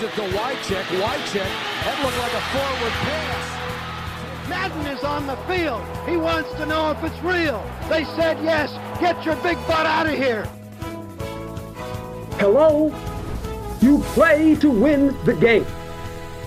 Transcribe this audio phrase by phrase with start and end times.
[0.00, 0.84] Gives it to Wycheck.
[1.02, 1.50] Wycheck.
[1.84, 4.48] That looked like a forward pass.
[4.48, 5.82] Madden is on the field.
[6.08, 7.62] He wants to know if it's real.
[7.90, 8.70] They said yes.
[9.00, 10.46] Get your big butt out of here.
[12.38, 12.92] Hello?
[13.80, 15.66] You play to win the game.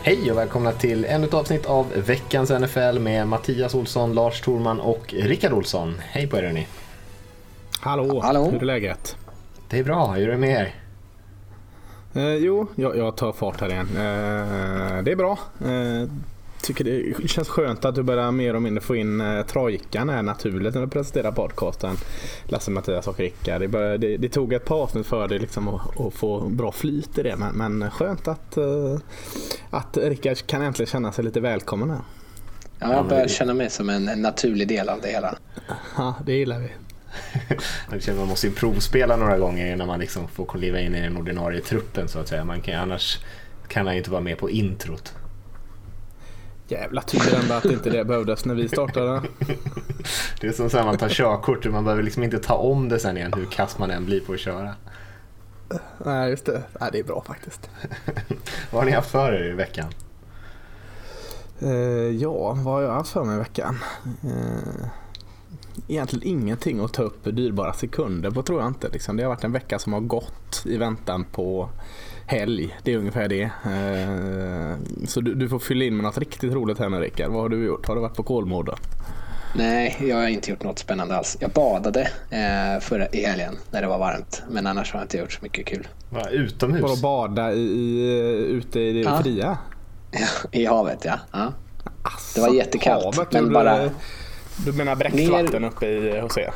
[0.04, 4.80] Hej och välkomna till ännu ett avsnitt av veckans NFL med Mattias Olsson, Lars Thorman
[4.80, 6.02] och Rickard Olsson.
[6.02, 6.68] Hej på er hörni.
[7.80, 8.50] Hallå, Hallå.
[8.52, 9.16] hur är läget?
[9.70, 10.83] Det är bra, hur är det med er?
[12.14, 13.88] Eh, jo, jag, jag tar fart här igen.
[13.96, 15.40] Eh, det är bra.
[15.66, 16.10] Eh,
[16.62, 20.22] tycker det känns skönt att du börjar mer och mindre få in eh, trojkan här
[20.24, 21.96] naturligt när du presenterar podcasten.
[22.46, 23.62] Lasse, Mattias och Rickard.
[23.62, 26.72] Det, började- det, det tog ett par avsnitt för dig liksom att, att få bra
[26.72, 27.36] flyt i det.
[27.38, 28.98] Men, men skönt att, eh,
[29.70, 32.00] att Rickard kan äntligen känna sig lite välkommen här.
[32.80, 35.36] Ja, jag börjar känna mig som en, en naturlig del av det hela.
[35.98, 36.70] Ja, det gillar vi.
[38.18, 41.62] Man måste ju provspela några gånger innan man liksom får kliva in i den ordinarie
[41.62, 42.44] truppen så att säga.
[42.44, 43.20] Man kan, annars
[43.68, 45.14] kan man ju inte vara med på introt.
[46.68, 49.22] Jävla tur ändå att inte det behövdes när vi startade.
[50.42, 53.18] Det är som när man tar körkort, man behöver liksom inte ta om det sen
[53.18, 54.76] igen hur kass man än blir på att köra.
[56.06, 56.64] Nej, just det.
[56.80, 57.70] Nej, det är bra faktiskt.
[58.72, 59.94] Vad har ni haft för er i veckan?
[61.60, 61.72] Eh,
[62.22, 63.80] ja, vad har jag haft för mig i veckan?
[64.24, 64.88] Eh,
[65.88, 68.90] egentligen ingenting att ta upp dyrbara sekunder på tror jag inte.
[68.90, 69.18] Liksom.
[69.18, 71.70] Det har varit en vecka som har gått i väntan på
[72.28, 72.78] helg.
[72.84, 73.42] Det är ungefär det.
[73.44, 77.32] Eh, så du, du får fylla in med något riktigt roligt här nu Rickard.
[77.32, 77.88] Vad har du gjort?
[77.88, 78.76] Har du varit på Kolmården?
[79.56, 81.38] Nej, jag har inte gjort något spännande alls.
[81.40, 84.44] Jag badade eh, förra, i helgen när det var varmt.
[84.50, 85.88] Men annars har jag inte gjort så mycket kul.
[86.10, 86.82] Var utomhus?
[86.82, 86.96] Bara
[87.28, 88.10] bada i, i,
[88.46, 89.22] ute i det Ja.
[89.24, 89.58] fria?
[90.52, 91.20] I havet, ja.
[91.32, 91.54] ja.
[92.04, 93.90] Asså, Det var jättekallt, havet, men bara- Du
[94.74, 96.54] menar bräckt Ner- vatten uppe i hos er?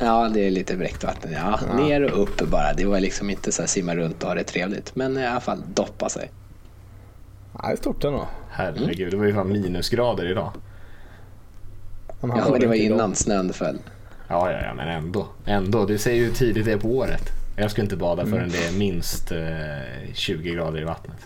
[0.00, 1.32] Ja, det är lite bräckt vatten.
[1.32, 1.60] Ja.
[1.76, 2.72] Ner och upp bara.
[2.72, 4.96] Det var liksom inte så här simma runt och ha det trevligt.
[4.96, 6.30] Men i alla fall doppa sig.
[7.52, 8.28] Ja, det är stort ändå.
[8.50, 10.52] Herregud, det var ju fan minusgrader idag.
[12.20, 13.78] Ja, men det var inte innan snön föll.
[14.28, 15.26] Ja, ja, ja, men ändå.
[15.44, 17.22] Ändå, det säger ju hur tidigt det är på året.
[17.56, 19.38] Jag ska inte bada förrän det är minst eh,
[20.14, 21.16] 20 grader i vattnet.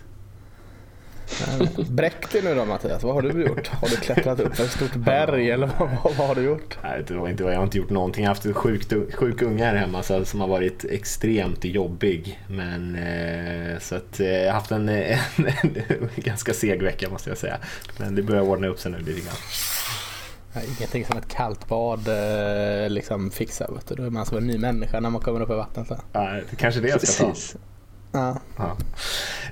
[1.90, 3.68] Bräck dig nu då Mattias, vad har du gjort?
[3.68, 6.78] Har du klättrat upp ett stort berg eller vad, vad, vad har du gjort?
[6.82, 8.24] Nej, det var inte, jag har inte gjort någonting.
[8.24, 12.40] Jag har haft en sjukt, sjuk unge här hemma så, som har varit extremt jobbig.
[12.48, 17.30] Men, eh, så att, eh, jag har haft en, en, en ganska seg vecka måste
[17.30, 17.58] jag säga.
[17.98, 19.36] Men det börjar ordna upp sig nu lite grann.
[20.78, 23.70] Ingenting som ett kallt bad eh, liksom fixar.
[23.74, 23.94] Vet du.
[23.94, 25.88] Då är man som en ny människa när man kommer upp i vattnet.
[25.88, 25.96] Så.
[26.12, 27.30] Nej, det kanske är det jag ska ta.
[27.30, 27.56] Precis.
[28.12, 28.36] Ja.
[28.56, 28.76] Ja.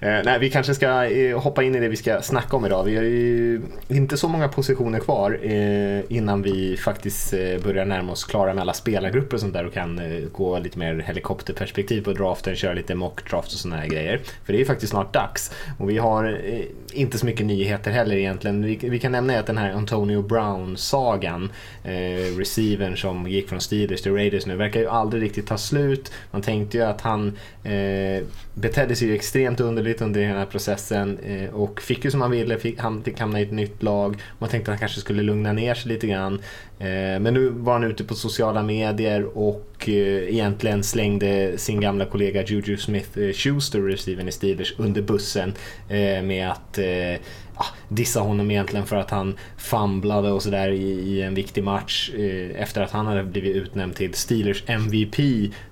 [0.00, 2.84] Eh, nej, vi kanske ska eh, hoppa in i det vi ska snacka om idag.
[2.84, 8.12] Vi har ju inte så många positioner kvar eh, innan vi faktiskt eh, börjar närma
[8.12, 12.02] oss klara med alla spelargrupper och sånt där och kan eh, gå lite mer helikopterperspektiv
[12.04, 14.20] på draften, köra lite mock draft och såna här grejer.
[14.44, 15.52] För det är ju faktiskt snart dags.
[15.78, 18.64] Och vi har eh, inte så mycket nyheter heller egentligen.
[18.64, 21.52] Vi, vi kan nämna att den här Antonio Brown-sagan,
[21.84, 26.12] eh, receivern som gick från Steelers till Raiders nu, verkar ju aldrig riktigt ta slut.
[26.30, 28.24] Man tänkte ju att han eh,
[28.60, 32.30] betedde sig ju extremt underligt under den här processen eh, och fick ju som han
[32.30, 34.22] ville, fick, han fick hamna i ett nytt lag.
[34.38, 36.34] Man tänkte att han kanske skulle lugna ner sig lite grann.
[36.78, 42.04] Eh, men nu var han ute på sociala medier och eh, egentligen slängde sin gamla
[42.04, 45.54] kollega Juju Smith-Schuster, receiven i Steelers, under bussen
[46.22, 46.78] med att
[47.60, 52.10] Ah, dissa honom egentligen för att han famblade och sådär i, i en viktig match
[52.14, 55.16] eh, efter att han hade blivit utnämnd till Steelers MVP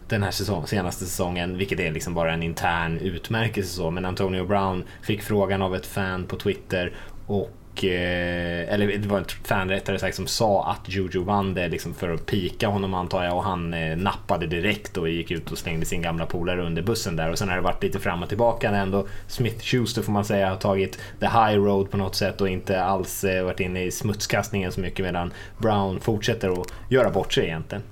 [0.09, 3.91] den här säsong, senaste säsongen, vilket är liksom bara en intern utmärkelse så.
[3.91, 6.93] Men Antonio Brown fick frågan av ett fan på Twitter
[7.27, 11.55] och och, eh, eller det var ett fan rättare sagt som sa att Juju vann
[11.55, 15.31] det liksom för att pika honom antar jag och han eh, nappade direkt och gick
[15.31, 18.01] ut och slängde sin gamla polare under bussen där och sen har det varit lite
[18.01, 21.91] fram och tillbaka när ändå Smith Schuster får man säga har tagit the high road
[21.91, 26.01] på något sätt och inte alls eh, varit inne i smutskastningen så mycket medan Brown
[26.01, 27.83] fortsätter att göra bort sig egentligen.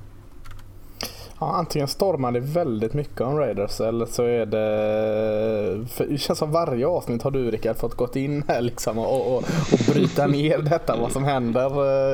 [1.44, 5.88] Ja, antingen stormar det väldigt mycket om Raiders eller så är det...
[5.88, 9.37] För det känns som varje avsnitt har du Rickard fått gått in här liksom och,
[9.37, 9.37] och,
[9.73, 11.70] och bryta ner detta, vad som händer.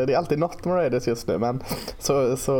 [0.06, 1.62] Det är alltid något med Raiders just nu men
[1.98, 2.52] så, så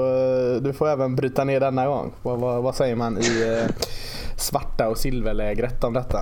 [0.63, 2.13] du får även bryta ner denna gång.
[2.23, 3.75] Vad, vad, vad säger man i eh,
[4.37, 6.19] svarta och silverlägret om detta?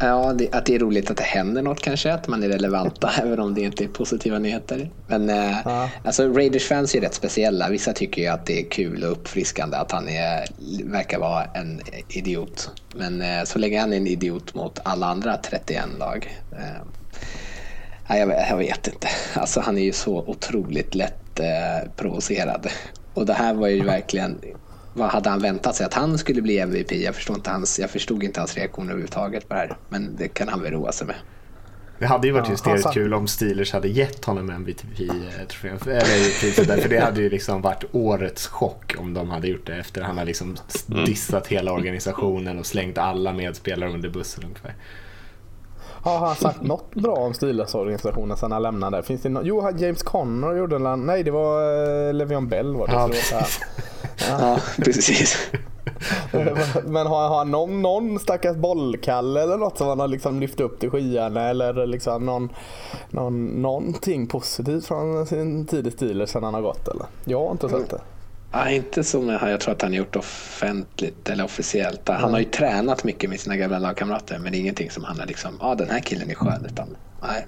[0.00, 3.10] Ja, det, att det är roligt att det händer något kanske, att man är relevanta
[3.22, 4.90] även om det inte är positiva nyheter.
[5.06, 5.90] Men eh, Ja.
[6.04, 7.68] alltså Raiders-fans är rätt speciella.
[7.68, 10.46] Vissa tycker ju att det är kul och uppfriskande att han är,
[10.84, 12.70] verkar vara en idiot.
[12.94, 16.28] Men eh, så länge han är en idiot mot alla andra 31 lag.
[16.56, 19.08] Eh, jag, vet- jag vet inte.
[19.34, 22.66] Alltså, han är ju så otroligt lätt eh, provocerad.
[23.14, 24.40] Och det här var ju verkligen
[24.94, 25.86] vad hade han väntat sig?
[25.86, 26.92] Att han skulle bli MVP?
[26.92, 29.76] Jag förstod inte hans, jag förstod inte hans reaktion överhuvudtaget på det här.
[29.88, 31.16] Men det kan han väl roa sig med.
[31.98, 35.78] Det hade ju varit Ja, hysteriskt han sa- kul om Steelers hade gett honom MVP-trofén.
[35.78, 40.18] För det hade ju liksom varit årets chock om de hade gjort det efter han
[40.18, 40.56] har liksom
[41.06, 44.74] dissat hela organisationen och slängt alla medspelare under bussen ungefär.
[46.08, 49.02] Har han sagt något bra om Steelers-organisationen sen han lämnade?
[49.02, 51.06] Finns det no jo, James Conner gjorde en...
[51.06, 52.92] Nej, det var uh, Le'Veon Bell var det.
[52.92, 53.48] Ja, så här.
[54.28, 55.50] Ja, precis.
[56.86, 60.80] Men har, han någon, någon stackars bollkalle eller något som han har liksom lyft upp
[60.80, 62.48] till skyarna eller liksom någon,
[63.10, 67.06] någon, någonting positivt från sin tid i Steelers sen han har gått eller?
[67.24, 68.00] Jag har inte sett det.
[68.50, 72.08] Ja, inte som jag, jag tror att han gjort offentligt eller officiellt.
[72.08, 75.18] Han har ju tränat mycket med sina gamla lagkamrater men det är ingenting som han
[75.18, 76.64] har liksom, ja ah, den här killen är skön.
[76.64, 77.46] Utan, nej.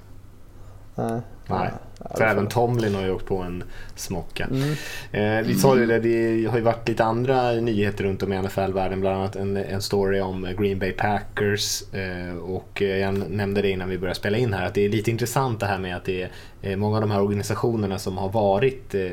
[0.95, 1.21] Nej.
[1.47, 1.71] Nej.
[2.17, 3.65] Det även Tomlin har ju åkt på en
[3.97, 4.49] smocka.
[4.51, 4.71] Mm.
[5.13, 8.43] Eh, vi sa ju det, det har ju varit lite andra nyheter runt om i
[8.43, 9.01] NFL-världen.
[9.01, 11.83] Bland annat en, en story om Green Bay Packers.
[11.95, 15.11] Eh, och jag nämnde det innan vi började spela in här att det är lite
[15.11, 16.31] intressant det här med att det är
[16.63, 19.11] eh, många av de här organisationerna som har varit eh,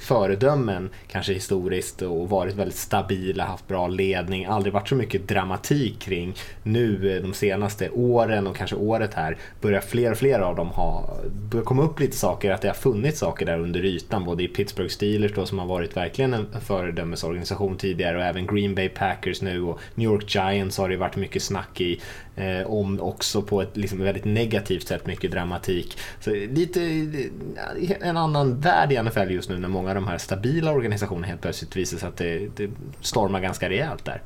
[0.00, 5.98] föredömen kanske historiskt och varit väldigt stabila, haft bra ledning, aldrig varit så mycket dramatik
[5.98, 6.34] kring.
[6.62, 10.68] Nu eh, de senaste åren och kanske året här börjar fler och fler av dem
[10.68, 11.16] ha,
[11.50, 14.48] börjar komma upp lite saker, att det har funnits saker där under ytan, både i
[14.48, 19.42] Pittsburgh Steelers då som har varit verkligen en föredömesorganisation tidigare och även Green Bay Packers
[19.42, 22.00] nu och New York Giants har det varit mycket snack i
[22.36, 25.98] eh, om också på ett liksom, väldigt negativt sätt, mycket dramatik.
[26.20, 26.82] Så lite
[27.80, 31.26] eh, en annan värld i NFL just nu när många av de här stabila organisationerna
[31.26, 32.70] helt plötsligt visar sig att det, det
[33.00, 34.22] stormar ganska rejält där.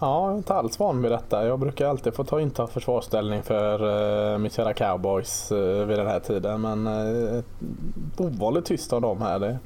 [0.00, 1.46] Ja, jag är inte alls van vid detta.
[1.46, 6.06] Jag brukar alltid få ta inta försvarsställning för eh, mitt kära cowboys eh, vid den
[6.06, 6.60] här tiden.
[6.60, 7.44] Men eh,
[8.16, 9.38] ovanligt tyst av dem här.
[9.38, 9.58] Det,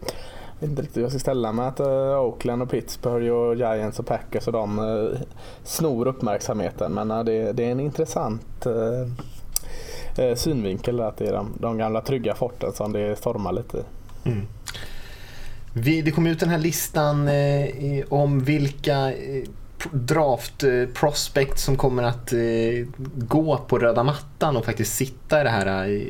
[0.61, 3.57] jag vet inte riktigt hur jag ska ställa mig att eh, Oakland och Pittsburgh och
[3.57, 5.21] Giants och Packers och de eh,
[5.63, 6.93] snor uppmärksamheten.
[6.93, 11.79] Men eh, det, det är en intressant eh, eh synvinkel att det är de, de
[11.79, 13.83] gamla trygga forten som det stormar lite i.
[14.25, 14.47] Mm.
[15.75, 19.45] Vi, det kom ut den här listan eh, om vilka eh,
[19.93, 25.51] draft-prospect eh, som kommer att eh, gå på röda mattan och faktiskt sitta i det
[25.51, 26.01] här eh,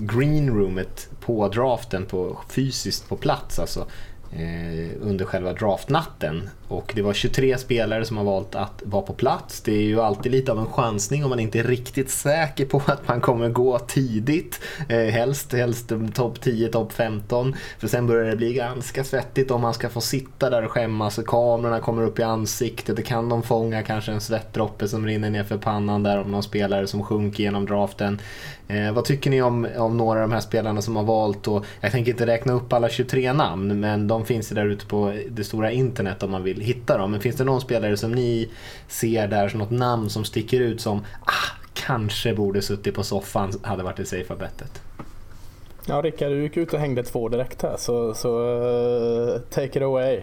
[0.00, 3.58] green roomet på draften på, fysiskt på plats.
[3.58, 3.86] Alltså,
[4.36, 6.48] Eh, under själva draftnatten.
[6.68, 9.60] Och det var 23 spelare som har valt att vara på plats.
[9.60, 12.82] Det är ju alltid lite av en chansning om man inte är riktigt säker på
[12.86, 14.60] att man kommer gå tidigt.
[14.88, 17.54] Eh, helst helst topp 10, topp 15.
[17.78, 21.18] För sen börjar det bli ganska svettigt om man ska få sitta där och skämmas.
[21.18, 22.96] och Kamerorna kommer upp i ansiktet.
[22.96, 26.42] Det kan de fånga kanske en svettdroppe som rinner ner för pannan där om någon
[26.42, 28.20] spelare som sjunker genom draften.
[28.68, 31.64] Eh, vad tycker ni om, om några av de här spelarna som har valt och
[31.80, 35.14] jag tänker inte räkna upp alla 23 namn men de finns ju där ute på
[35.28, 37.10] det stora internet om man vill hitta dem.
[37.10, 38.48] Men finns det någon spelare som ni
[38.88, 43.52] ser där som något namn som sticker ut som ah, kanske borde suttit på soffan
[43.62, 44.82] hade varit det safea bettet?
[45.86, 48.40] Ja, Rickard, du gick ut och hängde två direkt här så, så
[49.34, 50.20] uh, take it away.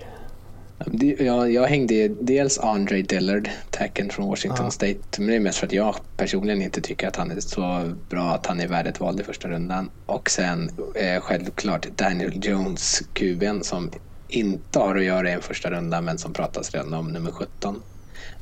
[1.19, 4.71] Jag, jag hängde dels Andre Dillard, tacken från Washington Ja.
[4.71, 4.99] State.
[5.17, 8.31] Men det är mest för att jag personligen inte tycker att han är så bra
[8.31, 9.89] att han är värd ett val i första rundan.
[10.05, 13.91] Och sen eh, självklart Daniel Jones, kuben som
[14.27, 17.81] inte har att göra i en första runda men som pratas redan om nummer 17.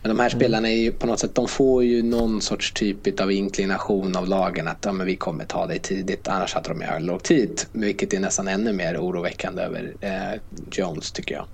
[0.02, 3.20] Men de här spelarna är ju på något sätt, de får ju någon sorts typ
[3.20, 6.28] av inklination av lagen att ja, men vi kommer ta dig tidigt.
[6.28, 7.62] Annars hade de ju lågt tid.
[7.72, 10.40] Vilket är nästan ännu mer oroväckande över eh,
[10.72, 11.46] Jones tycker jag.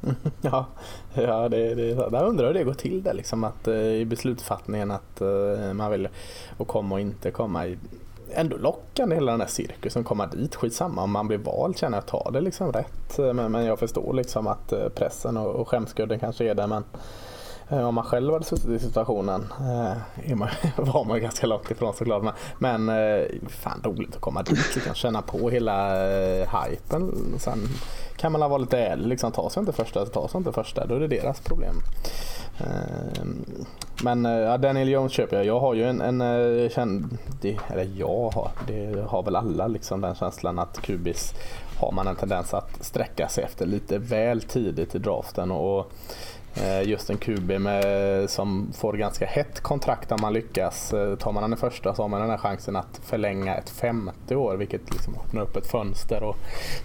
[0.40, 0.66] Ja,
[1.14, 4.90] ja det, det, där undrar hur det går till där liksom att eh, i beslutsfattningen
[4.90, 6.08] att eh, man vill
[6.56, 7.66] och komma och inte komma.
[7.66, 7.78] I,
[8.32, 12.06] ändå lockande hela den här cirkusen, komma dit, skitsamma om man blir vald känner jag
[12.06, 13.18] ta det liksom rätt.
[13.18, 16.84] Men, men jag förstår liksom att eh, pressen och, och skämskudden kanske är där men
[17.70, 21.70] Eh, om man själv hade suttit i situationen eh, är man, var man ganska långt
[21.70, 22.22] ifrån såklart.
[22.22, 25.94] Men, men eh, fan roligt att komma dit, liksom, känna på hela
[26.40, 27.34] hypen.
[27.38, 27.58] Sen
[28.16, 30.86] kan man vara lite ärlig, liksom, ta sig inte första så ta sig inte första.
[30.86, 31.74] Då är det deras problem.
[32.58, 33.44] Ehm,
[34.02, 35.46] men ja, Daniel Jones köper jag.
[35.46, 40.00] Jag har ju en, en känd, det, eller jag har, det har väl alla liksom
[40.00, 41.34] den känslan att kubis
[41.80, 45.50] har man en tendens att sträcka sig efter lite väl tidigt i draften.
[45.50, 45.92] Och,
[46.62, 50.92] Eh, just en QB med, som får ganska hett kontrakt om man lyckas.
[50.92, 54.36] Eh, tar man den första så har man den här chansen att förlänga ett femte
[54.36, 56.36] år vilket liksom öppnar upp ett fönster och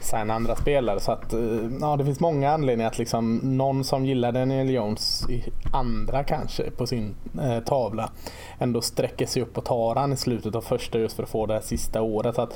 [0.01, 1.00] signa andra spelare.
[1.00, 1.39] Så att, eh,
[1.82, 6.72] ja, det finns många anledningar att liksom, någon som gillar Daniel Jones i andra kanske
[6.72, 8.10] på sin eh, tavla
[8.60, 11.46] ändå sträcker sig upp och tar han i slutet av första just för att få
[11.46, 12.36] det här sista året.
[12.36, 12.53] Så att,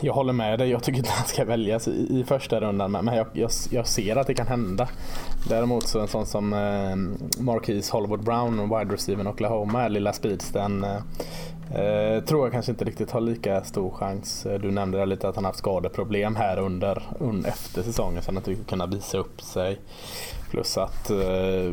[0.00, 0.70] jag håller med dig.
[0.70, 2.92] Jag tycker inte han ska väljas i, i första rundan.
[2.92, 4.88] Men jag, jag, jag, ser att det kan hända.
[5.48, 6.96] Däremot så en sån som eh,
[7.42, 10.84] Marquise Hollywood Brown, wide receiver Oklahoma, lilla speedsten.
[10.84, 10.96] Eh,
[11.80, 14.46] eh, tror jag kanske inte riktigt har lika stor chans.
[14.46, 18.30] Eh, du nämnde det lite att han haft skadeproblem här under, under efter säsongen så
[18.32, 19.78] han inte kunnat visa upp sig.
[20.50, 21.72] Plus att eh,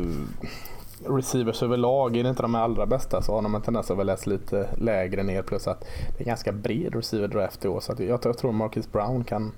[1.08, 4.26] receivers överlag, är det inte de allra bästa så har de en tendens att väljas
[4.26, 5.84] lite lägre ner plus att
[6.16, 7.80] det är ganska bred receiver draft i år.
[7.80, 9.52] Så jag, jag, tror Marcus Brown kan,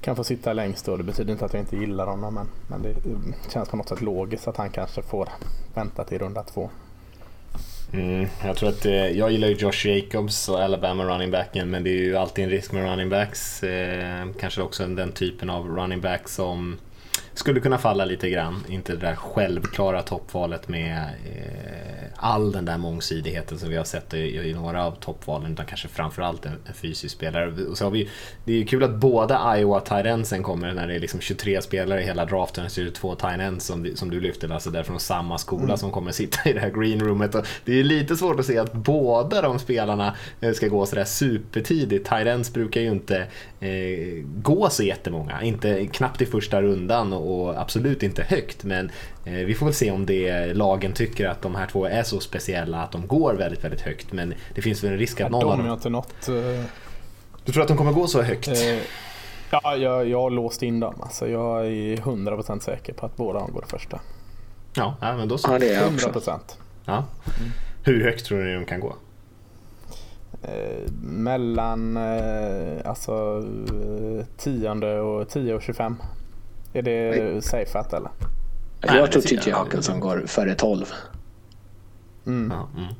[0.00, 0.96] kan få sitta längst då.
[0.96, 3.88] det betyder inte att jag inte gillar honom men, men det eh, känns på något
[3.88, 5.28] sätt logiskt att han kanske får
[5.74, 6.70] vänta till runda två.
[7.92, 11.84] Mm, jag tror att eh, jag gillar ju Josh Jacobs och Alabama running backen men
[11.84, 13.62] det är ju alltid en risk med running backs.
[13.62, 16.78] Eh, kanske också den typen av running back som
[17.34, 18.64] skulle kunna falla lite grann.
[18.68, 24.14] Inte det där självklara toppvalet med eh, all den där mångsidigheten som vi har sett
[24.14, 27.64] i, i några av toppvalen utan kanske framförallt en, en fysisk spelare.
[27.64, 28.08] Och så har vi,
[28.44, 32.02] det är ju kul att båda Iowa Tyrensen kommer när det är liksom 23 spelare
[32.02, 35.00] i hela draften så är det två Tyrens som, som du lyfter Lasse, där från
[35.00, 35.76] samma skola mm.
[35.76, 37.34] som kommer sitta i det här greenroomet.
[37.34, 41.04] Och det är lite svårt att se att båda de spelarna eh, ska gå sådär
[41.04, 42.08] supertidigt.
[42.08, 43.26] Tyrens brukar ju inte
[43.60, 47.23] eh, gå så jättemånga, inte, knappt i första rundan och
[47.56, 48.64] absolut inte högt.
[48.64, 48.90] Men
[49.24, 52.20] eh, vi får väl se om det lagen tycker att de här två är så
[52.20, 54.12] speciella att de går väldigt, väldigt högt.
[54.12, 55.72] Men det finns väl en risk att någon av dem...
[55.72, 56.28] inte något...
[56.28, 56.64] Uh...
[57.44, 58.48] Du tror att de kommer gå så högt?
[58.48, 58.78] Uh,
[59.50, 60.94] ja, jag, jag har låst in dem.
[61.00, 64.00] Alltså, jag är 100% säker på att båda går första.
[64.76, 65.52] Ja, ja men då så.
[65.52, 66.38] Ja, det är 100%.
[66.84, 66.92] Ja.
[66.92, 67.50] Mm.
[67.84, 68.94] Hur högt tror ni de kan gå?
[70.42, 73.44] Eh, mellan eh, alltså
[74.36, 75.96] 10 och 10 och 25.
[76.74, 78.10] Är det safeat eller?
[78.80, 80.92] Jag tror TJ Hawkinson går före 12.
[82.26, 82.52] Mm.
[82.56, 82.94] Ja, mm.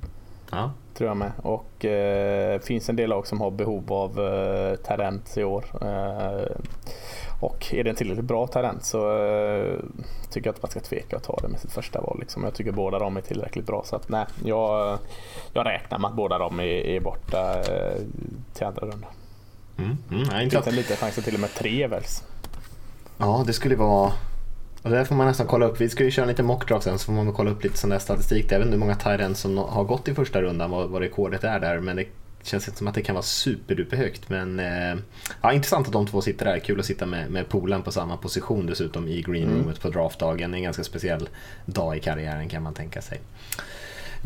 [0.50, 0.72] ja.
[0.94, 1.32] Tror jag med.
[1.42, 5.64] Och eh, finns en del lag som har behov av eh, talent i år.
[5.80, 6.56] Eh,
[7.40, 9.78] och är det en tillräckligt bra talent så eh,
[10.30, 12.16] tycker jag att man ska tveka att ta det med sitt första val.
[12.20, 12.44] Liksom.
[12.44, 13.82] Jag tycker båda de är tillräckligt bra.
[13.86, 14.98] Så att, nej, jag,
[15.52, 18.00] jag räknar med att båda de är, är borta eh,
[18.54, 19.10] till andra rundan.
[19.78, 22.22] Mm, mm, nej, inte en liten chans att till och med tre väljs.
[23.18, 24.12] Ja, det skulle vara
[24.85, 25.80] och det där får man nästan kolla upp.
[25.80, 27.99] Vi ska ju köra lite mockdrag sen så får man kolla upp lite sån där
[27.99, 28.52] statistik.
[28.52, 31.44] Jag vet inte hur många Tyrens som har gått i första rundan, vad, vad rekordet
[31.44, 31.80] är där.
[31.80, 32.06] Men det
[32.42, 34.28] känns inte som att det kan vara superduper högt.
[34.28, 34.97] Men eh,
[35.42, 36.59] ja, intressant att de två sitter där.
[36.59, 39.76] Kul att sitta med, med polen på samma position dessutom i greenroomet mm.
[39.80, 40.54] på draftdagen.
[40.54, 41.28] En ganska speciell
[41.66, 43.21] dag i karriären kan man tänka sig.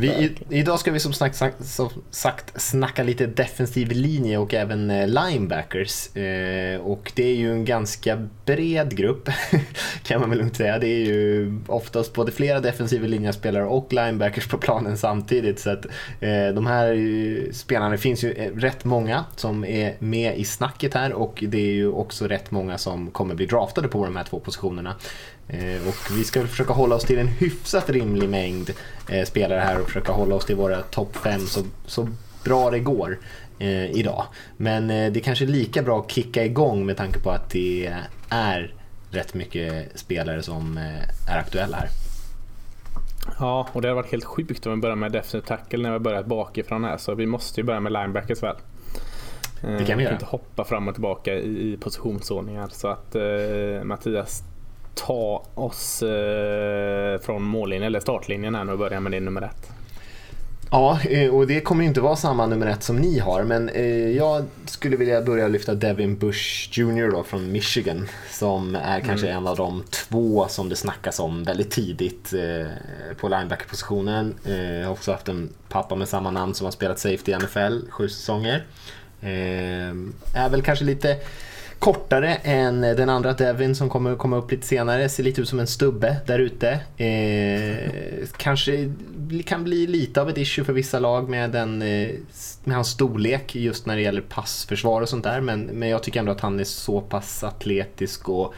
[0.00, 4.90] Vi, i, idag ska vi som sagt, som sagt snacka lite defensiv linje och även
[4.90, 6.16] eh, linebackers.
[6.16, 9.28] Eh, och det är ju en ganska bred grupp
[10.02, 10.78] kan man väl lugnt säga.
[10.78, 15.60] Det är ju oftast både flera defensiva linjespelare och linebackers på planen samtidigt.
[15.60, 15.86] Så att
[16.20, 20.94] eh, de här spelarna, det finns ju eh, rätt många som är med i snacket
[20.94, 24.24] här och det är ju också rätt många som kommer bli draftade på de här
[24.24, 24.94] två positionerna.
[25.48, 28.70] Eh, och vi ska försöka hålla oss till en hyfsat rimlig mängd
[29.08, 32.08] eh, spelare här och försöka hålla oss till våra topp 5 så, så
[32.44, 33.18] bra det går
[33.58, 34.24] eh, idag.
[34.56, 37.94] Men det är kanske är lika bra att kicka igång med tanke på att det
[38.28, 38.74] är
[39.10, 40.76] rätt mycket spelare som
[41.26, 41.88] är aktuella här.
[43.38, 45.98] Ja, och det har varit helt sjukt om vi börjar med defensive tackle när vi
[45.98, 46.96] börjat bakifrån här.
[46.96, 48.56] Så vi måste ju börja med linebackers väl.
[49.60, 50.14] Det kan vi göra.
[50.14, 52.68] inte hoppa fram och tillbaka i, i positionsordningar.
[52.72, 54.42] Så att eh, Mattias,
[55.06, 59.70] ta oss eh, från mållinjen eller startlinjen här nu och börja med din nummer ett.
[60.70, 63.68] Ja, eh, och det kommer ju inte vara samma nummer ett som ni har, men
[63.68, 69.26] eh, jag skulle vilja börja lyfta Devin Bush Jr då från Michigan, som är kanske
[69.26, 69.38] mm.
[69.38, 72.34] en av de två som det snackas om väldigt tidigt
[73.20, 74.34] på linebackerpositionen.
[74.44, 77.90] Jag har också haft en pappa med samma namn som har spelat safety i NFL
[77.90, 78.64] sju säsonger.
[80.34, 81.16] Är väl kanske lite
[81.78, 85.08] kortare än den andra Devin som kommer komma upp lite senare.
[85.08, 86.80] Ser lite ut som en stubbe där ute.
[87.04, 88.92] Eh, kanske
[89.46, 92.10] kan bli lite av ett issue för vissa lag med, den, eh,
[92.64, 95.40] med hans storlek just när det gäller passförsvar och sånt där.
[95.40, 98.54] Men, men jag tycker ändå att han är så pass atletisk och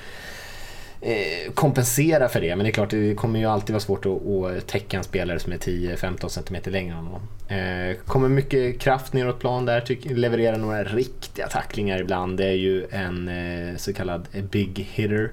[1.55, 2.57] kompensera för det.
[2.57, 5.39] Men det är klart, det kommer ju alltid vara svårt att, att täcka en spelare
[5.39, 7.21] som är 10-15 cm längre än honom.
[7.49, 12.39] Eh, kommer mycket kraft neråt plan där, levererar några riktiga tacklingar ibland.
[12.39, 15.31] Det är ju en eh, så kallad big hitter.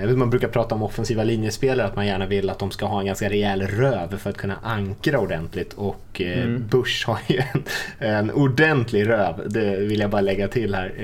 [0.00, 2.86] jag vet man brukar prata om offensiva linjespelare, att man gärna vill att de ska
[2.86, 5.72] ha en ganska rejäl röv för att kunna ankra ordentligt.
[5.72, 6.66] Och mm.
[6.70, 7.64] Bush har ju en,
[7.98, 10.98] en ordentlig röv, det vill jag bara lägga till här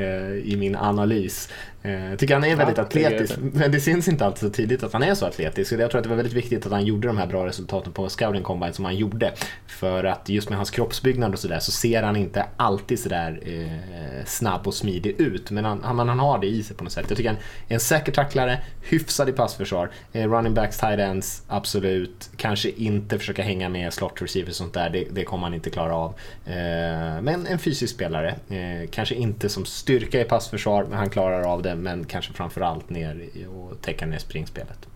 [0.44, 1.48] i min analys.
[1.86, 4.82] Jag eh, tycker han är väldigt ja, atletisk, men det syns inte alltid så tidigt
[4.82, 5.72] att han är så atletisk.
[5.72, 8.08] jag tror att det var väldigt viktigt att han gjorde de här bra resultaten på
[8.08, 9.32] Scouting Combine som han gjorde.
[9.66, 14.24] För att just med hans kroppsbyggnad och sådär så ser han inte alltid sådär eh,
[14.26, 15.50] snabb och smidig ut.
[15.50, 17.04] Men han, han, han, har det i sig på något sätt.
[17.08, 17.38] Jag tycker han
[17.68, 19.90] är en säker tacklare, hyfsad i passförsvar.
[20.12, 22.30] Eh, running backs, tight ends, absolut.
[22.36, 25.70] Kanske inte försöka hänga med slot receivers och sånt där, det, det kommer han inte
[25.70, 26.14] klara av.
[26.46, 28.34] Eh, men en fysisk spelare.
[28.48, 32.90] Eh, kanske inte som styrka i passförsvar, men han klarar av det men kanske framförallt
[32.90, 34.88] ner och täcka ner springspelet.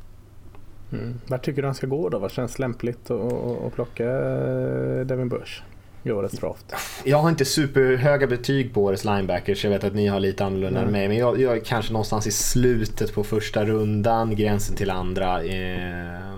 [0.93, 1.21] Mm.
[1.27, 2.19] Var tycker du han ska gå då?
[2.19, 5.63] Vad känns lämpligt att plocka eh, Devin Bush?
[6.03, 6.75] i årets draft?
[7.05, 9.65] Jag har inte superhöga betyg på årets linebackers.
[9.65, 10.87] Jag vet att ni har lite annorlunda mm.
[10.87, 11.09] än mig.
[11.09, 15.43] Men jag, jag är kanske någonstans i slutet på första rundan, gränsen till andra.
[15.43, 16.31] Eh,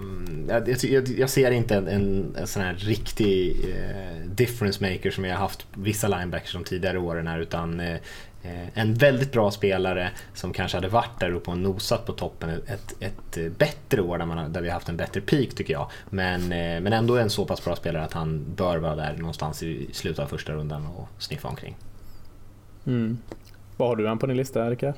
[0.49, 5.25] jag, jag, jag, ser inte en, en, en sån här riktig eh, difference maker som
[5.25, 7.39] jag har haft vissa linebackers de tidigare åren här.
[7.41, 7.99] Utan eh, Eh,
[8.75, 12.95] en väldigt bra spelare som kanske hade varit där uppe och nosat på toppen ett,
[13.01, 15.91] ett bättre år där, man, där vi har haft en bättre peak tycker jag.
[16.11, 19.63] Men, eh, men ändå en så pass bra spelare att han bör vara där någonstans
[19.63, 21.77] i slutet av första rundan och sniffa omkring.
[22.87, 23.19] Mm.
[23.77, 24.95] Vad har du han på din lista, Rickard?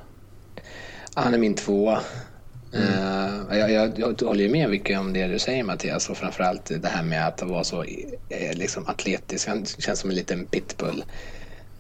[1.15, 2.01] Han är min tvåa.
[2.73, 2.89] Mm.
[2.89, 6.71] Uh, jag, jag, jag håller ju med mycket om det du säger Mattias och framförallt
[6.83, 7.85] det här med att vara så
[8.55, 9.49] liksom, atletisk.
[9.49, 11.05] Han känns som en liten pitbull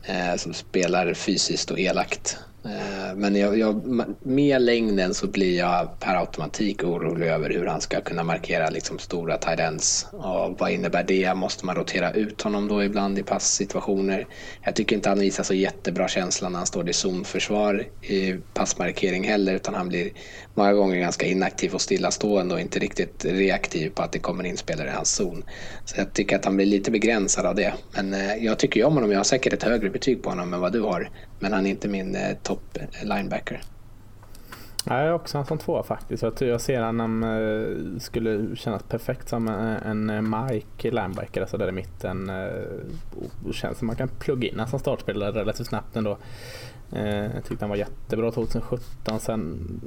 [0.06, 2.38] eh, som spelar fysiskt och elakt.
[2.64, 7.80] Eh, men jag, jag, med längden så blir jag per automatik orolig över hur han
[7.80, 10.06] ska kunna markera liksom stora tight ends.
[10.12, 11.34] Och vad innebär det?
[11.34, 14.26] Måste man rotera ut honom då ibland i passsituationer?
[14.62, 19.24] Jag tycker inte han visar så jättebra känsla när han står i zonförsvar i passmarkering
[19.24, 20.10] heller utan han blir
[20.54, 24.56] många gånger ganska inaktiv och stillastående och inte riktigt reaktiv på att det kommer in
[24.56, 25.44] spelare i hans zon.
[25.84, 27.74] Så jag tycker att han blir lite begränsad av det.
[27.94, 29.10] Men eh, jag tycker ju om honom.
[29.10, 31.10] Jag har säkert ett högre betyg på honom än vad du har.
[31.38, 33.60] Men han är inte min eh, topp eh, linebacker.
[34.84, 36.22] jag är också en sån tvåa faktiskt.
[36.40, 41.72] Jag ser han eh, skulle kännas perfekt som en, en Mike linebacker, alltså där i
[41.72, 42.30] mitten.
[42.30, 46.18] Äh, känns som man kan plugga in som startspelare relativt snabbt ändå.
[47.34, 49.20] Jag tyckte han var jättebra 2017.
[49.20, 49.80] Sen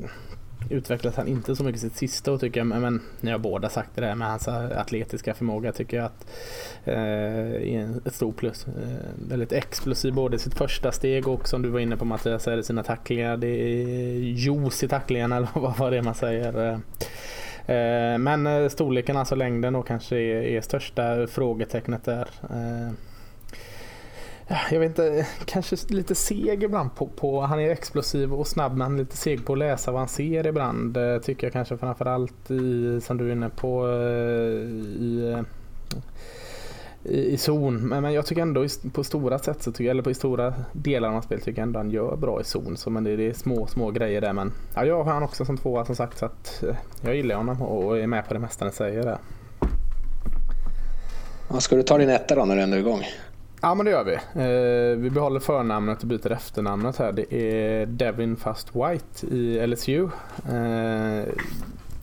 [0.69, 3.89] Utvecklas han inte så mycket sitt sista och tycker jag, men ni har båda sagt
[3.95, 6.27] det där med hans atletiska förmåga tycker jag att
[6.85, 8.67] eh, är ett stort plus.
[8.67, 12.47] Eh, väldigt explosiv både i sitt första steg och som du var inne på Mattias,
[12.47, 13.37] är det sina tacklingar.
[13.37, 16.67] Det är juice i tacklingarna eller vad var det man säger.
[16.67, 16.79] Eh,
[17.75, 22.27] eh men eh, storleken, alltså längden då kanske är, är största frågetecknet där.
[22.49, 22.93] Eh,
[24.71, 28.81] jag vet inte, kanske lite seg ibland på, på, han är explosiv och snabb men
[28.81, 30.97] han är lite seg på att läsa vad han ser ibland.
[30.97, 33.93] Eh, tycker jag kanske framförallt i, som du är inne på, eh,
[35.01, 35.43] i, eh,
[37.13, 37.87] i, i zon.
[37.87, 41.13] Men, men jag tycker ändå på stora sätt, så tycker, eller på stora delar av
[41.13, 42.77] hans spel tycker jag ändå han gör bra i zon.
[42.77, 44.33] Så, men det, det är små, små grejer där.
[44.33, 46.63] Men ja, jag har han också som tvåa som sagt så att
[47.01, 49.17] jag gillar honom och är med på det mesta ni säger där.
[51.59, 53.03] ska du ta din etta då när du ändå är igång?
[53.61, 54.13] Ja men det gör vi.
[54.13, 57.11] Eh, vi behåller förnamnet och byter efternamnet här.
[57.11, 60.03] Det är Devin Fast White i LSU.
[60.49, 61.33] Eh,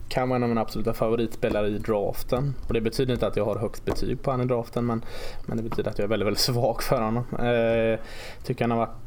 [0.09, 2.55] kan vara en av mina absoluta favoritspelare i draften.
[2.67, 5.01] Och det betyder inte att jag har högst betyg på honom i draften men,
[5.45, 7.23] men det betyder att jag är väldigt, väldigt svag för honom.
[7.31, 7.99] Eh,
[8.43, 9.04] tycker han har varit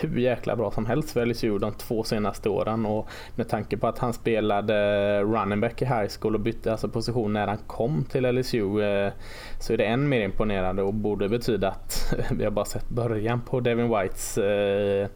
[0.00, 3.86] hur jäkla bra som helst för LSU de två senaste åren och med tanke på
[3.86, 4.74] att han spelade
[5.22, 9.12] running back i high school och bytte alltså position när han kom till LSU eh,
[9.60, 13.40] så är det än mer imponerande och borde betyda att vi har bara sett början
[13.40, 15.08] på Devin Whites eh,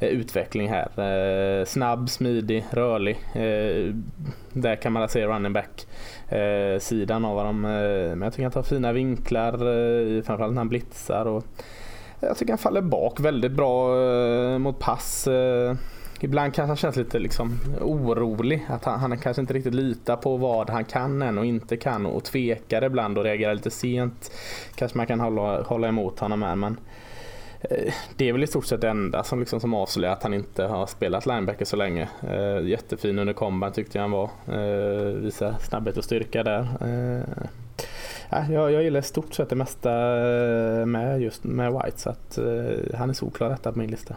[0.00, 0.88] utveckling här.
[1.60, 3.18] Eh, snabb, smidig, rörlig.
[4.52, 5.86] där kan man se running back
[6.78, 7.60] sidan av honom.
[7.60, 9.52] men jag tycker han tar fina vinklar,
[10.22, 11.26] framförallt när han blitzar.
[11.26, 11.44] Och,
[12.20, 15.26] jag tycker han faller bak väldigt bra eh, mot pass.
[15.26, 15.76] Eh,
[16.20, 18.66] ibland kanske han känns lite liksom orolig.
[18.68, 22.06] Att han, han kanske inte riktigt litar på vad han kan än och inte kan
[22.06, 24.32] och tvekar ibland och reagerar lite sent.
[24.74, 26.80] Kanske man kan hålla, hålla emot honom här men
[27.60, 30.34] eh, det är väl i stort sett det enda som, liksom, som avslöjar att han
[30.34, 32.08] inte har spelat linebacker så länge.
[32.62, 34.30] jättefin under komban tyckte jag han var.
[35.20, 36.68] visar snabbhet och styrka där
[38.30, 42.94] jag, jag gillar stort sett det mesta eh, med just med White så att uh,
[42.94, 44.16] han är solklar detta på min lista.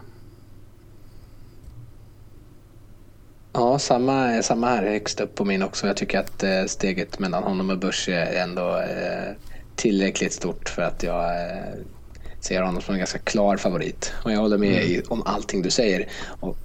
[3.52, 5.86] Ja, samma, samma här högst upp på min också.
[5.86, 9.32] Jag tycker att uh, steget mellan honom och Bush är ändå uh,
[9.76, 11.30] tillräckligt stort för att jag
[12.40, 14.12] ser honom som en ganska klar favorit.
[14.24, 15.02] Och jag håller med mm.
[15.08, 16.08] om allting du säger.
[16.40, 16.56] Och,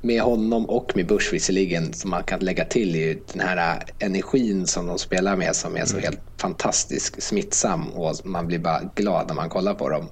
[0.00, 3.82] med honom och med Bush visserligen som man kan lägga till är ju den här
[3.98, 8.80] energin som de spelar med som är så helt fantastisk, smittsam och man blir bara
[8.94, 10.08] glad när man kollar på dem.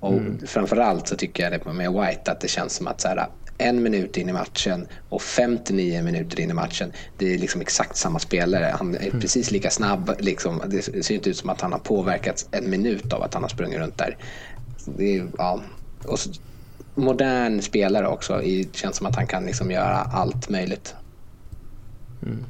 [0.00, 0.46] Och mm.
[0.46, 3.82] framförallt så tycker jag det med White att det känns som att så här, en
[3.82, 6.92] minut in i matchen och 59 minuter in i matchen.
[7.16, 8.74] Det är liksom exakt samma spelare.
[8.78, 9.20] Han är mm.
[9.20, 10.14] precis lika snabb.
[10.18, 10.62] Liksom.
[10.66, 13.48] Det ser inte ut som att han har påverkats en minut av att han har
[13.48, 14.16] sprungit runt där.
[14.98, 15.62] Är, ja.
[16.04, 16.30] och så,
[16.98, 18.40] modern spelare också.
[18.44, 20.94] Det känns som att han kan liksom göra allt möjligt.
[22.22, 22.44] Mm.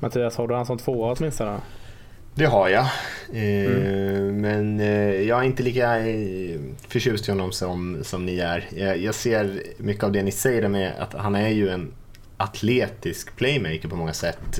[0.00, 1.60] Mattias, har du han som tvåa åtminstone?
[2.34, 2.86] Det har jag.
[3.32, 4.40] Mm.
[4.40, 8.64] Men eh, jag är inte lika eh, förtjust i honom som, som ni är.
[8.96, 11.92] Jag, ser mycket av det ni säger med att han är ju en
[12.40, 14.58] atletisk playmaker på många sätt.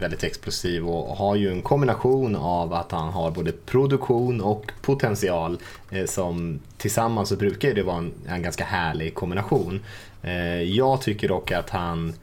[0.00, 5.58] Väldigt explosiv och har ju en kombination av att han har både produktion och potential
[6.06, 9.80] som tillsammans så brukar det vara en, en ganska härlig kombination.
[10.64, 12.14] Jag tycker dock att han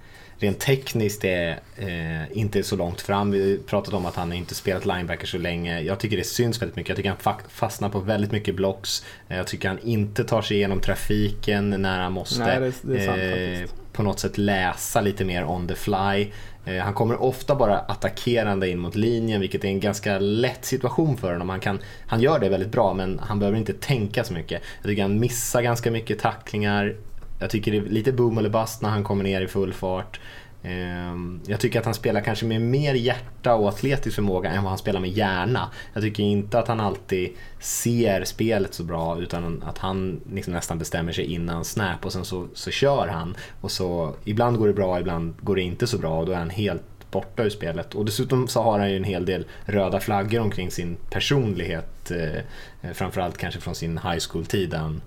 [0.43, 3.31] rent tekniskt är eh, inte så långt fram.
[3.31, 5.81] Vi pratat om att han inte spelat linebacker så länge.
[5.81, 6.89] Jag tycker det syns väldigt mycket.
[6.89, 9.05] Jag tycker han fastnar på väldigt mycket blocks.
[9.29, 13.05] Eh, jag tycker han inte tar sig igenom trafiken när han måste Nej, det, det
[13.05, 16.32] sant, eh, på något sätt läsa lite mer on the fly.
[16.65, 21.17] Eh, han kommer ofta bara attackerande in mot linjen vilket är en ganska lätt situation
[21.17, 21.49] för honom.
[21.49, 24.62] Han, kan, han gör det väldigt bra men han behöver inte tänka så mycket.
[24.82, 26.95] Jag tycker han missar ganska mycket tacklingar
[27.43, 30.19] jag tycker det är lite boom eller bust när han kommer ner i full fart.
[30.63, 34.71] Ehm, jag tycker att han spelar kanske med mer hjärta och atletisk förmåga än vad
[34.71, 35.69] han spelar med hjärna.
[35.93, 40.80] Jag tycker inte att han alltid ser spelet så bra utan att han liksom nästan
[40.80, 43.36] bestämmer sig innan snap och sen så, så kör han.
[43.62, 46.38] Och så, ibland går det bra, ibland går det inte så bra och då är
[46.38, 47.95] han helt borta ur spelet.
[47.95, 52.12] Och dessutom så har han ju en hel del röda flaggor omkring sin personlighet.
[52.12, 55.02] Eh, framförallt kanske från sin high school-tid där han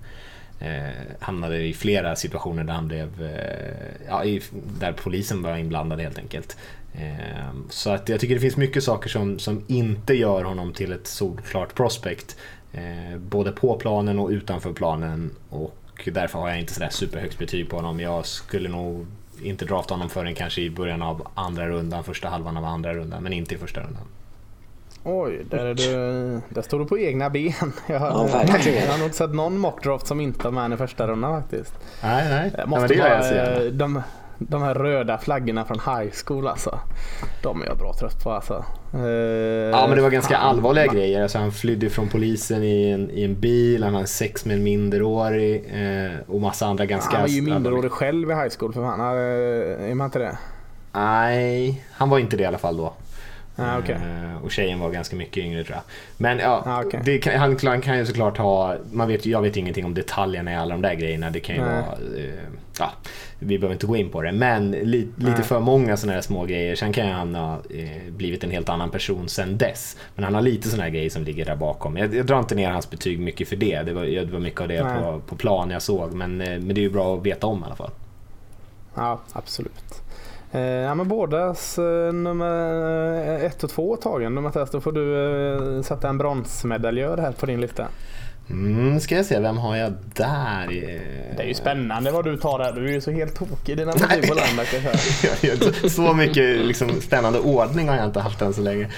[0.59, 4.41] eh, hamnade i flera situationer där han blev, eh, ja, i,
[4.79, 6.57] där polisen var inblandad helt enkelt.
[6.93, 10.91] Eh, så att jag tycker det finns mycket saker som, som inte gör honom till
[10.91, 12.37] ett solklart prospect.
[12.73, 17.69] Eh, både på planen och utanför planen och därför har jag inte sådär superhögt betyg
[17.69, 17.99] på honom.
[17.99, 19.05] Jag skulle nog
[19.41, 23.23] inte drafta honom förrän kanske i början av andra rundan, första halvan av andra rundan,
[23.23, 24.03] men inte i första rundan.
[25.03, 25.91] Oj, där, är du,
[26.49, 27.53] där står du på egna ben.
[27.87, 31.07] Jag har, ja, jag har nog sett någon mockdraft som inte var med i första
[31.07, 31.73] rundan faktiskt.
[32.03, 32.51] Nej, nej.
[32.55, 34.01] Det måste ja, det vara de,
[34.37, 36.79] de här röda flaggorna från high school alltså.
[37.43, 38.65] De är jag bra trött på alltså.
[38.95, 41.23] Uh, ja men det var ganska han, allvarliga man, grejer.
[41.23, 44.63] Alltså, han flydde från polisen i en, i en bil, han hade sex med en
[44.63, 47.11] minderårig eh, och massa andra ganska...
[47.11, 48.99] Han var ju minderårig själv i high school för fan.
[48.99, 50.37] Är man inte det?
[50.93, 52.93] Nej, han var inte det i alla fall då.
[53.59, 53.95] Ah, okay.
[53.95, 55.83] Eh, och tjejen var ganska mycket yngre tror jag.
[56.17, 57.19] Men ja, ah, okay.
[57.19, 60.55] kan, han, han, kan ju såklart ha, man vet, jag vet ingenting om detaljerna i
[60.55, 61.29] alla de där grejerna.
[61.29, 61.71] Det kan ju Nej.
[61.71, 62.33] vara, eh,
[62.79, 62.91] ja,
[63.39, 64.31] vi behöver inte gå in på det.
[64.31, 66.75] Men li, lite för många sådana här små grejer.
[66.75, 69.97] Sen kan han ha eh, blivit en helt annan person sen dess.
[70.15, 71.97] Men han har lite sådana här grejer som ligger där bakom.
[71.97, 73.81] Jag, jag drar inte ner hans betyg mycket för det.
[73.83, 76.13] Det var, det var mycket av det på, på plan jag såg.
[76.13, 77.91] Men, eh, men det är ju bra att veta om i alla fall.
[78.95, 80.01] Ja, absolut.
[80.51, 84.43] Eh, ja, men bådas eh, nummer ett och två tagen.
[84.43, 85.15] Mattias, då får du
[85.77, 87.87] eh, sätta en bronsmedaljör här på din lista.
[88.49, 90.67] Mm, ska jag se, vem har jag där?
[91.37, 92.71] Det är ju spännande vad du tar där.
[92.71, 95.89] Du är ju så helt tokig i dina betyg på linebacker.
[95.89, 98.89] så mycket liksom, spännande ordning har jag inte haft än så länge.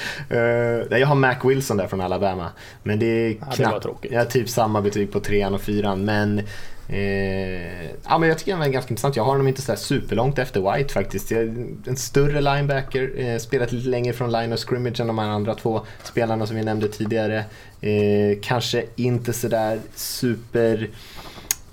[0.89, 2.49] Jag har Mac Wilson där från Alabama.
[2.83, 6.05] Men det är knappt, ja, jag har typ samma betyg på trean och fyran.
[6.05, 6.41] Men
[6.89, 9.15] Eh, ja, men jag tycker han är ganska intressant.
[9.15, 11.31] Jag har honom inte så superlångt efter White faktiskt.
[11.31, 11.47] Jag,
[11.87, 15.55] en större linebacker, eh, spelat lite längre från line of scrimmage än de här andra
[15.55, 17.45] två spelarna som vi nämnde tidigare.
[17.81, 20.89] Eh, kanske inte sådär super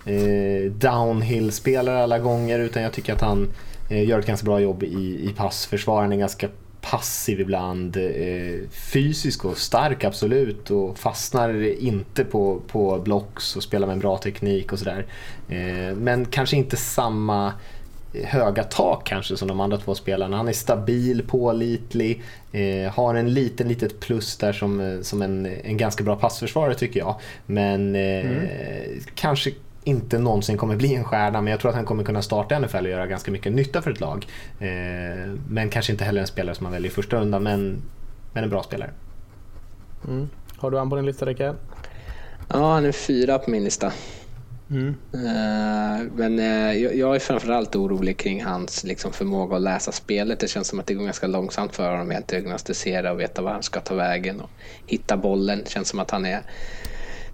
[0.05, 3.49] eh, downhill-spelare alla gånger utan jag tycker att han
[3.91, 6.05] eh, gör ett ganska bra jobb i, i passförsvar.
[6.05, 6.49] Är ganska
[6.91, 13.87] passiv ibland, eh, fysisk och stark absolut och fastnar inte på, på blocks och spelar
[13.87, 15.07] med en bra teknik och sådär.
[15.49, 17.53] Eh, men kanske inte samma
[18.25, 20.37] höga tak kanske som de andra två spelarna.
[20.37, 22.23] Han är stabil, pålitlig,
[22.53, 27.01] eh, har en liten litet plus där som, som en, en ganska bra passförsvarare tycker
[27.01, 27.21] jag.
[27.47, 28.49] Men eh, mm.
[29.15, 29.53] kanske
[29.87, 32.77] inte någonsin kommer bli en stjärna men jag tror att han kommer kunna starta NFL
[32.77, 34.27] och göra ganska mycket nytta för ett lag.
[34.59, 37.83] Eh, men kanske inte heller en spelare som man väljer i första rundan men,
[38.33, 38.91] men en bra spelare.
[40.09, 40.29] Mm.
[40.57, 41.57] Har du han på din lista Rickard?
[42.49, 43.93] Ja, han är fyra på min lista.
[44.71, 44.89] Mm.
[45.15, 50.41] Uh, men uh, jag är framförallt orolig kring hans liksom, förmåga att läsa spelet.
[50.41, 53.53] Det känns som att det går ganska långsamt för honom att diagnostisera och veta var
[53.53, 54.51] han ska ta vägen och
[54.87, 55.61] hitta bollen.
[55.65, 56.41] Det känns som att han är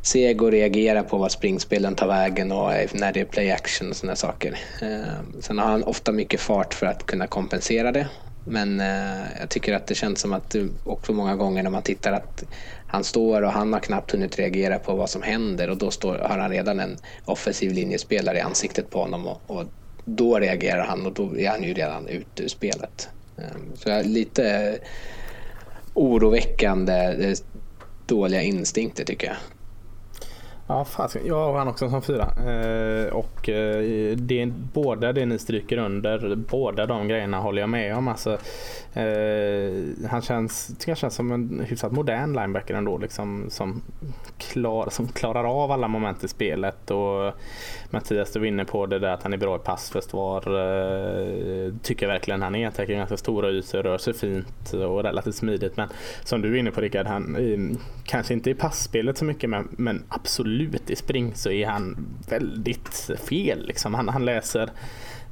[0.03, 3.91] seg och reagerar på vad springspelen tar vägen och eh, när det är play action
[3.91, 4.59] och sådana saker.
[4.83, 8.09] Eh, sen har han ofta mycket fart för att kunna kompensera det.
[8.45, 12.13] Men eh, jag tycker att det känns som att också många gånger när man tittar
[12.13, 12.45] att
[12.87, 16.19] han står och han har knappt hunnit reagera på vad som händer och då står,
[16.19, 19.67] har han redan en offensiv linjespelare i ansiktet på honom och, och
[20.05, 23.09] då reagerar han och då är han ju redan ute ur spelet.
[23.75, 24.79] Så jag är lite
[25.95, 27.35] oroväckande
[28.09, 29.37] dåliga instinkter tycker jag.
[30.73, 32.23] Ja, fast, jag har han också som fyra.
[32.23, 37.97] Eh, och eh, det, båda det ni stryker under, båda de grejerna håller jag med
[37.97, 38.09] om.
[38.09, 38.39] Alltså,
[38.95, 42.99] eh, han känns, tycker jag känns som en hyfsat modern linebacker ändå.
[42.99, 43.83] Liksom, som,
[44.39, 46.91] klar, som klarar av alla moment i spelet.
[46.91, 47.33] Och
[47.91, 50.39] Mattias, du var inne på det där att han är bra i passförsvar.
[50.39, 52.71] Eh, tycker jag verkligen han är.
[52.71, 55.77] Täcker ganska stora ytor, rör sig fint och relativt smidigt.
[55.77, 55.89] Men
[56.25, 59.69] som du är inne på Rickard, han i, kanske inte i passspelet så mycket men,
[59.71, 63.67] men absolut i spring så är han väldigt fel.
[63.67, 63.95] Liksom.
[63.95, 64.71] Han, han läser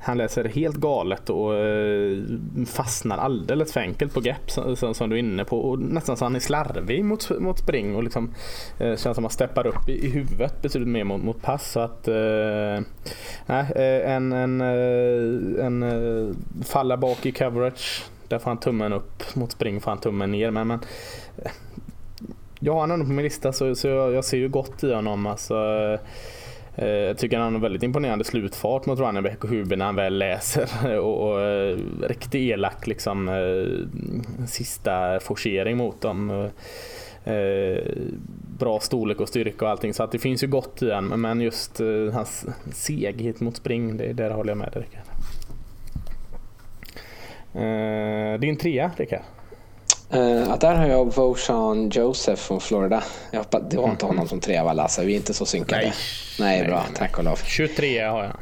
[0.03, 2.19] han läser helt galet och eh,
[2.67, 5.61] fastnar alldeles för enkelt på grepp som, som, du är inne på.
[5.61, 8.35] Och nästan så han är slarvig mot, mot spring och liksom,
[8.79, 11.71] eh, känns som att han steppar upp i, i huvudet betydligt mer mot, mot pass.
[11.71, 12.77] Så att, eh,
[13.47, 19.37] eh en, en, eh, en, en falla bak i coverage, där får han tummen upp.
[19.37, 20.51] Mot spring får han tummen ner.
[20.51, 20.79] Men, men
[22.61, 25.27] jag har honom på min lista så, så jag, jag ser ju gott i honom.
[25.27, 26.01] Alltså, Eh,
[26.77, 30.19] Eh, jag tycker han har väldigt imponerande slutfart mot Rannebeck och Huber när han väl
[30.19, 30.99] läser.
[31.01, 33.67] Och, och eh, riktigt elak liksom, eh,
[34.47, 36.51] sista forcering mot dem.
[38.59, 39.95] bra storlek och styrka och allting.
[39.95, 41.21] Så att det finns ju gott i honom.
[41.21, 41.81] Men just
[42.13, 45.05] hans seghet mot spring, det, där håller jag med dig Rickard.
[48.41, 49.23] din trea Rickard?
[50.15, 53.03] Uh, där har jag Voshan Joseph från Florida.
[53.31, 55.05] Jag hoppas, det var inte honom som trea va Lasse?
[55.05, 55.83] Vi är inte så synkade.
[55.83, 55.93] Nej,
[56.39, 56.85] nej bra.
[56.87, 56.97] Nej.
[56.99, 57.41] Tack och lov.
[57.45, 58.37] 23 har jag.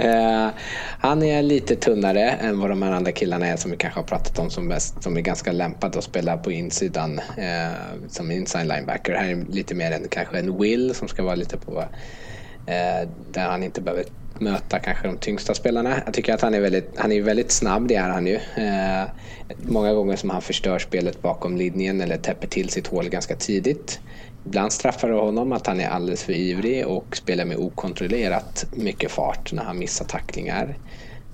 [0.00, 0.50] uh,
[1.00, 4.06] han är lite tunnare än vad de här andra killarna är som vi kanske har
[4.06, 5.02] pratat om som bäst.
[5.02, 7.74] Som är ganska lämpade att spela på insidan uh,
[8.08, 9.14] som inside linebacker.
[9.14, 11.84] Här är lite mer en, kanske en Will som ska vara lite på
[13.32, 14.04] där han inte behöver
[14.40, 16.02] möta kanske de tyngsta spelarna.
[16.04, 18.34] Jag tycker att han är väldigt, han är väldigt snabb, det är han ju.
[18.34, 19.04] Eh,
[19.58, 24.00] många gånger som han förstör spelet bakom linjen eller täpper till sitt hål ganska tidigt.
[24.46, 29.10] Ibland straffar det honom att han är alldeles för ivrig och spelar med okontrollerat mycket
[29.10, 30.78] fart när han missar tacklingar.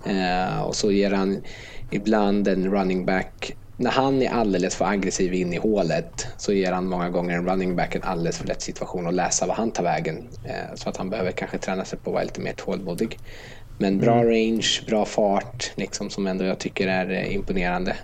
[0.06, 1.42] Eh, och så ger han
[1.90, 6.72] ibland en running back när han är alldeles för aggressiv in i hålet så ger
[6.72, 9.70] han många gånger en running back en alldeles för lätt situation att läsa vad han
[9.70, 10.28] tar vägen.
[10.44, 13.18] Eh, så att han behöver kanske träna sig på att vara lite mer tålmodig.
[13.78, 14.26] Men bra mm.
[14.26, 17.96] range, bra fart liksom, som ändå jag tycker är eh, imponerande.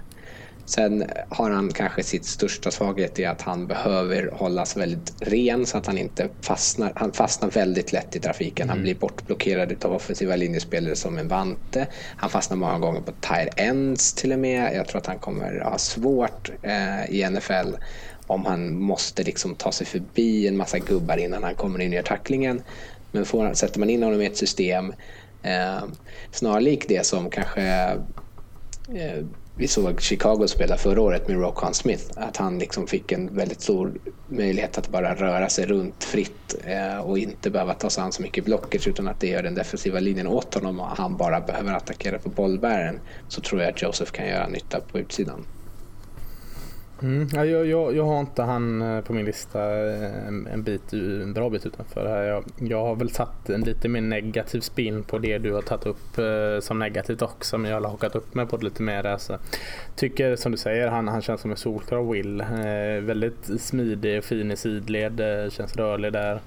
[0.69, 5.79] Sen har han kanske sitt största svaghet i att han behöver hållas väldigt ren så
[5.79, 6.93] att han inte fastnar.
[6.97, 8.65] Han fastnar väldigt lätt i trafiken.
[8.65, 8.77] Mm.
[8.77, 11.87] Han blir bortblockerad av offensiva linjespelare som en vante.
[12.17, 14.75] Han fastnar många gånger på tire ends till och med.
[14.75, 17.75] Jag tror att han kommer ha svårt eh, i NFL
[18.27, 22.03] om han måste liksom ta sig förbi en massa gubbar innan han kommer in i
[22.03, 22.63] tacklingen.
[23.13, 24.93] Men får, sätter man in honom i ett system
[25.43, 25.85] eh,
[26.31, 27.63] snarlikt det som kanske
[28.89, 29.25] eh,
[29.57, 32.05] vi såg Chicago spela förra året med Roquan Smith.
[32.17, 33.99] Att han liksom fick en väldigt stor
[34.31, 38.23] möjlighet att bara röra sig runt fritt eh, och inte behöva ta sig an så
[38.23, 41.73] mycket blockers utan att det gör den defensiva linjen åt honom och han bara behöver
[41.73, 45.47] attackera på bollbäraren så tror jag att Joseph kan göra nytta på utsidan.
[47.03, 50.93] Mm, jag, jag, jag, har inte han eh, på min lista eh, en, en, bit,
[50.93, 52.23] en bra bit utanför här.
[52.23, 55.87] Jag, jag har väl satt en lite mer negativ spin på det du har tagit
[55.87, 57.59] upp eh, som negativt också.
[57.59, 59.07] Men jag har hakat upp mig på det lite mer.
[59.07, 59.39] Alltså.
[59.97, 62.41] Tycker som du säger, han, han känns som en solklar Will.
[62.41, 66.41] Eh, väldigt smidig, och fin i sidled, eh, känns rörlig där.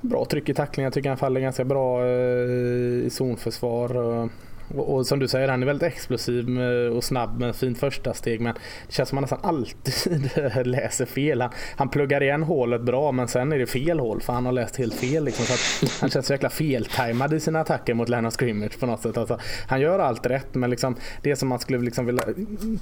[0.00, 3.96] Bra tryck i tacklingar, tycker han faller ganska bra eh, i zonförsvar.
[3.96, 4.30] Och,
[4.68, 6.60] och, som du säger, han är väldigt explosiv
[6.92, 8.54] och snabb med fint första steg men
[8.86, 11.40] det känns som att han nästan alltid läser fel.
[11.40, 14.52] Han, han pluggar igen hålet bra men sen är det fel hål för han har
[14.52, 15.24] läst helt fel.
[15.24, 19.02] Liksom, så han känns så jäkla feltajmad i sina attacker mot Lennart Scrimmage på något
[19.02, 19.16] sätt.
[19.16, 22.24] Alltså, han gör allt rätt men liksom, det som man skulle liksom vilja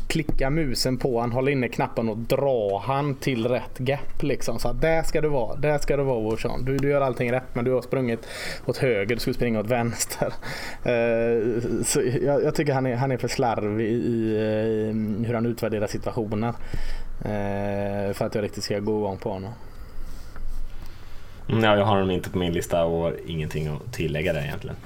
[0.09, 4.23] klicka musen på, han håller inne knappen och drar han till rätt gap.
[4.23, 4.59] Liksom.
[4.59, 6.65] Så där ska du vara, där ska du vara Warson.
[6.65, 8.27] Du, du gör allting rätt men du har sprungit
[8.67, 10.33] åt höger, du skulle springa åt vänster.
[10.87, 15.47] Uh, så jag, jag, tycker han är, han är för slarvig i, i hur han
[15.47, 16.55] utvärderar situationer.
[17.25, 19.53] Eh, för att jag riktigt ska gå igång på honom.
[21.47, 24.77] Ja, jag har honom inte på min lista och ingenting att tillägga där egentligen.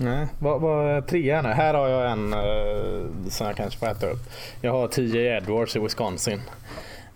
[0.00, 1.52] Nej, vad, vad trean är.
[1.52, 4.20] Här har jag en uh, som jag kanske får äta upp.
[4.60, 6.40] Jag har 10 Edwards i Wisconsin.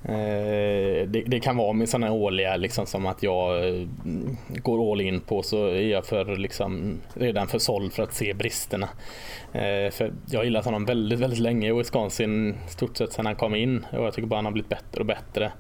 [0.09, 3.87] Eh, det, det, kan vara med sådana årliga liksom som att jag eh,
[4.49, 8.35] går all in på så är jag för, liksom, redan för såld för att se
[8.35, 8.89] bristerna.
[9.53, 13.37] Eh, för jag har gillat honom väldigt, väldigt länge i Wisconsin, stort sett sedan han
[13.37, 15.53] kom in och jag tycker bara han har blivit bättre och bättre.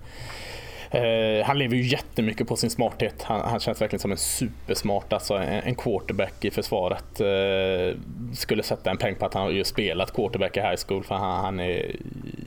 [0.90, 3.22] Eh, han lever ju jättemycket på sin smarthet.
[3.22, 7.20] Han, han känns verkligen som en supersmart, alltså en, en quarterback i försvaret.
[7.20, 7.99] Eh,
[8.35, 11.14] skulle sätta en peng på att han har ju spelat quarterback i high school för
[11.14, 11.96] han, han är,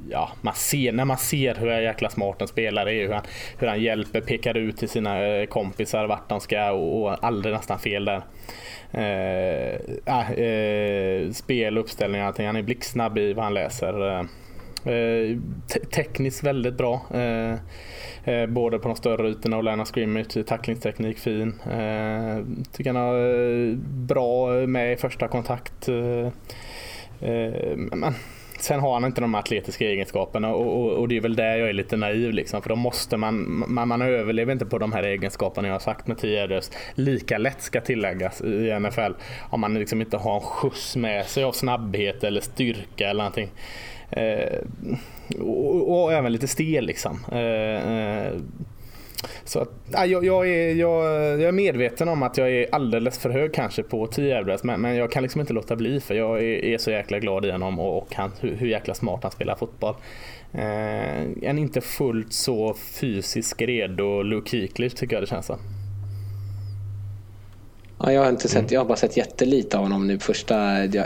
[0.10, 3.24] ja, man ser, när man ser hur jäkla smart en spelare är, hur han,
[3.58, 7.56] hur han hjälper, pekar ut till sina eh, kompisar vart de ska och, och aldrig
[7.56, 8.22] nästan fel där.
[8.92, 9.76] Eh,
[10.32, 12.46] eh, spel, uppställning, allting.
[12.46, 14.20] Han är blixtsnabb i vad han läser.
[14.20, 14.24] Eh.
[14.86, 15.38] Eh,
[15.68, 17.02] te tekniskt väldigt bra.
[17.14, 17.54] Eh,
[18.24, 21.60] eh både på de större ytorna och line scrimmage, tacklingsteknik fin.
[21.72, 22.38] Eh,
[22.72, 25.88] tycker han har bra med i första kontakt.
[27.92, 28.14] men
[28.60, 31.70] Sen har han inte de atletiska egenskaperna och, och, och, det är väl där jag
[31.70, 32.34] är lite naiv.
[32.34, 35.80] Liksom, för då måste man, man, man överlever inte på de här egenskaperna jag har
[35.80, 36.62] sagt med 10
[36.96, 39.12] Lika lätt ska tilläggas i NFL
[39.50, 43.50] om man liksom inte har en skjuts med sig av snabbhet eller styrka eller någonting.
[44.12, 44.60] Eh,
[45.40, 47.20] och, och, även lite stel liksom.
[47.32, 48.34] Eh, eh,
[49.44, 53.20] så att, ja, jag, jag, är, jag, jag, är medveten om att jag är alldeles
[53.20, 56.38] för hög kanske på 10 men, men jag kan liksom inte låta bli för jag
[56.38, 59.32] är, är så jäkla glad i honom och, och han, hur, hur jäkla smart han
[59.32, 59.96] spelar fotboll.
[60.54, 65.60] Eh, en inte fullt så fysisk redo Luke Kuechly tycker jag det känns som.
[68.00, 70.86] Ja, jag har inte sett, jag har bara sett jättelite av honom nu första.
[70.86, 71.06] Jag,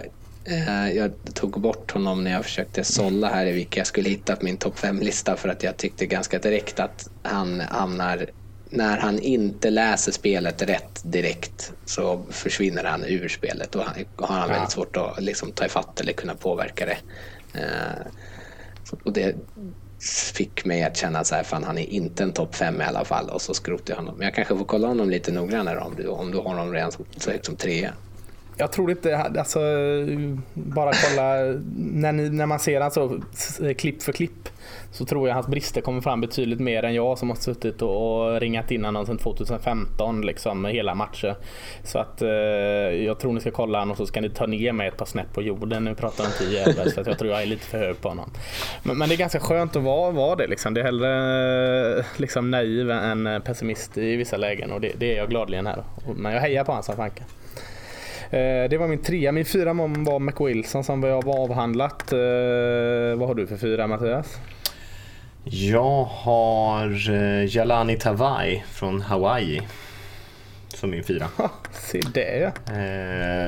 [0.96, 4.46] jag tog bort honom när jag försökte sålla här i vilka jag skulle hitta på
[4.46, 8.26] min topp 5-lista för att jag tyckte ganska direkt att han hamnar
[8.70, 13.84] när han inte läser spelet rätt direkt så försvinner han ur spelet och
[14.16, 16.98] har han väldigt svårt att liksom ta ifatt eller kunna påverka det.
[17.60, 18.08] Eh,
[19.04, 19.36] och det
[20.34, 23.06] fick mig att känna så här, fan han är inte en topp 5 i alla
[23.06, 24.16] fall och så skrotar jag honom.
[24.18, 26.92] Men jag kanske får kolla honom lite noggrannare om du, om du har honom redan
[27.18, 27.94] så högt som trea.
[28.58, 29.60] Jag tror inte, alltså
[30.54, 31.34] bara kolla
[31.76, 33.20] när, ni, när man ser alltså
[33.78, 34.50] klipp för klipp
[34.92, 38.42] så tror jag hans brister kommer fram betydligt mer än jag som har suttit och,
[38.42, 41.36] ringat in honom sedan 2015 liksom hela matcher.
[41.84, 42.30] Så att eh,
[43.06, 45.06] jag tror ni ska kolla honom och så ska ni ta ner mig ett par
[45.06, 47.66] snäpp på jorden när vi pratar om 10 för att jag tror jag är lite
[47.66, 48.30] för hög på honom.
[48.84, 50.74] Men, men det är ganska skönt att vara, vara det liksom.
[50.74, 55.18] Det är hellre eh, liksom naiv än pessimist i vissa lägen och det, det är
[55.18, 55.84] jag gladeligen här.
[56.16, 56.96] Men jag hejar på honom som
[58.70, 59.32] det var min trea.
[59.32, 62.12] Min fyra var McWilson som vi har avhandlat.
[62.12, 62.18] Eh,
[63.18, 64.38] vad har du för fyra Mattias?
[65.44, 69.62] Jag har eh, Jalani Tawai från Hawaii
[70.68, 71.28] som min fyra.
[71.72, 72.52] Se det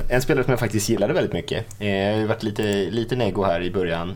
[0.10, 1.66] En spelare som jag faktiskt gillade väldigt mycket.
[1.80, 4.16] Jag har ju varit lite, lite nego här i början.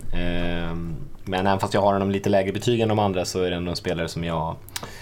[1.23, 3.55] Men även fast jag har honom lite lägre betyg än de andra så är det
[3.55, 4.98] ändå en spelare som jag Eh,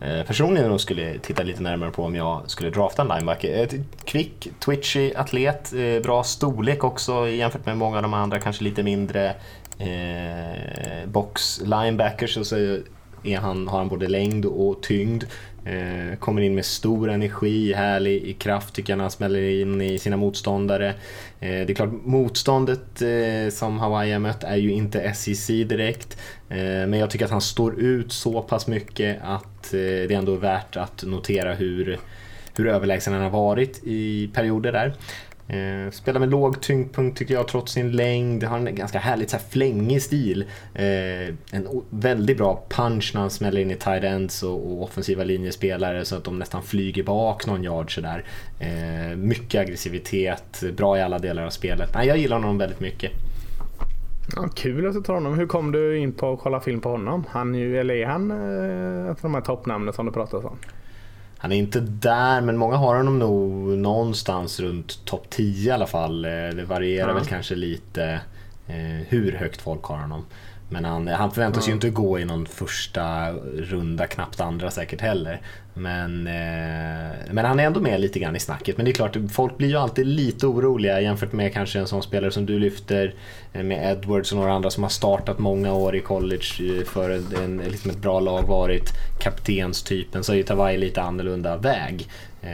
[0.00, 3.68] Eh, personligen nog skulle titta lite närmare på om jag skulle drafta en linebacker.
[4.04, 8.82] Kvick, twitchy, atlet, eh, bra storlek också jämfört med många av de andra, kanske lite
[8.82, 9.34] mindre
[9.78, 12.36] eh, box-linebackers.
[12.36, 12.78] Och så
[13.26, 15.24] är han, har han både längd och tyngd.
[15.66, 19.80] Eh, kommer in med stor energi, härlig i kraft tycker jag när han smäller in
[19.80, 20.88] i sina motståndare.
[20.88, 20.94] Eh,
[21.40, 26.18] det är klart, motståndet eh, som Hawaii har mött är ju inte SEC direkt.
[26.48, 30.32] Eh, men jag tycker att han står ut så pass mycket att eh, det ändå
[30.34, 31.98] är värt att notera hur,
[32.56, 34.94] hur överlägsen han har varit i perioder där.
[35.48, 38.44] Eh, spelar med låg tyngdpunkt tycker jag trots sin längd.
[38.44, 40.44] Har en ganska härligt så här, flängig stil.
[40.74, 45.24] Eh, en väldigt bra punch när han smäller in i tight ends och, och, offensiva
[45.24, 48.24] linjespelare så att de nästan flyger bak någon yard sådär.
[48.58, 51.90] Eh, mycket aggressivitet, bra i alla delar av spelet.
[51.94, 53.12] Nej, jag gillar honom väldigt mycket.
[54.36, 55.38] Ja, kul att du tar honom.
[55.38, 57.24] Hur kom du in på att kolla film på honom?
[57.30, 60.58] Han, eller är han eh, de här toppnamnen som du pratat om?
[61.38, 65.86] Han är inte där, men många har honom nog någonstans runt topp 10 i alla
[65.86, 66.24] fall.
[66.24, 67.16] Eh, det varierar mm.
[67.16, 68.20] väl kanske lite
[68.66, 70.24] eh, hur högt folk har honom.
[70.68, 71.70] Men han, han förväntas mm.
[71.70, 75.40] ju inte gå i någon första runda, knappt andra säkert heller.
[75.74, 78.76] Men, eh, men han är ändå med lite grann i snacket.
[78.76, 82.02] Men det är klart, folk blir ju alltid lite oroliga jämfört med kanske en sån
[82.02, 83.14] spelare som du lyfter
[83.52, 87.10] eh, med Edwards och några andra som har startat många år i college eh, för
[87.44, 90.24] en, liksom ett bra lag, varit kaptenstypen.
[90.24, 92.08] Så är ju Tawai lite annorlunda väg.
[92.42, 92.48] Eh,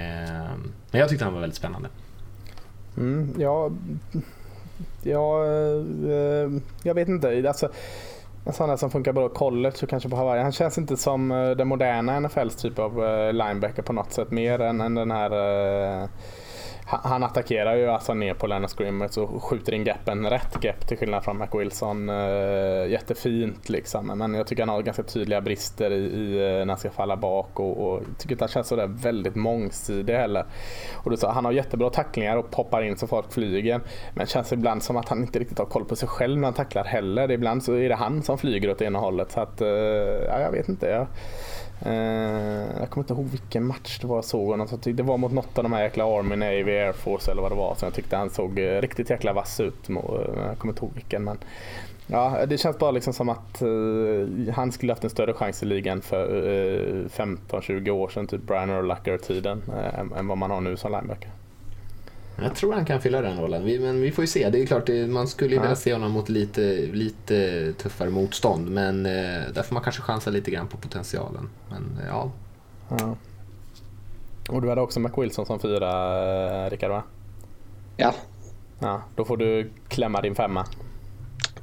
[0.90, 1.88] men jag tyckte han var väldigt spännande.
[2.96, 3.70] Mm, ja,
[5.02, 6.50] ja eh,
[6.82, 7.44] jag vet inte.
[7.48, 7.68] Alltså,
[8.44, 10.42] en sån där som funkar bra i college och kanske på Hawaii.
[10.42, 14.30] Han känns inte som eh, den moderna NFLs typ av eh, linebacker på något sätt.
[14.30, 15.30] Mer än, än den här
[16.02, 16.08] eh,
[16.86, 20.98] han attackerar ju alltså ner på Lennon Scrimmage och skjuter in gappen rätt gap till
[20.98, 22.08] skillnad från McWilson.
[22.08, 24.06] Uh, eh, jättefint liksom.
[24.06, 27.16] Men jag tycker han har ganska tydliga brister i, i eh, när han ska falla
[27.16, 30.44] bak och, och tycker inte han känns sådär väldigt mångsidig heller.
[30.94, 33.80] Och du sa, han har jättebra tacklingar och poppar in så folk flyger.
[34.14, 36.54] Men känns ibland som att han inte riktigt har koll på sig själv när han
[36.54, 37.30] tacklar heller.
[37.30, 39.32] Ibland så är det han som flyger åt ena hållet.
[39.32, 40.86] Så att, uh, ja, jag vet inte.
[40.86, 41.06] Jag,
[41.84, 44.68] Eh, jag kommer inte ihåg vilken match det var jag såg honom.
[44.84, 47.56] Det var mot något av de här jäkla Army, Navy, Air Force eller vad det
[47.56, 47.74] var.
[47.74, 49.88] Så jag tyckte han såg eh, riktigt jäkla vass ut.
[49.88, 49.96] Eh,
[50.46, 51.24] jag kommer inte ihåg vilken.
[51.24, 51.38] Men,
[52.06, 53.62] ja, det känns bara liksom som att
[54.54, 56.28] han skulle haft en större chans i ligan för
[57.08, 58.26] 15-20 år sedan.
[58.26, 59.62] Typ Brian Urlacher-tiden.
[60.16, 61.30] än vad man har nu som linebacker.
[62.36, 64.50] Jag tror han kan fylla den rollen, vi, men vi får ju se.
[64.50, 65.62] Det är klart, det, man skulle ju ja.
[65.62, 68.70] vilja se honom mot lite, lite tuffare motstånd.
[68.70, 71.48] Men eh, där får man kanske chansa lite grann på potentialen.
[71.68, 72.30] Men eh, ja.
[72.88, 73.16] ja.
[74.48, 77.02] Och du hade också McWilson som fyra, eh, Rickard va?
[77.96, 78.14] Ja.
[78.78, 79.02] ja.
[79.16, 80.66] Då får du klämma din femma.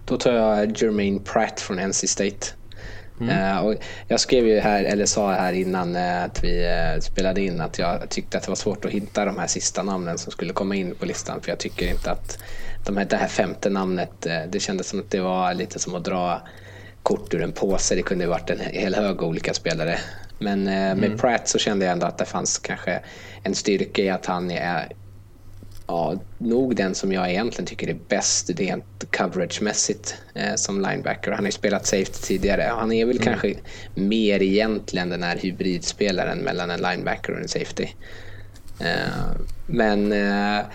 [0.05, 2.58] Då tar jag Jermaine Pratt från NC State.
[3.21, 3.57] Mm.
[3.57, 3.75] Uh, och
[4.07, 7.79] jag skrev ju här, eller sa här innan uh, att vi uh, spelade in att
[7.79, 10.75] jag tyckte att det var svårt att hitta de här sista namnen som skulle komma
[10.75, 11.41] in på listan.
[11.41, 12.37] För jag tycker inte att
[12.85, 16.03] de här, det här femte namnet, det kändes som att det var lite som att
[16.03, 16.41] dra
[17.03, 17.95] kort ur en påse.
[17.95, 19.99] Det kunde ju varit en hel hög olika spelare.
[20.39, 21.17] Men med mm.
[21.17, 22.99] Pratt så kände jag ändå att det fanns kanske
[23.43, 24.91] en styrka i att han är
[25.89, 31.31] ja, nog den som jag egentligen tycker är bäst rent coverage-mässigt eh, som linebacker.
[31.31, 32.61] Han har ju spelat safety tidigare.
[32.61, 33.25] Han är väl mm.
[33.25, 33.53] kanske
[33.95, 37.87] mer egentligen den här hybridspelaren mellan en linebacker och en safety.
[38.79, 40.65] Eh, men eh,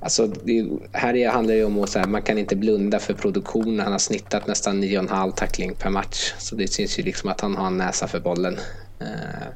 [0.00, 3.80] alltså, det, här handlar det om att man kan inte blunda för produktion.
[3.80, 6.34] Han har snittat nästan 9,5 tackling per match.
[6.38, 8.58] Så det syns ju liksom att han har en näsa för bollen.
[9.00, 9.48] Eh,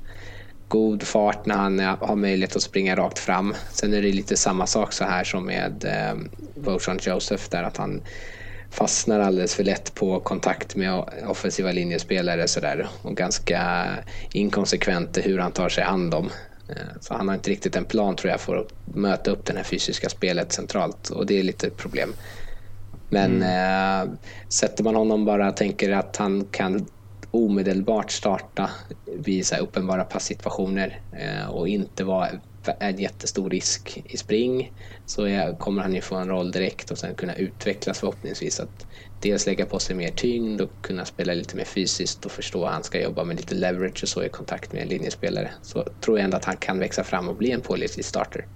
[0.74, 3.54] god fart när han har möjlighet att springa rakt fram.
[3.72, 6.14] Sen är det lite samma sak så här som med eh,
[6.54, 8.02] Votion Joseph där att han
[8.70, 13.86] fastnar alldeles för lätt på kontakt med offensiva linjespelare sådär och ganska
[14.32, 16.30] inkonsekvent hur han tar sig an dem.
[16.68, 19.56] Eh, så han har inte riktigt en plan tror jag för att möta upp det
[19.56, 22.12] här fysiska spelet centralt och det är lite ett problem.
[23.10, 24.08] Men mm.
[24.08, 24.14] eh,
[24.48, 26.86] sätter man honom bara och tänker att han kan
[27.34, 28.70] omedelbart starta
[29.18, 32.28] vid så uppenbara passsituationer eh, och inte vara
[32.80, 34.70] en jättestor risk i spring
[35.04, 38.60] så kommer han ju få en roll direkt och sen kunna utvecklas förhoppningsvis.
[38.60, 38.86] Att
[39.22, 42.72] dels lägga på sig mer tyngd och kunna spela lite mer fysiskt och förstå att
[42.72, 45.54] han ska jobba med lite leverage och så i kontakt med en linjespelare.
[45.62, 48.46] Så tror jag ändå att han kan växa fram och bli en pålitlig starter.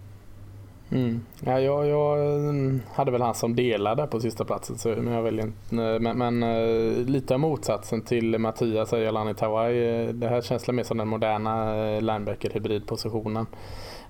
[0.91, 1.21] Mm.
[1.41, 5.23] Ja, jag, jag, mm, hade väl han som delade på sista platsen så, men jag
[5.23, 5.75] väljer inte.
[5.75, 10.05] Men, men eh, lite av motsatsen till Mattias Öjalani Tawai.
[10.05, 13.47] Eh, det här känns mer som den moderna eh, linebacker hybridpositionen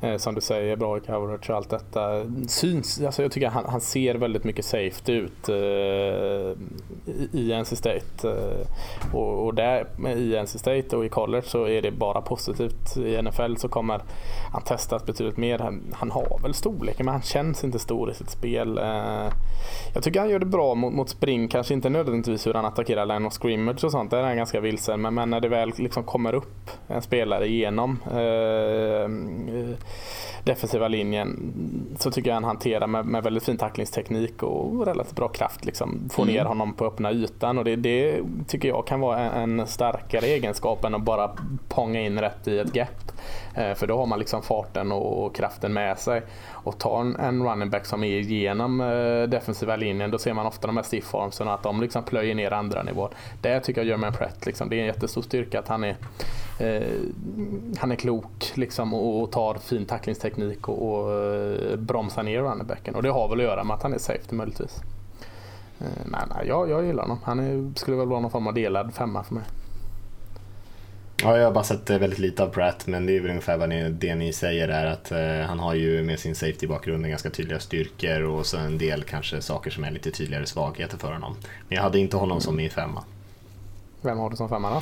[0.01, 2.25] Eh, som du säger, bra i coverage och allt detta.
[2.47, 5.55] Syns, alltså jag tycker han, han ser väldigt mycket safety ut eh,
[7.33, 8.29] i NC State.
[8.29, 9.87] Eh, och, och där
[10.17, 12.97] i NC State och i college så är det bara positivt.
[12.97, 14.01] I NFL så kommer
[14.53, 15.59] han testas betydligt mer.
[15.59, 18.79] Han, han har väl storleken men han känns inte stor i sitt spel.
[18.79, 19.33] Eh,
[19.95, 23.07] jag tycker han gör det bra mot, mot spring, kanske inte nödvändigtvis hur han attackerar
[23.07, 24.11] line of scrimmage och sånt.
[24.11, 25.01] Där är han ganska vilsen.
[25.01, 29.09] Men, men när det väl liksom kommer upp en spelare igenom eh,
[30.45, 31.55] defensiva linjen
[31.99, 35.65] så tycker jag han hanterar med, med väldigt fin tacklingsteknik och relativt bra kraft.
[35.65, 36.35] Liksom, få mm.
[36.35, 40.27] ner honom på öppna ytan och det, det tycker jag kan vara en, en, starkare
[40.27, 41.31] egenskap än att bara
[41.69, 43.13] ponga in rätt i ett gap.
[43.59, 46.23] Eh, för då har man liksom farten och, kraften med sig.
[46.51, 50.67] Och tar en, running back som är igenom eh, defensiva linjen då ser man ofta
[50.67, 53.11] de här stiff armsen att de liksom plöjer ner andra nivåer.
[53.41, 55.97] Det tycker jag Jermaine Pratt, liksom, det är en jättestor styrka att han är
[56.59, 56.83] eh,
[57.79, 62.95] han är klok liksom, och, och tar fin tacklingsteknik och, och eh, bromsar ner runnerbacken.
[62.95, 64.81] Och det har väl att göra med att han är safety möjligtvis.
[65.81, 67.19] Eh, nej, nej, jag, jag gillar honom.
[67.25, 69.45] Han är, skulle väl vara någon form av delad femma för mig.
[71.23, 73.57] Ja, jag har bara sett eh, väldigt lite av Pratt, men det är väl ungefär
[73.57, 77.31] vad ni, det ni säger är att eh, han har ju med sin safety-bakgrund ganska
[77.31, 81.37] tydliga styrkor och så en del kanske saker som är lite tydligare svagheter för honom.
[81.69, 83.05] Men jag hade inte honom som min femma.
[84.03, 84.81] Vem har du som femma då?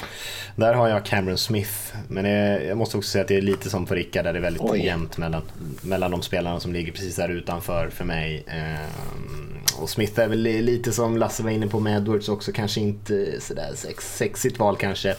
[0.57, 1.95] Där har jag Cameron Smith.
[2.09, 2.25] Men
[2.67, 4.63] jag måste också säga att det är lite som på Rickard, där det är väldigt
[4.63, 4.85] Oj.
[4.85, 5.43] jämnt mellan,
[5.83, 8.45] mellan de spelarna som ligger precis där utanför för mig.
[8.47, 12.81] Ehm, och Smith är väl lite som Lasse var inne på med Edwards också, kanske
[12.81, 15.11] inte sådär sex, sexigt val kanske.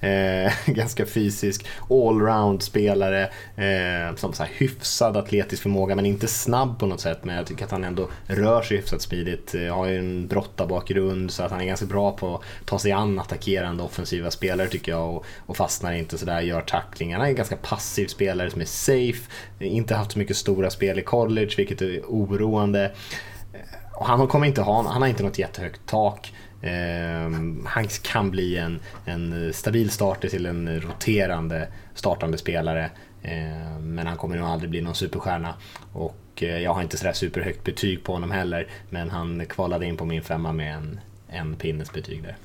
[0.00, 3.22] Eh, ganska fysisk, allround spelare,
[3.56, 7.24] eh, som så här hyfsad atletisk förmåga men inte snabb på något sätt.
[7.24, 9.54] Men jag tycker att han ändå rör sig hyfsat smidigt.
[9.54, 12.92] Eh, har ju en brottarbakgrund så att han är ganska bra på att ta sig
[12.92, 17.18] an attacker agerande offensiva spelare tycker jag och, och fastnar inte sådär, gör tacklingar.
[17.18, 20.98] Han är en ganska passiv spelare som är safe, inte haft så mycket stora spel
[20.98, 22.92] i college vilket är oroande.
[23.52, 26.32] Eh, och han kommer inte ha, han har inte något jättehögt tak.
[26.62, 27.30] Eh,
[27.64, 32.90] han kan bli en, en stabil starter till en roterande startande spelare.
[33.22, 35.54] Eh, men han kommer nog aldrig bli någon superstjärna.
[35.92, 38.66] Och eh, jag har inte sådär superhögt betyg på honom heller.
[38.90, 42.36] Men han kvalade in på min femma med en, en pinnes betyg där.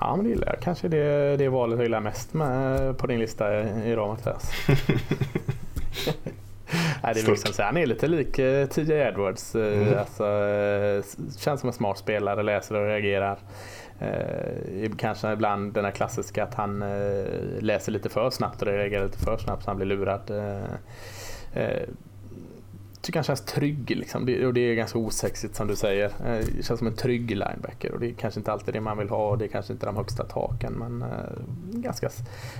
[0.00, 0.60] Ja, men det gillar jag.
[0.60, 4.50] Kanske det, det valet jag gillar mest med på din lista idag Mattias.
[7.02, 9.54] Nej, det är liksom så, han är lite lik eh, TJ Edwards.
[9.54, 9.98] Uh, mm.
[9.98, 10.24] alltså,
[11.38, 13.38] känns som en smart spelare, läser och reagerar.
[14.02, 16.84] Uh, kanske ibland den här klassiska att han
[17.58, 20.30] läser lite för snabbt och reagerar lite för snabbt så han blir lurad
[23.02, 23.90] tycker han känns trygg.
[23.96, 24.26] Liksom.
[24.26, 26.06] Det, och det är ganska osexigt som du säger.
[26.06, 28.98] Eh, det känns som en trygg linebacker och det är kanske inte alltid det man
[28.98, 30.72] vill ha och det är kanske inte de högsta taken.
[30.72, 31.08] Men eh,
[31.72, 32.10] ganska,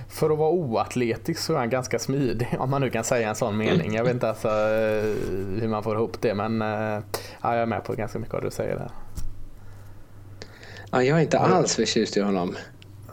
[0.09, 3.35] för att vara oatletisk så är han ganska smidig om man nu kan säga en
[3.35, 3.93] sån mening.
[3.93, 5.15] Jag vet inte alltså, eh,
[5.61, 7.03] hur man får ihop det men eh,
[7.41, 8.91] ja, jag är med på ganska mycket av det du säger där.
[10.91, 12.55] Ja, jag är inte alls förtjust i honom.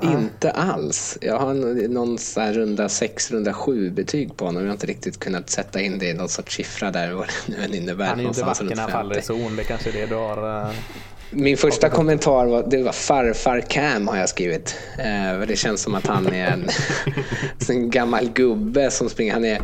[0.02, 1.18] Inte alls.
[1.20, 1.54] Jag har
[1.88, 4.62] någon så här runda 6, runda 7 betyg på honom.
[4.62, 7.56] Jag har inte riktigt kunnat sätta in det i någon sorts siffra där vad det
[7.56, 8.06] nu än innebär.
[8.06, 9.56] Han är ju inte vacker när han faller i zon.
[9.56, 10.72] Det kanske är det du har.
[11.30, 14.76] Min första kommentar var, det var farfar Cam har jag skrivit.
[14.98, 16.68] Eh, det känns som att han är en,
[17.68, 19.32] en gammal gubbe som springer.
[19.32, 19.60] Han är,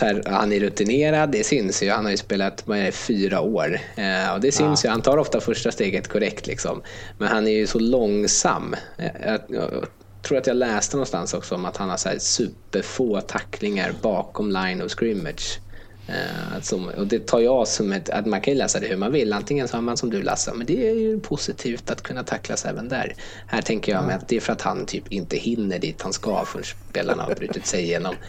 [0.00, 1.90] här, han är rutinerad, det syns ju.
[1.90, 3.78] Han har ju spelat med fyra år.
[3.96, 4.88] Eh, och det syns ja.
[4.88, 4.92] ju.
[4.92, 6.46] Han tar ofta första steget korrekt.
[6.46, 6.82] Liksom.
[7.18, 8.74] Men han är ju så långsam.
[8.98, 9.86] Eh, jag, jag,
[10.22, 14.50] tror att jag läste någonstans också om att han har så här superfå tacklingar bakom
[14.50, 15.60] line of scrimmage.
[16.60, 19.32] Som, och det tar jag som ett, att man kan läsa det hur man vill.
[19.32, 22.64] Antingen så har man som du Lasse, men det är ju positivt att kunna tacklas
[22.64, 23.14] även där.
[23.46, 26.12] Här tänker jag mig att det är för att han typ inte hinner dit han
[26.12, 28.14] ska förrän spelarna har brutit sig igenom.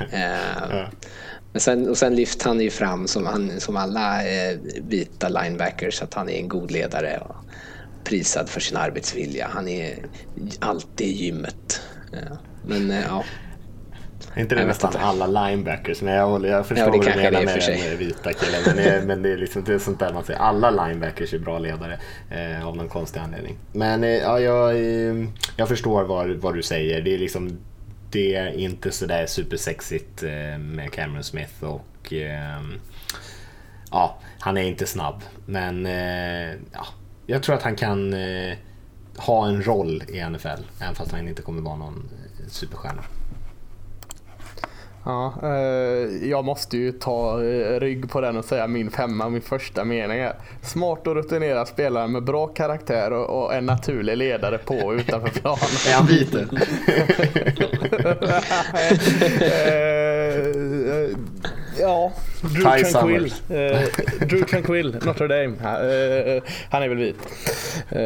[0.00, 0.88] Uh,
[1.52, 6.02] men sen, och sen lyfter han ju fram som, han, som alla eh, vita linebackers
[6.02, 7.36] att han är en god ledare och
[8.04, 9.48] prisad för sin arbetsvilja.
[9.52, 10.06] Han är
[10.60, 11.80] alltid i gymmet.
[12.16, 13.24] Uh, men eh, ja.
[14.34, 16.02] Är inte det nästan alla linebackers?
[16.02, 18.62] Men jag, jag förstår ja, vad du menar med den vita killen.
[18.66, 20.40] Men, det, men det, är liksom, det är sånt där man säger.
[20.40, 21.98] Alla linebackers är bra ledare
[22.30, 23.56] eh, av någon konstig anledning.
[23.72, 25.24] Men eh, ja, jag, eh,
[25.56, 27.02] jag förstår vad, vad du säger.
[27.02, 27.58] Det är liksom
[28.10, 32.62] det är inte sådär supersexigt eh, med Cameron Smith och eh,
[33.90, 35.22] ja, han är inte snabb.
[35.46, 36.86] Men eh, ja,
[37.26, 38.14] jag tror att han kan
[39.16, 42.10] ha en roll i NFL, även fast han inte kommer vara någon
[42.48, 43.02] superstjärna.
[45.08, 49.40] Ja, eh, jag måste ju ta eh, rygg på den och säga min femma, min
[49.40, 50.34] första mening är.
[50.62, 55.28] Smart och rutinerad spelare med bra karaktär och, och en naturlig ledare på och utanför
[55.40, 55.58] planen.
[55.88, 56.34] är han vit?
[59.42, 61.18] Eh,
[61.80, 63.32] ja, Drew Tranquill.
[63.50, 65.46] Uh, Drew Tranquill, Notre Dame.
[65.46, 67.16] Uh, han är väl vit.
[67.92, 68.00] Uh,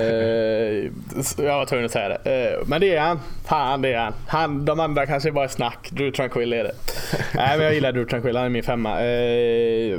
[1.46, 2.58] jag var tvungen att säga det.
[2.66, 3.20] men det är han.
[3.44, 4.12] Fan det är han.
[4.26, 4.64] han.
[4.64, 5.88] De andra kanske bara är snack.
[5.90, 6.72] Drew Tranquill är det.
[7.34, 8.36] Nej men jag gillar Drew Tranquill.
[8.36, 9.00] Han är min femma.
[9.00, 9.98] Eh,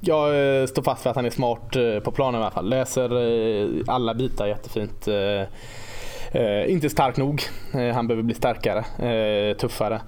[0.00, 2.68] jag eh, står fast vid att han är smart eh, på planen i alla fall.
[2.68, 3.10] Läser
[3.90, 5.08] alla bitar jättefint.
[6.34, 7.42] Eh, inte stark nog.
[7.74, 8.78] Eh, han behöver bli starkare,
[9.08, 10.00] eh, tuffare.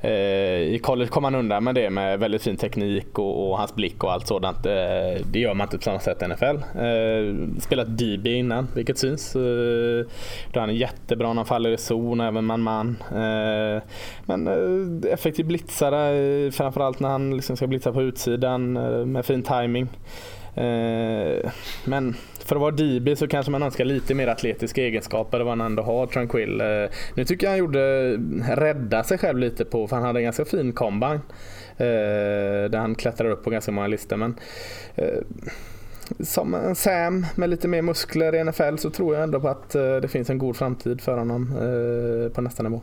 [0.00, 3.74] Eh, I college kom han undan med det med väldigt fin teknik och, och hans
[3.74, 4.66] blick och allt sådant.
[4.66, 4.72] Eh,
[5.32, 6.56] det gör man inte på samma sätt i NFL.
[6.78, 9.36] Eh, spelat DB innan, vilket syns.
[9.36, 10.06] Eh,
[10.52, 12.96] då han är jättebra när han faller i zon, även man-man.
[13.10, 13.82] Eh,
[14.24, 18.72] men eh, effektiv blitzare, eh, framförallt när han liksom ska blitza på utsidan
[19.12, 19.88] med fin timing.
[20.54, 21.50] Eh,
[21.84, 25.58] men för att vara DB så kanske man önskar lite mer atletiska egenskaper än vad
[25.58, 26.60] han ändå har, Tranquill.
[26.60, 26.66] Eh,
[27.14, 28.12] nu tycker jag han gjorde
[28.48, 31.20] rädda sig själv lite på, för han hade en ganska fin combine.
[31.76, 34.16] Eh, där han klättrar upp på ganska många listor.
[34.16, 34.34] Men,
[34.94, 35.18] eh,
[36.20, 39.74] som en Sam med lite mer muskler i NFL så tror jag ändå på att
[39.74, 42.80] eh, det finns en god framtid för honom eh, på nästa nivå.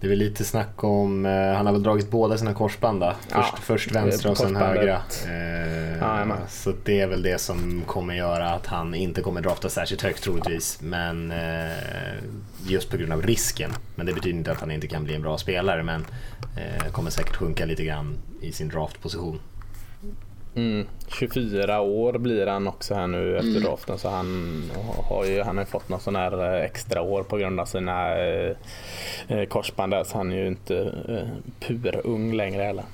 [0.00, 3.14] Det är väl lite snack om, eh, han har väl dragit båda sina korsband då.
[3.20, 5.02] Först, ja, först vänstra och sen högra.
[5.28, 9.68] Eh, ja, så det är väl det som kommer göra att han inte kommer drafta
[9.68, 10.78] särskilt högt troligtvis.
[10.82, 11.70] Men eh,
[12.66, 13.70] just på grund av risken.
[13.94, 16.06] Men det betyder inte att han inte kan bli en bra spelare men
[16.56, 19.40] eh, kommer säkert sjunka lite grann i sin draftposition.
[20.54, 23.62] Mm, 24 år blir han också här nu efter mm.
[23.62, 24.62] draften så han
[25.04, 28.16] har ju han har fått någon sån här eh, extra år på grund av sina
[28.18, 28.56] eh,
[29.28, 30.76] eh, korsband där så han är ju inte
[31.08, 31.28] eh,
[31.60, 32.84] purung längre heller.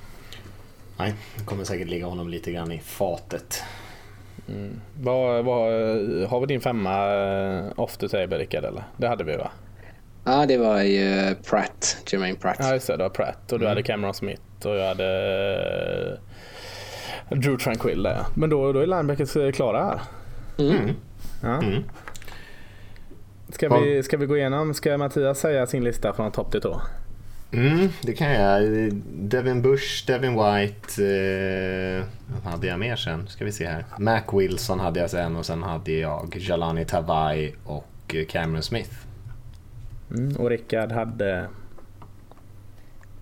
[0.97, 3.63] Nej, det kommer säkert ligga honom lite grann i fatet.
[4.49, 4.81] Mm.
[5.01, 5.71] Vad, vad,
[6.29, 8.83] har vi din femma eh, off the table Rickard eller?
[8.97, 9.51] Det hade vi va?
[10.23, 12.57] Ja, det var ju Pratt, Jermaine Pratt.
[12.59, 15.07] Ja just det, du har Pratt och du hade Cameron Smith och jag hade
[16.11, 16.19] eh,
[17.29, 18.25] Drew Tranquill där.
[18.33, 20.01] Men då, då är linebackers eh, klara här.
[20.57, 20.89] Mm.
[21.43, 21.61] Ja.
[21.61, 21.83] Mm.
[23.49, 26.81] Ska, vi, ska vi gå igenom, ska Mattias säga sin lista från topp till tå?
[27.51, 28.63] Mm, det kan jag.
[29.13, 31.03] Devin Bush, Devin White.
[31.03, 32.03] Eh,
[32.43, 33.27] vad hade jag mer sen?
[33.27, 33.85] Ska vi se här.
[33.97, 38.93] Mac Wilson hade jag sen och sen hade jag Jalani Tavai och eh, Cameron Smith.
[40.11, 40.35] Mm.
[40.35, 41.47] Och Rickard hade...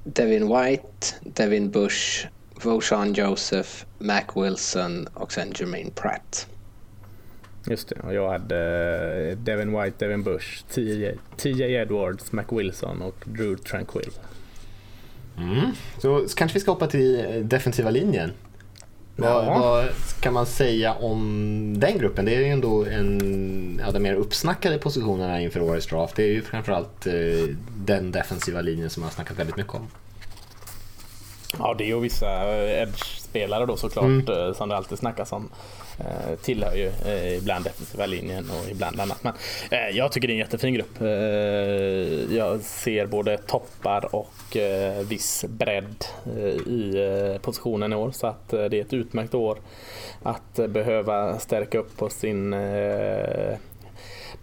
[0.03, 2.27] Devin White, Devin Bush,
[2.63, 6.47] Voshan Joseph, Mac Wilson och sen Jermaine Pratt.
[7.69, 8.57] Just det, och jag hade
[9.31, 10.63] eh, Devin White, Devin Bush,
[11.37, 14.09] TJ, Edwards, Mac Wilson och Drew Tranquill.
[15.37, 15.71] Mm.
[15.97, 18.31] Så, så kanske vi ska hoppa till eh, defensiva linjen.
[19.15, 19.59] Vad, Ja.
[19.59, 19.85] vad
[20.21, 22.25] kan man säga om den gruppen?
[22.25, 26.15] Det är ju ändå en av de mer uppsnackade positionerna inför årets draft.
[26.15, 27.13] Det är ju framförallt eh,
[27.77, 29.87] den defensiva linjen som man har snackat väldigt mycket om.
[31.59, 34.27] Ja, det är ju vissa eh, edge-spelare då såklart Mm.
[34.27, 35.49] eh, som det alltid snackas om.
[35.99, 36.91] Eh, tillhör ju
[37.37, 39.23] ibland defensiva linjen och ibland annat.
[39.23, 39.33] Men
[39.93, 41.01] jag tycker det är en jättefin grupp.
[42.31, 44.57] Jag ser både toppar och
[45.09, 46.05] viss bredd
[46.67, 46.93] i
[47.41, 48.11] positionen i år.
[48.11, 49.57] Så att det är ett utmärkt år
[50.23, 52.53] att eh, behöva stärka upp på sin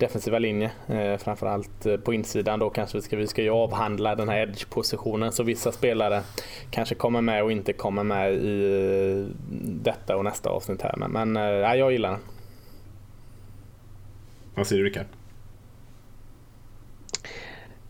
[0.03, 0.70] defensiva linje.
[0.88, 4.38] Eh, framförallt eh, på insidan då kanske vi ska, vi ska ju avhandla den här
[4.38, 6.22] edge-positionen så vissa spelare
[6.70, 9.36] kanske kommer med och inte kommer med i eh,
[9.82, 10.94] detta och nästa avsnitt här.
[10.96, 12.20] Men, men eh, ja, jag gillar den.
[14.55, 15.07] Vad säger du Rickard?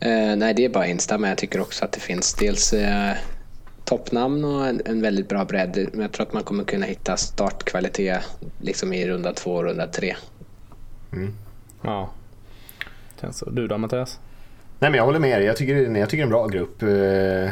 [0.00, 1.28] Eh, nej, det är bara att instämma.
[1.28, 3.14] Jag tycker också att det finns dels eh,
[3.84, 5.88] toppnamn och en, en väldigt bra bredd.
[5.92, 8.20] Men jag tror att man kommer kunna hitta startkvalitet
[8.60, 10.16] liksom i runda två och runda tre.
[11.82, 12.10] Ja.
[13.20, 13.50] Känns så.
[13.50, 14.18] Du då Mattias?
[14.82, 15.46] Nej men jag håller med er.
[15.46, 16.82] Jag tycker, jag tycker det är en bra grupp.
[16.82, 17.44] Eh,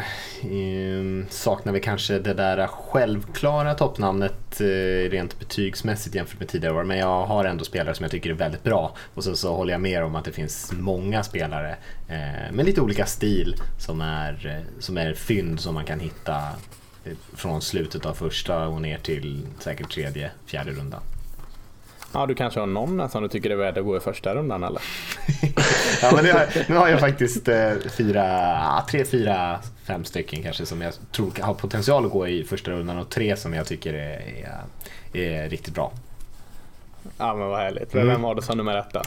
[0.53, 6.85] eh, saknar vi kanske det där självklara toppnamnet eh, rent betygsmässigt jämfört med tidigare år.
[6.85, 8.97] Men jag har ändå spelare som jag tycker är väldigt bra.
[9.14, 11.76] Och så, så håller jag med om att det finns många spelare
[12.09, 16.37] eh, med lite olika stil som är, eh, som är fynd som man kan hitta
[17.05, 21.01] eh, från slutet av första och ner till säkert tredje, fjärde rundan.
[22.12, 24.64] Ja, du kanske har någon som du tycker är värd att gå i första rundan
[24.64, 24.82] eller?
[26.02, 30.80] Ja, men har, nu har jag faktiskt eh, fyra, tre, fyra, fem stycken kanske som
[30.80, 34.22] jag tror har potential att gå i första rundan och tre som jag tycker är,
[35.12, 35.92] är, är riktigt bra.
[37.18, 37.94] Ja men vad härligt.
[37.94, 38.06] Mm.
[38.06, 39.02] Vem har du som nummer ett då?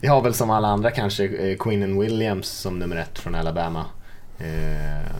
[0.00, 3.84] Jag har väl som alla andra kanske eh, Quinnen Williams som nummer ett från Alabama.
[4.38, 5.16] Eh,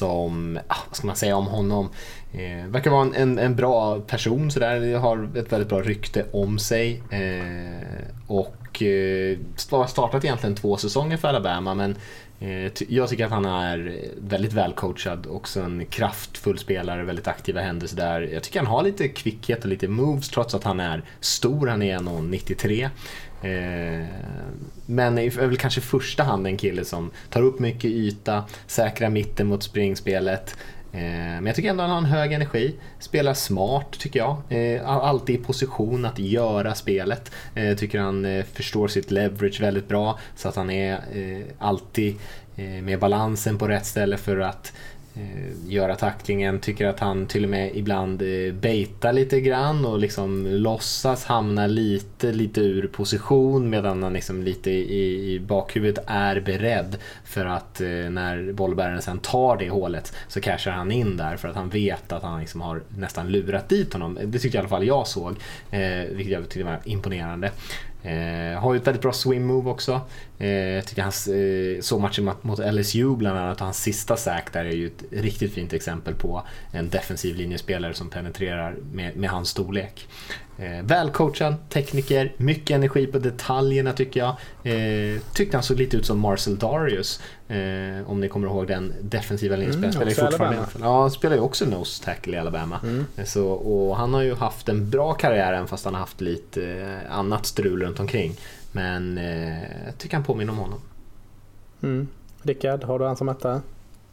[0.00, 1.88] som, ah, vad ska man säga om honom?
[2.32, 6.58] Eh, verkar vara en, en, en bra person sådär, har ett väldigt bra rykte om
[6.58, 7.02] sig.
[7.10, 9.38] Eh, och eh,
[9.70, 11.96] har startat egentligen två säsonger för Alabama men
[12.40, 17.96] eh, jag tycker att han är väldigt välcoachad, också en kraftfull spelare, väldigt aktiva händelser
[17.96, 18.20] där.
[18.20, 21.82] Jag tycker han har lite kvickhet och lite moves trots att han är stor, han
[21.82, 22.90] är 1,93.
[23.42, 24.06] Eh,
[24.86, 29.08] men är väl kanske i första hand en kille som tar upp mycket yta, säkrar
[29.08, 30.56] mitten mot springspelet.
[30.92, 34.36] Eh, men jag tycker ändå han har en hög energi, spelar smart tycker jag.
[34.48, 37.32] Eh, alltid i position att göra spelet.
[37.54, 41.00] Jag tycker han förstår sitt leverage väldigt bra så att han är
[41.58, 42.16] alltid
[42.82, 44.72] med balansen på rätt ställe för att
[45.14, 46.60] Eh, göra tacklingen.
[46.60, 51.66] Tycker att han till och med ibland eh, baitar lite grann och liksom låtsas hamna
[51.66, 57.80] lite, lite ur position medan han liksom lite i, i bakhuvudet är beredd för att
[57.80, 61.68] eh, när bollbäraren sen tar det hålet så cashar han in där för att han
[61.68, 64.18] vet att han liksom har nästan lurat dit honom.
[64.24, 65.36] Det tyckte i alla fall jag såg,
[66.10, 67.50] vilket jag tyckte var imponerande.
[68.02, 70.00] Eh, har ju ett väldigt bra swim move också.
[70.38, 74.16] Eh, jag tycker hans, eh, såg matchen mot- mot LSU bland annat och hans sista
[74.16, 76.42] sack där är ju ett riktigt fint exempel på
[76.72, 80.08] en defensiv linjespelare som penetrerar med, med hans storlek.
[80.60, 84.36] Eh, välcoachad, tekniker, mycket energi på detaljerna tycker jag.
[84.74, 87.20] Eh, tyckte han såg lite ut som Marcel Darius.
[87.48, 90.02] Eh, om ni kommer ihåg den defensiva linjespelaren.
[90.02, 90.86] Mm, spelar fortfarande Alabama.
[90.86, 92.80] Ja, han spelar ju också nose tackle i Alabama.
[93.16, 96.20] Eh, Så, och han har ju haft en bra karriär även fast han har haft
[96.20, 98.36] lite eh, annat strul runt omkring.
[98.72, 100.80] Men eh, jag tycker han påminner om honom.
[101.82, 102.08] Mm.
[102.42, 103.62] Rickard, har du han som etta?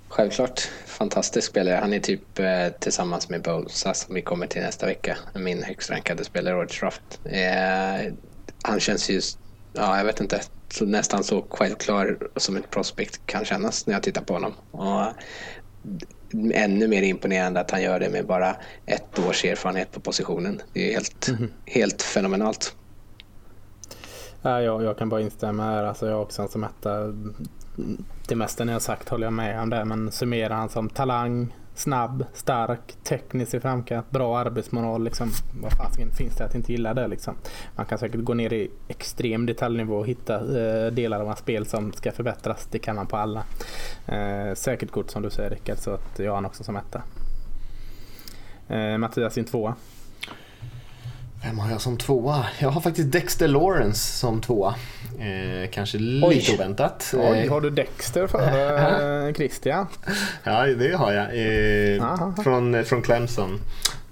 [0.10, 1.76] Självklart fantastisk spelare.
[1.76, 5.18] Han är typ eh, tillsammans med Bosa som vi kommer till nästa vecka.
[5.36, 7.20] Min högst rankade spelare i årets draft.
[7.26, 8.14] Eh,
[8.64, 9.22] han känns ju,
[9.74, 14.03] ja jag vet inte, så nästan så självklar som ett prospect kan kännas när jag
[14.03, 14.53] tittar på honom.
[14.72, 15.03] Och
[16.53, 18.55] ännu mer imponerande att han gör det med bara
[18.86, 20.62] ett års erfarenhet på positionen.
[20.74, 21.51] Det är helt, mm.
[21.66, 22.76] helt fenomenalt.
[24.41, 25.84] Ja, jag, jag kan bara instämma här.
[25.84, 27.14] Alltså jag också som etta.
[28.28, 29.86] Det mesta ni har sagt håller jag med om det.
[29.86, 35.03] Men summerar han som talang, snabb, stark, teknisk i framkant, bra arbetsmoral.
[35.03, 35.30] Liksom.
[35.61, 37.07] Vad fasiken finns det att inte gilla det?
[37.07, 37.36] Liksom?
[37.75, 41.65] Man kan säkert gå ner i extrem detaljnivå och hitta eh, delar av hans spel
[41.65, 42.67] som ska förbättras.
[42.71, 43.43] Det kan man på alla.
[44.05, 47.01] Eh, säkert kort som du säger Rickard, så att jag har han också som etta.
[48.67, 49.75] Eh, Mattias sin tvåa.
[51.43, 52.45] Vem har jag som tvåa?
[52.59, 54.75] Jag har faktiskt Dexter Lawrence som tvåa.
[55.19, 56.55] Eh, kanske lite Oj.
[56.55, 57.13] oväntat.
[57.17, 59.88] Oj, eh, har du Dexter före eh, Christian?
[60.43, 61.25] Ja, det har jag.
[61.25, 63.59] Eh, från, från Clemson.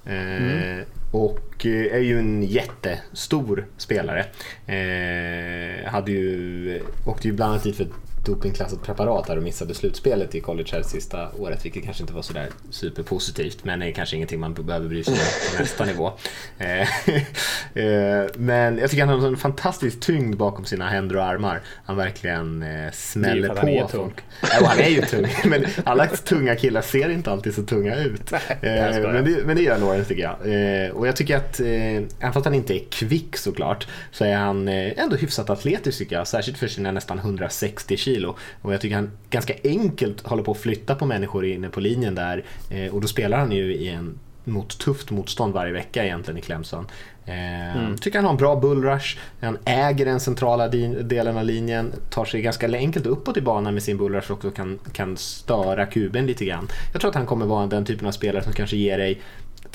[0.06, 0.86] Eh, mm.
[1.12, 4.26] Och är ju en jättestor spelare.
[4.66, 7.88] Eh, hade ju, åkte ju bland annat dit för
[8.26, 12.22] dopingklassat preparat där och missade slutspelet i college här sista året, vilket kanske inte var
[12.22, 16.14] sådär superpositivt, men är kanske ingenting man behöver bry sig om på nästa nivå.
[16.58, 16.82] Eh,
[17.84, 21.62] eh, men jag tycker han har en fantastisk tyngd bakom sina händer och armar.
[21.86, 24.16] Han verkligen eh, smäller på folk.
[24.42, 28.32] Ja, han är ju tung, men alla tunga killar ser inte alltid så tunga ut.
[28.62, 30.96] men, det, men det gör Lawrence tycker jag.
[30.96, 35.16] Och jag tycker att, även fast han inte är kvick såklart, så är han ändå
[35.16, 38.36] hyfsat atletisk tycker jag, särskilt för sina nästan 160 kilo kilo.
[38.62, 42.16] Och jag tycker han ganska enkelt håller på att flytta på människor inne på linjen
[42.16, 42.44] där.
[42.70, 46.42] Eh, och då spelar han ju i en mot tufft motstånd varje vecka egentligen i
[46.42, 46.88] Clemson.
[47.26, 47.98] Eh, mm.
[47.98, 52.42] Tycker han har en bra bullrush, han äger den centrala delen av linjen, tar sig
[52.42, 56.68] ganska enkelt uppåt i banan med sin bullrush och kan, kan störa kuben lite grann.
[56.92, 59.22] Jag tror att han kommer vara den typen av spelare som kanske ger dig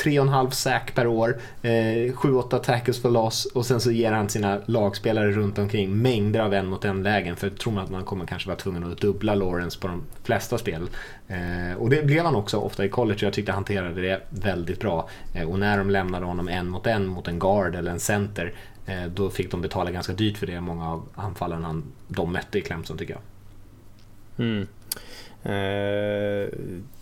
[0.04, 4.60] 3,5 sack per år, eh, 7-8 tackles för loss och sen så ger han sina
[4.66, 8.26] lagspelare runt omkring mängder av en mot en lägen för tror man att man kommer
[8.26, 10.88] kanske vara tvungen att dubbla Lawrence på de flesta spel.
[11.28, 14.20] Eh, och det blev han också ofta i college och jag tyckte han hanterade det
[14.30, 15.08] väldigt bra.
[15.34, 18.54] Eh, och när de lämnade honom en mot en mot en guard eller en center
[18.86, 22.60] eh, då fick de betala ganska dyrt för det, många av anfallarna de mötte i
[22.60, 23.22] Clemson tycker jag.
[24.46, 24.66] Mm.
[25.42, 26.48] Eh,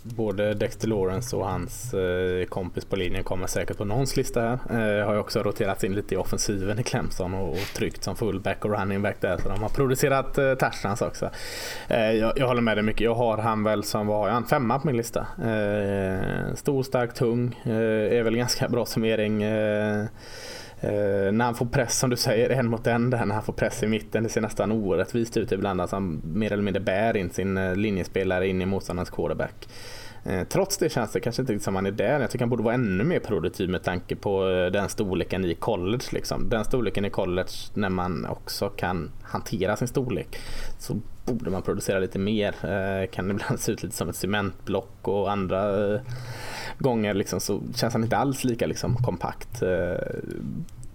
[0.02, 4.58] både Dexter Lawrence och hans eh, kompis på linjen kommer säkert på någons lista här.
[5.00, 8.16] Eh, har ju också roterats in lite i offensiven i Clemson och, och tryckt som
[8.16, 9.36] fullback och running back där.
[9.36, 11.30] Så de har producerat eh, Tarzans också.
[11.88, 13.00] Eh, jag, jag, håller med dig mycket.
[13.00, 15.20] Jag har han väl som, vad har jag, en femma på min lista.
[15.20, 17.60] Eh, stor, stark, tung.
[17.64, 19.42] Eh, är väl ganska bra summering.
[19.42, 20.04] Eh,
[20.80, 23.52] Eh, när han får press som du säger, en mot en där, när han får
[23.52, 25.80] press i mitten, det ser nästan orättvist ut ibland.
[25.80, 29.68] Alltså han mer eller mindre bär in sin eh, linjespelare in i motståndarens quarterback.
[30.24, 32.20] Eh, trots det känns det kanske inte som han är där.
[32.20, 35.54] Jag tycker han borde vara ännu mer produktiv med tanke på eh, den storleken i
[35.54, 36.04] college.
[36.12, 36.48] Liksom.
[36.48, 40.38] Den storleken i college när man också kan hantera sin storlek
[40.78, 42.54] så borde man producera lite mer.
[42.64, 46.00] Eh, kan ibland se ut lite som ett cementblock och andra eh,
[46.78, 49.62] gånger liksom, så känns han inte alls lika liksom, kompakt.
[49.62, 49.96] Eh,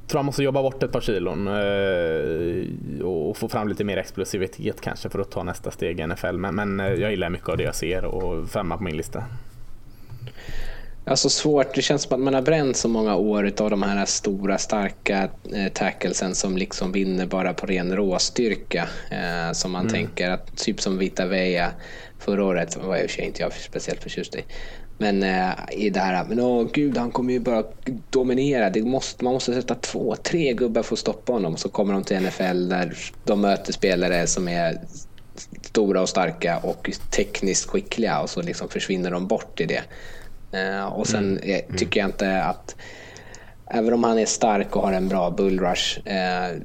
[0.08, 4.82] tror han måste jobba bort ett par kilon eh, och få fram lite mer explosivitet
[4.82, 6.36] kanske för att ta nästa steg i NFL.
[6.36, 9.24] Men, men eh, jag gillar mycket av det jag ser och femma på min lista.
[11.06, 14.06] Alltså svårt, det känns som att man har bränt så många år av de här
[14.06, 15.30] stora starka
[15.74, 18.88] tacklesen som liksom vinner bara på ren råstyrka.
[19.12, 19.94] Eh, som man mm.
[19.94, 21.72] tänker att, typ som Vita Veja
[22.20, 24.44] förra året, var jag inte jag speciellt förtjust i.
[24.98, 27.64] Men eh, i det här, men åh gud, han kommer ju bara
[28.10, 28.70] dominera.
[28.70, 31.58] Det måste, man måste sätta två, tre gubbar för att stoppa honom.
[31.58, 34.82] Så kommer de till NFL där de möter spelare som är
[35.62, 39.84] stora och starka och tekniskt skickliga och så liksom försvinner de bort i det.
[40.60, 41.62] Eh, och sen mm.
[41.66, 41.78] mm.
[41.78, 42.76] tycker jag inte att,
[43.68, 46.58] även om han är stark och har en bra bullrush, eh,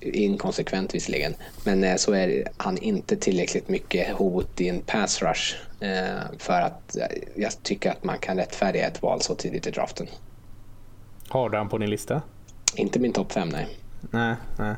[0.00, 1.34] inkonsekvent visserligen,
[1.64, 6.60] men eh, så är han inte tillräckligt mycket hot i en pass rush eh, för
[6.60, 6.96] att
[7.34, 10.06] jag tycker att man kan rättfärdiga ett val så tidigt i draften.
[11.28, 12.22] Har du han på din lista?
[12.76, 13.68] Inte min topp fem, nej.
[14.10, 14.74] Nej, nej.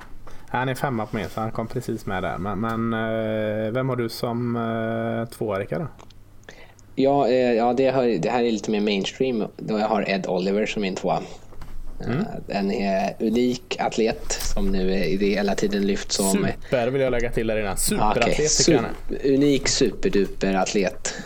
[0.49, 2.39] Han är femma på mig så han kom precis med där.
[2.39, 5.87] Men, men eh, vem har du som eh, tvåa Rickard?
[6.95, 9.45] Ja, ja det, här är lite mer mainstream.
[9.57, 11.23] Då jag har Ed Oliver som min tvåa.
[12.07, 12.19] Mm.
[12.49, 12.71] Eh, en
[13.27, 16.33] unik atlet som nu hela tiden lyfts som...
[16.33, 17.77] Super vill jag lägga till där innan.
[17.77, 18.75] Superatlet okay.
[18.75, 21.15] jag Unik superduper atlet.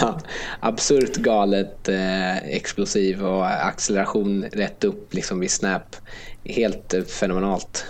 [0.00, 0.20] Ja,
[0.60, 5.96] absurt galet, uh, explosiv och acceleration rätt upp liksom vid snap.
[6.44, 7.84] Helt fenomenalt.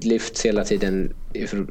[0.00, 1.14] Lyfts hela tiden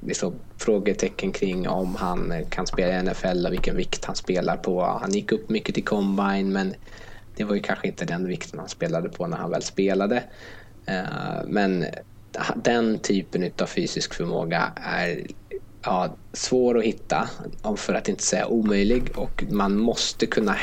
[0.02, 4.82] liksom, frågetecken kring om han kan spela i NFL och vilken vikt han spelar på.
[5.02, 6.74] Han gick upp mycket i combine men
[7.36, 10.24] det var ju kanske inte den vikten han spelade på när han väl spelade.
[10.86, 11.86] Eh, men
[12.56, 15.28] den typen av fysisk förmåga är
[15.84, 17.30] ja, svår att hitta,
[17.78, 19.04] för att inte säga omöjlig.
[19.16, 20.56] Och man måste kunna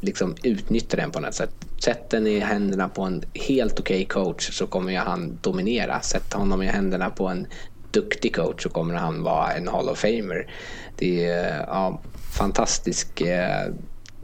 [0.00, 1.50] liksom, utnyttja den på något sätt.
[1.84, 6.00] Sätt den i händerna på en helt okej okay coach så kommer ju han dominera.
[6.00, 7.46] Sätt honom i händerna på en
[7.90, 10.50] duktig coach så kommer han vara en Hall of Famer.
[10.96, 12.00] Det är ja,
[12.38, 13.72] fantastisk eh,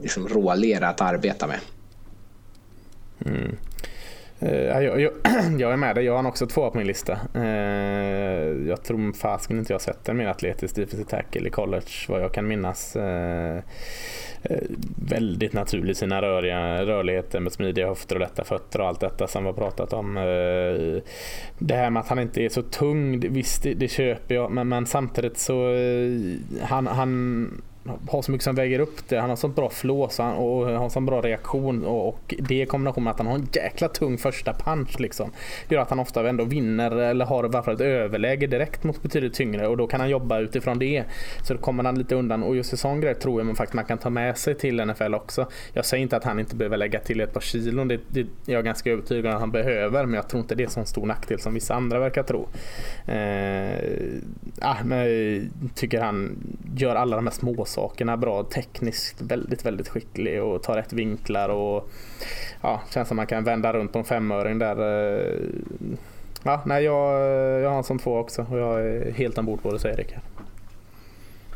[0.01, 1.59] liksom, rålera att arbeta med.
[3.25, 3.55] Mm.
[4.39, 5.11] Eh, jag, jag,
[5.59, 7.19] jag, är med dig, jag har också två på min lista.
[7.33, 12.05] Eh, jag tror fasken inte jag har sett en mer atletisk defensive tackle i college
[12.07, 12.95] vad jag kan minnas.
[12.95, 13.59] Eh,
[15.09, 19.27] väldigt naturlig i sina röriga, rörligheter med smidiga höfter och lätta fötter och allt detta
[19.27, 20.13] som vi har pratat om.
[21.59, 24.67] Det här med att han inte är så tung, visst det, det köper jag men,
[24.67, 25.75] men samtidigt så
[26.61, 27.47] han, han
[28.07, 29.17] har så mycket som väger upp det.
[29.17, 33.11] Han har så bra flås och har så bra reaktion och det i kombination med
[33.11, 35.31] att han har en jäkla tung första punch liksom.
[35.69, 39.33] Gör att han ofta ändå vinner eller har i fall ett överläge direkt mot betydligt
[39.33, 41.03] tyngre och då kan han jobba utifrån det.
[41.43, 43.73] Så då kommer han lite undan och just en sån grej tror jag man faktiskt
[43.73, 45.47] man kan ta med sig till NFL också.
[45.73, 47.87] Jag säger inte att han inte behöver lägga till ett par kilon.
[47.87, 50.63] Det, det är jag ganska övertygad om att han behöver men jag tror inte det
[50.63, 52.47] är så stor nackdel som vissa andra verkar tro.
[53.07, 53.75] Eh,
[54.61, 56.37] ah, men jag tycker han
[56.75, 58.43] gör alla de här små sakerna bra.
[58.43, 61.89] Tekniskt väldigt, väldigt skicklig och tar rätt vinklar och
[62.61, 64.77] ja, känns som man kan vända runt på en femöring där.
[64.79, 65.39] Eh,
[66.43, 67.21] ja, nej, jag,
[67.61, 70.21] jag har en som två också och jag är helt ombord på det säger Rickard.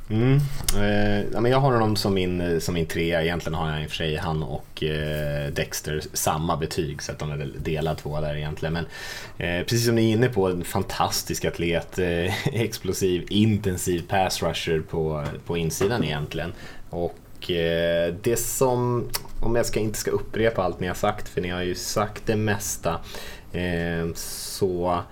[0.10, 0.36] Mm.
[0.74, 3.24] Eh, men jag har honom som min, eh, som min trea.
[3.24, 7.20] Egentligen har jag i och för sig han och eh, Dexter samma betyg så att
[7.20, 8.74] de är delad två där egentligen.
[8.74, 8.86] Men
[9.38, 14.82] eh, precis som ni är inne på, en fantastisk atlet, eh, explosiv, intensiv pass rusher
[14.89, 16.53] på, på insidan egentligen.
[16.89, 19.10] Och eh, det som,
[19.41, 22.24] om jag ska, inte ska upprepa allt ni har sagt, för ni har ju sagt
[22.26, 22.99] det mesta,
[23.53, 25.03] eh, så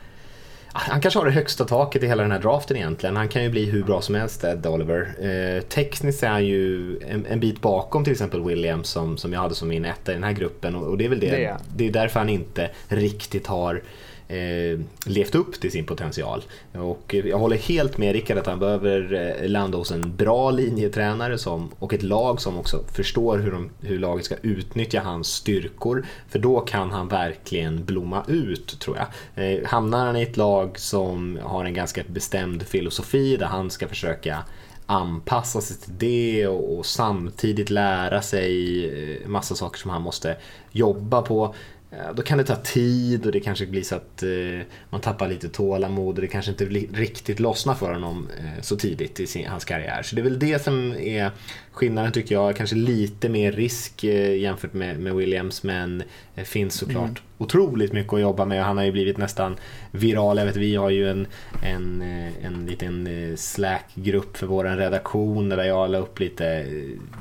[0.80, 3.16] han kanske har det högsta taket i hela den här draften egentligen.
[3.16, 5.16] Han kan ju bli hur bra som helst, Ed Oliver.
[5.22, 9.40] Eh, tekniskt är han ju en, en, bit bakom till exempel Williams som, som jag
[9.40, 11.58] hade som min etta i den här gruppen och, och det är väl det, det
[11.76, 13.82] det är därför han inte riktigt har
[14.28, 16.44] eh, levt upp till sin potential.
[16.74, 20.52] Och eh, jag håller helt med Rickard att han behöver eh, landa hos en bra
[20.52, 25.28] linjetränare som, och ett lag som också förstår hur, de, hur laget ska utnyttja hans
[25.28, 26.06] styrkor.
[26.30, 29.08] För då kan han verkligen blomma ut tror jag.
[29.46, 33.88] Eh, hamnar han i ett lag som har en ganska bestämd filosofi där han ska
[33.88, 34.44] försöka
[34.88, 38.86] anpassa sig till det och, och, samtidigt lära sig
[39.22, 40.38] eh, massa saker som han måste
[40.72, 41.56] jobba på.
[41.92, 45.28] Eh, då kan det ta tid och det kanske blir så att eh, man tappar
[45.28, 49.48] lite tålamod och det kanske inte riktigt lossnar för honom eh, så tidigt i sin,
[49.48, 50.04] hans karriär.
[50.04, 51.32] Så det är väl det som är
[51.78, 52.56] skillnaden tycker jag.
[52.56, 56.04] Kanske lite mer risk eh, jämfört med, med Williams men
[56.36, 57.22] det finns såklart mm.
[57.38, 58.64] otroligt mycket att jobba med.
[58.64, 59.56] Han har ju blivit nästan
[59.92, 60.38] viral.
[60.38, 61.28] Jag vet, vi har ju en,
[61.64, 66.66] en, eh, en liten eh, Slack-grupp för vår redaktion där jag la upp lite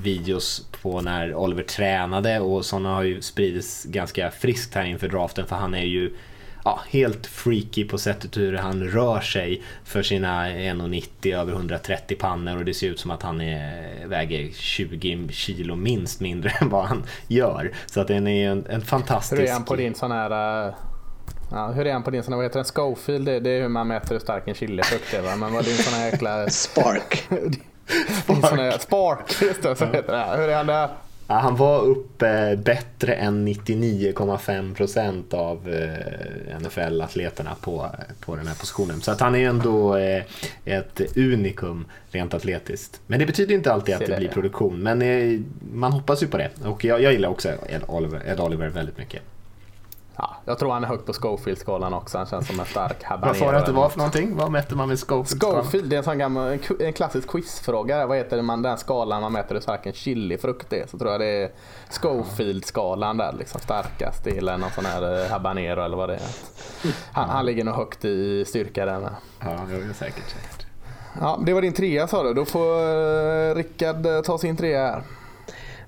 [0.03, 5.47] videos på när Oliver tränade och sådana har ju spridits ganska friskt här inför draften
[5.47, 6.13] för han är ju
[6.67, 12.57] ja, helt freaky på sättet hur han rör sig för sina 1,90 över 130 pannor
[12.57, 16.85] och det ser ut som att han är, väger 20 kilo minst mindre än vad
[16.85, 17.73] han gör.
[17.87, 19.43] Så att den är en, en fantastisk...
[19.43, 20.67] Hur är han på din sån här...
[20.67, 20.75] Uh...
[21.51, 23.27] Ja, hur är han på din sån här, vad heter den, Schofield?
[23.27, 25.37] Det, det är hur man mäter hur stark en chilifrukt är va?
[25.37, 26.51] Men vad är din sån här jäkla...
[26.51, 27.29] Spark.
[28.23, 28.81] Spark.
[28.81, 30.37] Spark, just det, så heter det.
[30.43, 30.89] Hur är han där?
[31.29, 39.01] Ja, han var uppe bättre än 99,5% av eh, NFL-atleterna på, på den här positionen.
[39.01, 40.23] Så att han är ändå eh,
[40.65, 43.01] ett unikum rent atletiskt.
[43.07, 44.83] Men det betyder inte alltid att det, blir produktion.
[44.83, 45.41] Men eh,
[45.73, 46.51] man hoppas ju på det.
[46.65, 49.23] Och jag, jag gillar också Ed Oliver, Ed Oliver väldigt mycket.
[50.19, 52.19] Ja, jag tror han är högt på Schofield-skalan också.
[52.19, 53.29] Han känns som en stark habanero.
[53.29, 54.37] Vad sa du att det var för någonting?
[54.37, 55.43] Vad mäter man med Schofield?
[55.43, 58.07] Schofield, det är en sån gammal, en klassisk quizfråga.
[58.07, 60.87] Vad heter man den skalan man mäter hur stark en chilifrukt är?
[60.87, 61.51] Så tror jag det är
[61.91, 66.29] Schofield-skalan där, liksom starkast eller någon sån här eh, habanero eller vad det är.
[67.13, 69.15] Han, han ligger nog högt i styrka där med.
[69.41, 70.29] Ja, det är säkert.
[70.29, 70.67] säkert.
[71.21, 72.35] Ja, det var din trea sa du.
[72.35, 72.81] Då får
[73.51, 75.03] eh, Rickard eh, ta sin trea här.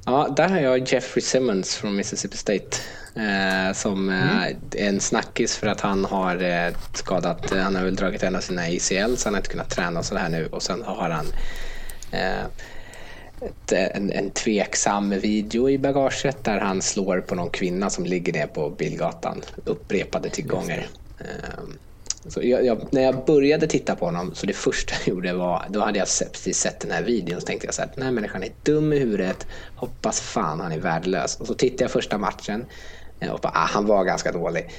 [0.04, 2.76] Ja, där har jag Jeffrey Simmons från Mississippi State.
[3.18, 4.56] Eh, som eh, mm.
[4.76, 8.40] är en snackis för att han har eh, skadat, han har väl dragit en av
[8.40, 11.26] sina ACL så han har inte kunnat träna så här nu och sen har han
[12.12, 12.44] eh,
[13.40, 18.32] ett, en, en tveksam video i bagaget där han slår på någon kvinna som ligger
[18.32, 20.88] ner på bilgatan upprepade till gånger.
[22.26, 25.66] Så jag, jag, när jag började titta på honom, så det första jag gjorde var,
[25.68, 28.12] då hade jag precis sett den här videon, så tänkte jag så här, den här
[28.12, 31.40] människan är dum i huvudet, hoppas fan han är värdelös.
[31.40, 32.66] Och så tittade jag första matchen
[33.20, 34.70] eh, och bara, ah, han var ganska dålig.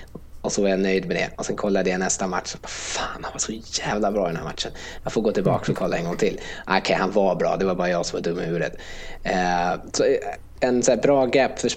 [0.42, 1.30] Och så var jag nöjd med det.
[1.38, 2.54] Och sen kollade jag nästa match.
[2.56, 4.72] Och bara, Fan, han var så jävla bra i den här matchen.
[5.04, 6.40] Jag får gå tillbaka och kolla en gång till.
[6.66, 7.58] Ah, okej, okay, han var bra.
[7.58, 8.74] Det var bara jag som var dum i huvudet.
[9.24, 10.18] Eh, så eh,
[10.60, 11.70] en så bra gap för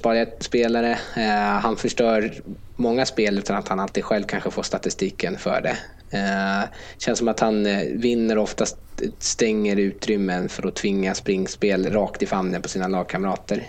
[0.42, 0.98] spelare.
[1.16, 2.42] Eh, han förstör
[2.82, 5.76] många spel utan att han alltid själv kanske får statistiken för det.
[6.18, 6.68] Eh,
[6.98, 8.76] känns som att han eh, vinner oftast
[9.18, 13.66] stänger utrymmen för att tvinga springspel rakt i famnen på sina lagkamrater.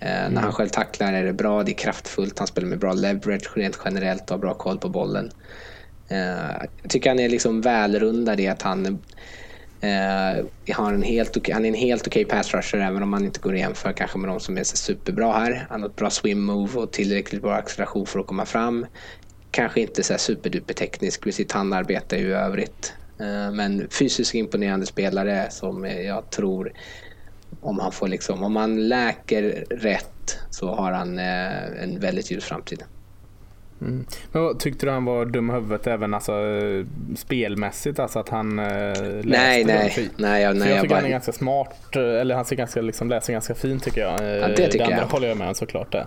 [0.00, 0.32] Eh, mm.
[0.32, 3.56] När han själv tacklar är det bra, det är kraftfullt, han spelar med bra leverage
[3.56, 5.30] rent generellt och har bra koll på bollen.
[6.10, 9.02] Eh, jag tycker han är liksom välrundad i att han
[9.84, 13.08] Uh, har en helt okay, han är en helt okej okay pass rusher även om
[13.10, 15.66] man inte går att jämföra kanske med de som är superbra här.
[15.70, 18.86] Han har ett bra swim move och tillräckligt bra acceleration för att komma fram.
[19.50, 22.92] Kanske inte så superduper teknisk med sitt handarbete i övrigt.
[23.20, 26.72] Uh, men fysiskt imponerande spelare som eh, jag tror
[27.60, 32.44] om han får liksom, om han läker rätt så har han uh, en väldigt ljus
[32.44, 32.82] framtid.
[33.80, 34.06] Mm.
[34.32, 36.32] Men tyckte du han var dum i huvudet även alltså,
[37.16, 37.98] spelmässigt?
[37.98, 40.10] Alltså att han eh, läste Nej, nej.
[40.16, 40.94] nej, jag, nej jag, jag tycker bara...
[40.94, 41.96] han är ganska smart.
[41.96, 44.12] Eller han ser ganska, liksom, läser ganska fint tycker jag.
[44.12, 45.06] Ja, det tycker det andra jag.
[45.06, 45.92] håller jag med såklart.
[45.92, 46.06] Det.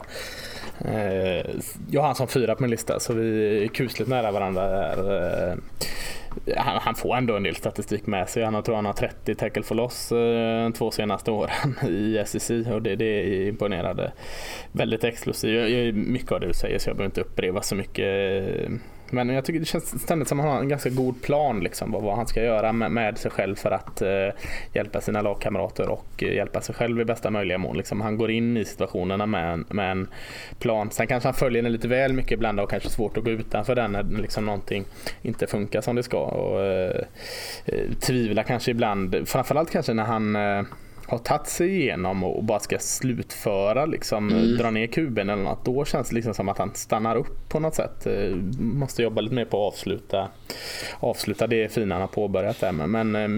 [0.86, 1.46] Eh,
[1.92, 4.68] jag har han som fyra på min lista så vi är kusligt nära varandra.
[4.68, 5.52] Där.
[5.52, 5.58] Eh,
[6.58, 8.44] han, han, får ändå en del statistik med sig.
[8.44, 12.82] Han tror han har 30 tackle for loss eh, två senaste åren i SEC och
[12.82, 14.12] det, det är imponerande.
[14.72, 15.94] Väldigt exklusiv.
[15.96, 18.08] Mycket av det du säger så jag behöver inte upprepa så mycket
[18.60, 18.70] eh,
[19.12, 21.92] men jag tycker det känns ständigt som att han har en ganska god plan liksom,
[21.92, 24.30] vad, han ska göra med, med sig själv för att eh,
[24.74, 27.78] hjälpa sina lagkamrater och eh, hjälpa sig själv i bästa möjliga mån.
[27.78, 30.08] Liksom, han går in i situationerna med, med en
[30.60, 30.92] plan.
[30.92, 33.76] Sen kanske han följer den lite väl mycket ibland och kanske svårt att gå utanför
[33.76, 34.86] den när liksom, någonting
[35.22, 36.20] inte funkar som det ska.
[36.20, 37.04] Och, eh,
[37.66, 40.64] eh tvivla tvivlar kanske ibland, framförallt kanske när han eh,
[41.10, 44.58] har tagit sig igenom och bara ska slutföra, liksom, mm.
[44.58, 47.60] dra ner kuben eller något, då känns det liksom som att han stannar upp på
[47.60, 48.06] något sätt.
[48.06, 50.28] Eh, måste jobba lite mer på att avsluta,
[51.00, 52.72] avsluta det fina han har påbörjat där.
[52.72, 53.30] Men eh,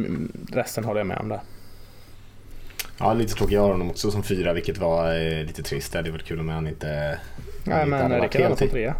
[0.55, 1.41] resten håller jag med om där.
[2.97, 3.55] Ja, lite tråkigt.
[3.55, 5.91] Jag honom också som fyra, vilket var eh, lite trist.
[5.91, 7.19] Det hade varit kul om han inte...
[7.63, 8.95] Nej, men Rickard hade som trea.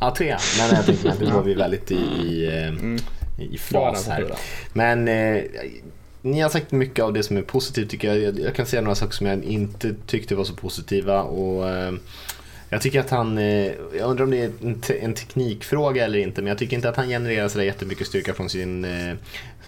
[0.00, 0.38] Ja, trea.
[0.58, 2.98] Men jag tänkte att nu var vi väldigt i, i, mm.
[3.38, 4.32] i fas här.
[4.72, 5.42] Men eh,
[6.22, 8.38] ni har sagt mycket av det som är positivt tycker jag.
[8.40, 11.22] Jag, kan säga några saker som jag inte tyckte var så positiva.
[11.22, 11.94] Och, eh,
[12.68, 16.18] jag tycker att han, eh, jag undrar om det är en, te en, teknikfråga eller
[16.18, 19.14] inte, men jag tycker inte att han genererar sådär jättemycket styrka från, sin, eh,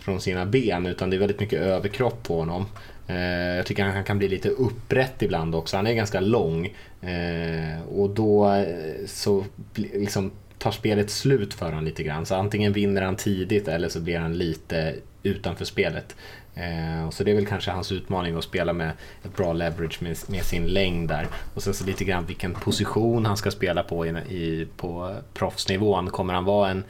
[0.01, 2.67] från sina ben, utan det är väldigt mycket överkropp på honom.
[3.09, 5.77] Eh, jag tycker att han kan bli lite upprätt ibland också.
[5.77, 6.67] Han är ganska lång
[7.01, 9.45] eh, och då eh, så
[9.75, 12.27] liksom tar spelet slut för honom lite grann.
[12.27, 16.17] Så antingen vinner han tidigt eller så blir han lite utanför spelet.
[16.59, 18.93] Eh, så det är väl kanske hans utmaning att spela med
[19.25, 21.27] ett bra leverage med, med sin längd där.
[21.55, 26.11] Och sen så lite grann vilken position han ska spela på i, i, på proffsnivån.
[26.11, 26.85] Kommer han vara en,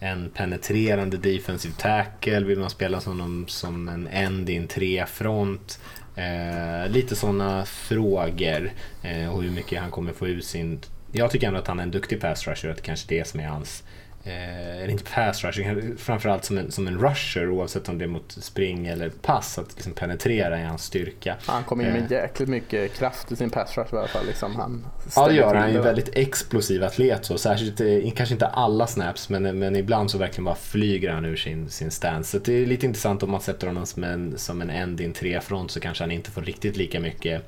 [0.00, 2.40] en penetrerande defensive tackle?
[2.40, 5.80] Vill man spela som, som en end i en trefront?
[6.16, 8.70] Eh, lite sådana frågor.
[9.02, 10.80] Eh, och hur mycket han kommer få ut sin...
[11.12, 13.28] Jag tycker ändå att han är en duktig pass rusher, att det kanske är det
[13.28, 13.84] som är hans
[14.28, 18.08] eh, eller inte pass rushing, framförallt som en, som en rusher oavsett om det är
[18.08, 21.36] mot spring eller pass, att liksom penetrera i hans styrka.
[21.46, 22.22] Han kommer in med eh.
[22.22, 24.26] jäkligt mycket kraft i sin pass rush i alla fall.
[24.26, 28.10] Liksom han ja det gör han, han är en väldigt explosiv atlet så, särskilt, eh,
[28.16, 31.90] kanske inte alla snaps men, men ibland så verkligen bara flyger han ur sin, sin
[31.90, 32.30] stance.
[32.30, 35.04] Så det är lite intressant om man sätter honom som en, som en end i
[35.04, 37.42] en trefront så kanske han inte får riktigt lika mycket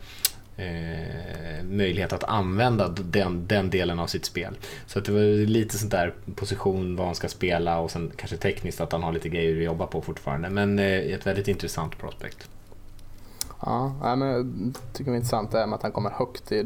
[0.60, 4.58] eh, möjlighet att använda den, den delen av sitt spel.
[4.86, 8.36] Så att det var lite sånt där position, vad han ska spela och sen kanske
[8.36, 10.50] tekniskt att han har lite grejer att jobba på fortfarande.
[10.50, 12.48] Men eh, ett väldigt intressant prospect.
[13.62, 16.62] Ja, men jag tycker det är intressant det med att han kommer högt i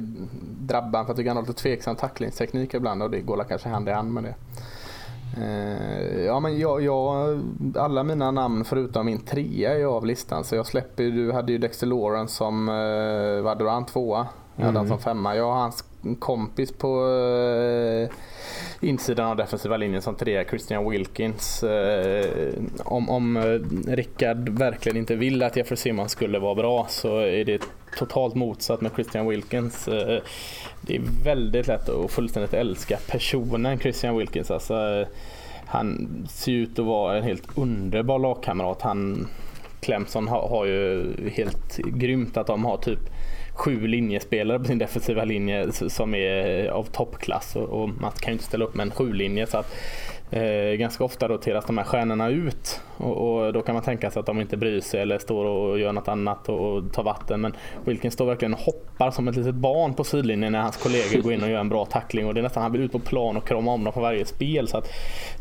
[0.61, 1.05] drabban.
[1.05, 3.93] För jag tycker han har lite tveksam tacklingsteknik ibland och det går kanske hand i
[3.93, 4.35] hand med det.
[5.37, 7.41] Eh, ja, men jag, jag,
[7.77, 10.45] alla mina namn förutom min trea är av listan.
[10.45, 14.27] Så jag släpper, du hade ju Dexter Lawrence som, eh, vad hade du han tvåa?
[14.57, 14.81] Jag hade mm.
[14.81, 15.37] han som femma.
[15.37, 15.85] Jag har hans
[16.19, 18.09] kompis på eh,
[18.89, 21.63] insidan av defensiva linjen som trea, Christian Wilkins.
[21.63, 22.55] Eh,
[22.85, 23.43] om, om eh,
[23.95, 27.63] Rickard verkligen inte vill att Jeffrey Simmons skulle vara bra så är det
[27.97, 29.89] totalt motsatt med Christian Wilkins.
[29.89, 30.23] Eh,
[30.81, 34.51] det är väldigt lätt att fullständigt älska personen Christian Wilkins.
[34.51, 35.07] Alltså, eh,
[35.67, 38.83] han ser ut att vara en helt underbar lagkamrat.
[38.83, 39.29] Han,
[39.81, 43.01] Clemson har, har ju helt grymt att de har typ
[43.55, 48.45] sju linjespelare på sin defensiva linje som är av toppklass och, man kan ju inte
[48.45, 49.75] ställa upp med en sju linje så att
[50.35, 54.21] Eh, ganska ofta roteras de här stjärnorna ut och, och, då kan man tänka sig
[54.21, 57.41] att de inte bryr sig eller står och gör något annat och, och tar vatten.
[57.41, 61.23] Men Wilkin står verkligen och hoppar som ett litet barn på sidlinjen när hans kollegor
[61.23, 62.99] går in och gör en bra tackling och det är nästan han vill ut på
[62.99, 64.69] plan och krama om dem på varje spel.
[64.69, 64.89] Så att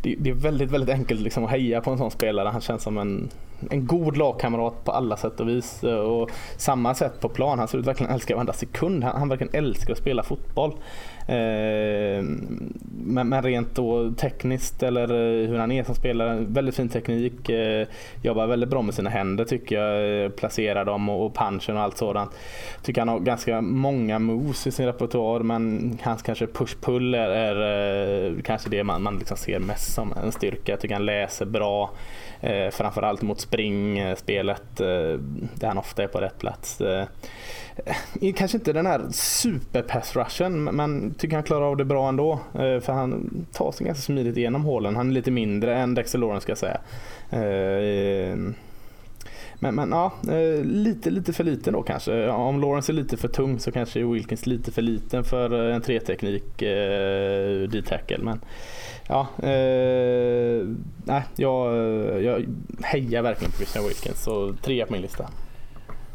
[0.04, 2.50] det, det är väldigt, väldigt enkelt liksom att heja på en sån spelare.
[2.50, 3.30] Han känns som en,
[3.70, 5.84] en god lagkamrat på alla sätt och vis.
[5.84, 7.60] Och samma sätt på plan.
[7.60, 9.04] Han ser ut verkligen älska varenda sekund.
[9.04, 10.74] Han, han verkligen älskar att spela fotboll.
[11.28, 12.24] Eh,
[13.06, 15.08] men, rent då tekniskt eller
[15.48, 17.50] hur han är som spelare, väldigt fin teknik.
[17.50, 17.88] Eh,
[18.22, 20.24] jobbar väldigt bra med sina händer tycker jag.
[20.26, 22.32] Eh, placerar dem och, punchen och allt sådant.
[22.84, 28.26] Tycker han har ganska många moves i sin repertoar men hans kanske push-pull är, är,
[28.26, 30.72] eh, kanske det man, man liksom ser mest som en styrka.
[30.72, 31.92] Jag tycker han läser bra.
[32.44, 35.20] Eh, framförallt mot springspelet eh,
[35.56, 36.82] där han ofta är på rätt plats.
[36.82, 37.06] Eh,
[38.22, 42.34] eh kanske inte den här super-pass-rushen men tycker han klarar av det bra ändå.
[42.34, 44.96] Eh, för han tar sig ganska smidigt igenom hålen.
[44.96, 46.80] Han är lite mindre än Dexter Lawrence ska jag säga.
[47.30, 48.38] Eh,
[49.64, 52.30] men, men ja, eh, lite, lite för liten då kanske.
[52.30, 55.76] Om Lawrence är lite för tung så kanske är Wilkins lite för liten för eh,
[55.76, 58.18] en treteknik eh, D-tackle.
[58.18, 58.40] Men
[59.08, 60.68] ja, eh,
[61.04, 61.76] nej, jag,
[62.24, 62.46] jag
[62.84, 64.24] hejar verkligen på Christian Wilkins.
[64.24, 65.30] Så trea på min lista.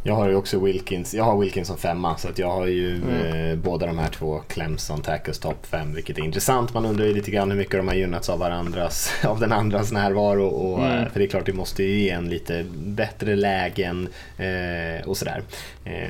[0.02, 2.96] Jag har ju också Wilkins, jag har Wilkins som femma så att jag har ju
[2.96, 3.50] mm.
[3.50, 6.74] eh, båda de här två Clemson Tackles topp fem vilket är intressant.
[6.74, 9.92] Man undrar ju lite grann hur mycket de har gynnats av varandras, av den andras
[9.92, 10.46] närvaro.
[10.46, 10.98] Och, mm.
[10.98, 15.16] Eh, för det är klart det måste ju ge en lite bättre lägen eh, och
[15.16, 15.42] sådär.
[15.84, 16.08] Eh,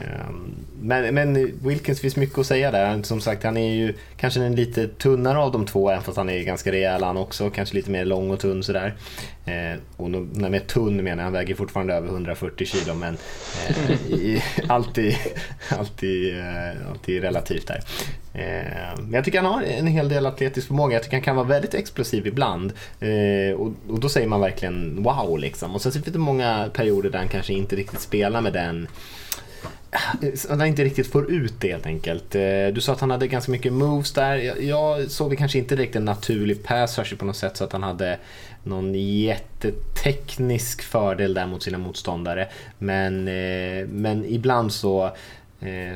[0.80, 3.02] men, men Wilkins finns mycket att säga där.
[3.02, 6.30] Som sagt han är ju kanske den lite tunnare av de två även fast han
[6.30, 7.50] är ganska rejäl han också.
[7.50, 8.94] Kanske lite mer lång och tunn sådär.
[9.48, 13.16] Eh, och när med tunn menar jag, han väger fortfarande över 140 kilo men
[13.68, 15.16] eh, i, alltid,
[15.78, 17.80] alltid, eh, alltid relativt där.
[18.34, 20.94] Eh, men jag tycker han har en hel del atletisk förmåga.
[20.94, 22.72] Jag tycker han kan vara väldigt explosiv ibland.
[23.00, 25.74] Eh, och, och, då säger man verkligen wow liksom.
[25.74, 28.88] Och sen finns det många perioder där han kanske inte riktigt spelar med den
[29.90, 32.34] Eh, han inte riktigt får ut det helt enkelt.
[32.34, 34.62] Eh, du sa att han hade ganska mycket moves där.
[34.62, 37.82] Jag såg kanske inte direkt en naturlig pass rusher på något sätt så att han
[37.82, 38.18] hade
[38.64, 42.48] någon jätteteknisk fördel där mot sina motståndare.
[42.78, 45.10] Men, eh, men ibland så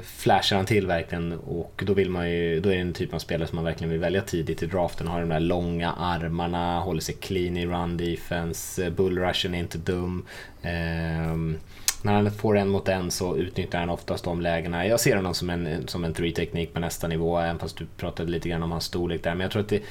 [0.02, 3.18] flashar han till verkligen och då, vill man ju, då är det en typ av
[3.18, 5.08] spelare som man verkligen vill välja tidigt i draften.
[5.08, 10.26] Har de där långa armarna, håller sig clean i run defense, bullrushen är inte dum.
[10.62, 11.58] Ehm,
[12.02, 14.86] Eh, när han får en mot en så utnyttjar han oftast de lägena.
[14.86, 18.30] Jag ser honom som en, som en three-teknik på nästa nivå, även fast du pratade
[18.30, 19.34] lite grann om hans storlek där.
[19.34, 19.82] Men jag tror att det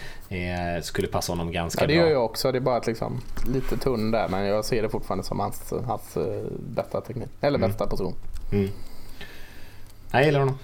[0.75, 1.95] eh, skulle passa honom ganska bra.
[1.95, 2.51] Ja, det gör jag också.
[2.51, 3.21] Det är bara att liksom,
[3.53, 6.23] lite tunn där, men jag ser det fortfarande som hans, hans uh,
[6.59, 7.29] bästa teknik.
[7.41, 7.69] Eller mm.
[7.69, 8.13] bästa position.
[8.51, 8.69] Mm.
[10.11, 10.57] Jag gillar honom.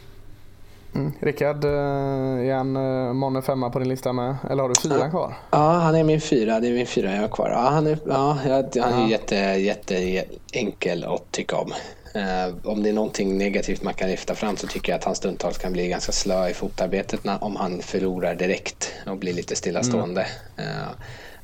[0.96, 1.14] Mm.
[1.20, 4.36] Rickard, eh, är han eh, månne femma på din lista med?
[4.50, 5.34] Eller har du fyran kvar?
[5.52, 6.60] Ja, han är min fyra.
[6.60, 7.50] Det är min fyra jag har kvar.
[7.50, 8.38] Ja, han är, ja,
[8.82, 11.74] han är jätte, jätte enkel att tycka om.
[12.16, 15.16] Uh, om det är någonting negativt man kan lyfta fram så tycker jag att han
[15.16, 19.56] stundtals kan bli ganska slö i fotarbetet när, om han förlorar direkt och blir lite
[19.56, 20.28] stillastående.
[20.58, 20.70] Mm.
[20.70, 20.88] Uh,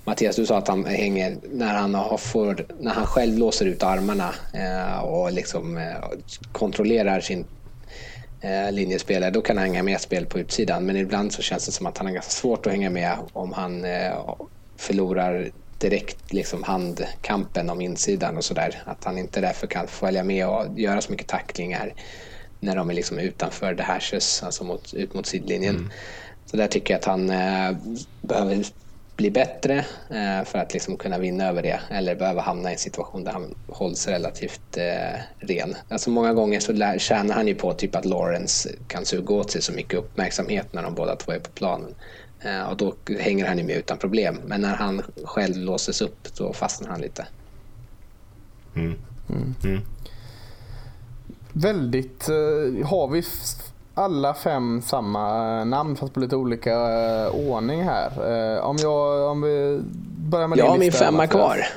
[0.04, 3.84] Mattias, du sa att han hänger när han, har får, när han själv låser ut
[3.84, 5.94] armarna uh, och liksom
[6.52, 7.46] kontrollerar sin eh,
[8.72, 10.86] linjespelare, då kan han hänga med spel på utsidan.
[10.86, 13.54] Men ibland så känns det som att han har ganska svårt att hänga med om
[13.54, 14.36] han eh,
[14.78, 18.84] förlorar direkt liksom handkampen om insidan och sådär.
[18.86, 21.94] Att han inte därför kan följa med och göra så mycket tacklingar
[22.60, 25.76] när de är liksom utanför the hashes, alltså mot, ut mot sidlinjen.
[25.76, 25.91] Mm.
[26.46, 27.78] Så där tycker jag att han eh,
[28.22, 28.64] behöver
[29.16, 29.78] bli bättre
[30.09, 33.32] eh, för att liksom kunna vinna över det eller behöva hamna i en situation där
[33.32, 35.76] han hålls relativt eh, ren.
[35.89, 39.51] Alltså många gånger så lär, tjänar han ju på typ att Lawrence kan suga åt
[39.51, 41.95] sig så mycket uppmärksamhet när de båda två är på planen.
[42.41, 44.39] Eh, och då hänger han ju med utan problem.
[44.45, 47.28] Men när han själv låses upp då fastnar han lite.
[48.76, 48.95] Mm.
[49.30, 49.55] Mm.
[49.64, 49.82] Mm.
[51.53, 52.28] Väldigt,
[52.86, 53.24] har vi
[53.94, 58.10] alla fem samma namn fast på lite olika uh, ordning här.
[58.10, 59.82] Uh, om, jag, om vi
[60.18, 61.68] börjar med Jag har min femma kvar.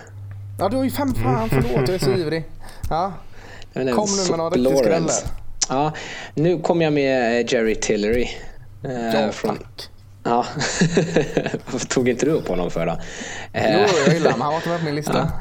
[0.59, 1.15] Ja, du har ju fem.
[1.15, 1.89] Fan, förlåt.
[1.89, 2.45] Jag är så ivrig.
[2.91, 3.13] Ja.
[3.75, 5.11] Kom nu med några riktigt skrällar.
[5.69, 5.93] Ja,
[6.35, 8.29] nu kom jag med eh, Jerry Tillery.
[9.15, 9.57] ja, från...
[9.57, 9.89] tack.
[10.25, 10.47] Ja,
[11.71, 12.99] varför tog inte du upp honom för då?
[13.55, 13.61] jo,
[14.07, 14.41] jag gillar honom.
[14.41, 15.19] Han var inte med på min lista.
[15.19, 15.41] Ja.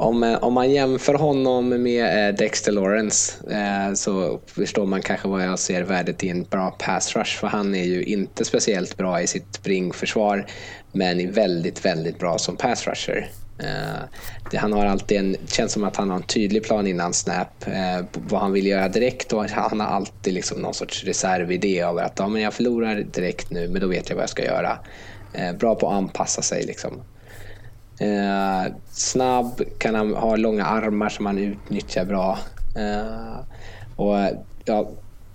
[0.00, 5.28] Om, eh, om man jämför honom med eh, Dexter Lawrence eh, så förstår man kanske
[5.28, 7.38] vad jag ser värdet i en bra pass rush.
[7.38, 10.46] För han är ju inte speciellt bra i sitt springförsvar
[10.92, 13.30] men är väldigt, väldigt bra som pass rusher.
[13.62, 14.02] Eh,
[14.50, 17.64] det, han har alltid en, känns som att han har en tydlig plan innan snap,
[18.12, 22.18] vad han vill göra direkt och han har alltid liksom någon sorts reservidé av att
[22.18, 24.78] ja, men jag förlorar direkt nu men då vet jag vad jag ska göra.
[25.58, 27.02] Bra på att anpassa sig liksom.
[28.00, 32.38] Eh, snabb, kan han ha långa armar som han utnyttjar bra.
[32.76, 33.38] Eh,
[33.96, 34.16] och
[34.64, 34.90] ja,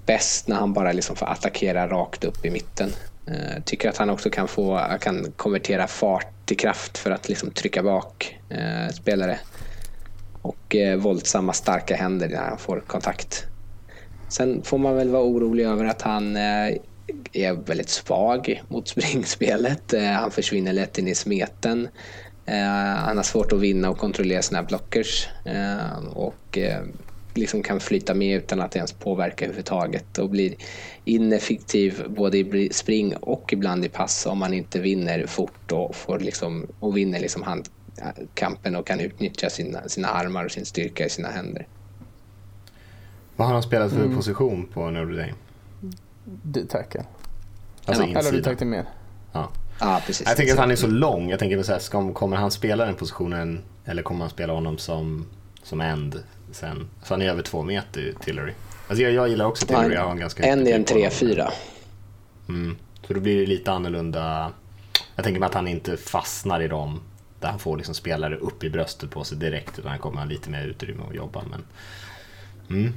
[0.06, 2.90] bäst när han bara liksom får attackera rakt upp i mitten.
[3.28, 7.52] Eh, tycker att han också kan, få, kan konvertera fart till kraft för att liksom
[7.52, 9.40] trycka bak eh, spelare.
[10.42, 13.44] Och eh, våldsamma starka händer när han får kontakt.
[14.30, 16.78] Sen får man väl vara orolig över att han eh,
[17.34, 19.94] är väldigt svag mot springspelet.
[19.94, 21.88] Eh, han försvinner lätt in i smeten.
[22.46, 22.56] Eh,
[22.98, 25.28] han har svårt att vinna och kontrollera sina blockers.
[26.14, 26.58] och
[27.38, 30.56] liksom kan flyta med utan att ens påverka överhuvudtaget och blir
[31.06, 36.20] ineffektiv både i spring och ibland i pass om man inte vinner fort och, får
[36.20, 41.10] liksom, och vinner liksom handkampen och kan utnyttja sina, sina armar och sin styrka i
[41.10, 41.68] sina händer.
[43.36, 44.16] Vad har han spelat för mm.
[44.16, 45.34] position på Notre Dame?
[46.44, 47.04] D-tackle.
[47.86, 48.20] Alltså ja.
[48.20, 48.86] Eller du tänkte mer?
[49.32, 49.50] Ja.
[49.80, 50.28] Ja, precis.
[50.28, 51.30] Jag tänker att han är så lång.
[51.30, 54.78] Jag tänker så här, ska, kommer han spela den positionen eller kommer han spela honom
[54.78, 55.28] som,
[55.64, 56.90] som end sen?
[57.04, 58.54] Så han är över två meter, Tillery.
[58.88, 60.20] Alltså jag, jag gillar också Tillery.
[60.20, 61.50] Ganska en är en 3-4.
[62.50, 62.78] Mm.
[63.08, 64.52] Så då blir det lite annorlunda.
[65.16, 67.02] Jag tänker mig att han inte fastnar i dem
[67.40, 70.26] där han får liksom spelare upp i bröstet på sig direkt utan han kommer ha
[70.26, 71.44] lite mer utrymme att jobba.
[71.50, 71.64] Men
[72.70, 72.94] Mm.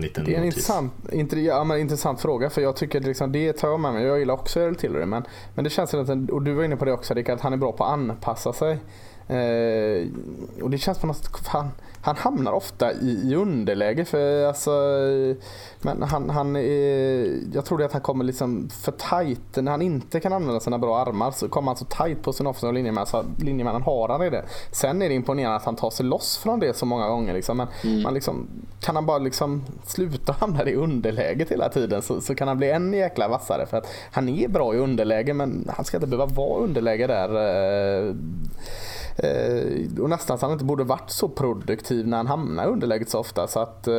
[0.00, 0.92] Det, det är en intressant,
[1.32, 4.04] ja, intressant fråga för jag tycker liksom, det tar jag med mig.
[4.04, 5.24] Jag gillar också Earl Tillery men,
[5.54, 7.56] men det känns att, och du var inne på det också Rickard, att han är
[7.56, 8.78] bra på att anpassa sig.
[9.28, 10.06] Eh,
[10.62, 11.70] och det känns på något fan,
[12.06, 14.04] han hamnar ofta i, i underläge.
[14.04, 14.70] För, alltså,
[15.80, 19.64] men han, han är, jag tror att han kommer liksom för tight.
[19.64, 22.46] När han inte kan använda sina bra armar så kommer han så tight på sin
[22.46, 24.44] offensiva linjeman så linjemannen har han det.
[24.72, 27.34] Sen är det imponerande att han tar sig loss från det så många gånger.
[27.34, 27.56] Liksom.
[27.56, 28.02] Men mm.
[28.02, 28.46] man liksom,
[28.80, 32.70] kan han bara liksom sluta hamna i underläget hela tiden så, så kan han bli
[32.70, 33.66] än jäkla vassare.
[33.66, 37.28] För att han är bra i underläge men han ska inte behöva vara underläge där.
[37.28, 38.14] Eh,
[39.18, 43.08] Eh, och nästan så han inte borde varit så produktiv när han hamnar i underläget
[43.08, 43.46] så ofta.
[43.46, 43.94] Så att, eh,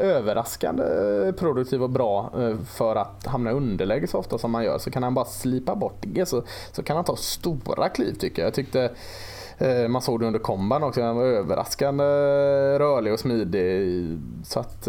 [0.00, 0.84] överraskande
[1.38, 4.78] produktiv och bra eh, för att hamna i underläge så ofta som han gör.
[4.78, 6.42] Så kan han bara slipa bort det så,
[6.72, 8.46] så kan han ta stora kliv tycker jag.
[8.46, 8.90] Jag tyckte
[9.58, 11.02] Eh, man såg det under komban också.
[11.02, 12.04] Han var överraskande
[12.78, 14.18] rörlig och smidig.
[14.44, 14.88] Så att,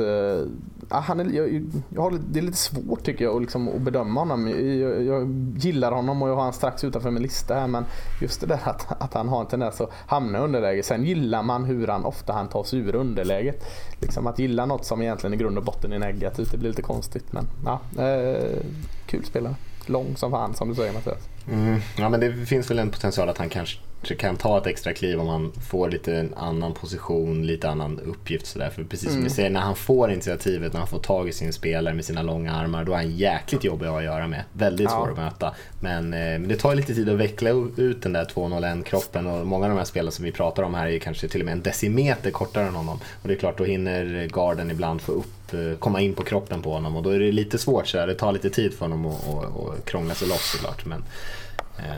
[0.90, 4.20] ja, han är, jag, jag har, det är lite svårt tycker jag liksom, att bedöma
[4.20, 4.48] honom.
[4.48, 7.68] Jag, jag, gillar honom och jag har honom strax utanför min lista här.
[7.68, 7.86] Men
[8.22, 10.84] just det där att, att han har en tendens att hamna i underläge.
[10.84, 13.64] Sen gillar man hur han ofta han tar sig ur underläget.
[14.02, 16.52] Liksom att gilla något som egentligen i grund och botten är negativt.
[16.52, 17.34] Det blir lite konstigt.
[17.34, 18.58] Men ja, eh,
[19.06, 19.56] kul spelare.
[19.86, 21.30] Lång som fan som du säger Mattias.
[21.52, 23.80] Mm, ja men det finns väl en potential att han kanske
[24.14, 28.46] kan ta ett extra kliv om han får lite en annan position, lite annan uppgift.
[28.46, 28.70] Sådär.
[28.70, 29.24] För precis som mm.
[29.24, 32.22] vi säger, när han får initiativet, när han får tag i sin spelare med sina
[32.22, 34.44] långa armar, då är han jäkligt jobbig att göra med.
[34.54, 35.12] Väldigt svår ja.
[35.12, 35.56] att möta.
[35.80, 39.66] Men, eh, men det tar lite tid att veckla ut den där 201-kroppen och många
[39.66, 41.62] av de här spelarna som vi pratar om här är kanske till och med en
[41.62, 43.00] decimeter kortare än honom.
[43.22, 46.62] Och det är klart, då hinner garden ibland få upp eh, komma in på kroppen
[46.62, 49.06] på honom och då är det lite svårt så Det tar lite tid för honom
[49.06, 50.86] att, att, att krångla sig loss såklart.
[50.86, 51.04] Men,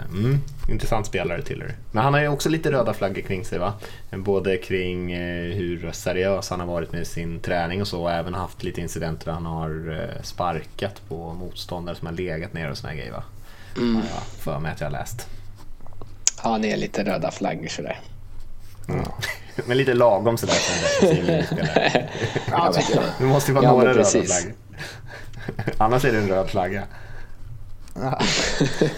[0.09, 1.75] mm, intressant spelare Tiller.
[1.91, 3.73] Men han har ju också lite röda flaggor kring sig va?
[4.11, 8.33] Både kring eh, hur seriös han har varit med sin träning och så och även
[8.33, 12.77] haft lite incidenter där han har eh, sparkat på motståndare som har legat ner och
[12.77, 13.23] såna grejer va?
[13.77, 13.95] Mm.
[13.95, 15.27] Har jag för mig att jag har läst.
[16.43, 17.99] Ja, han är lite röda flaggor sådär.
[18.89, 19.05] Mm.
[19.65, 21.57] Men lite lagom sådär för en defensiv
[23.27, 24.53] måste ju vara ja, några röda flaggor.
[25.77, 26.83] Annars är det en röd flagga.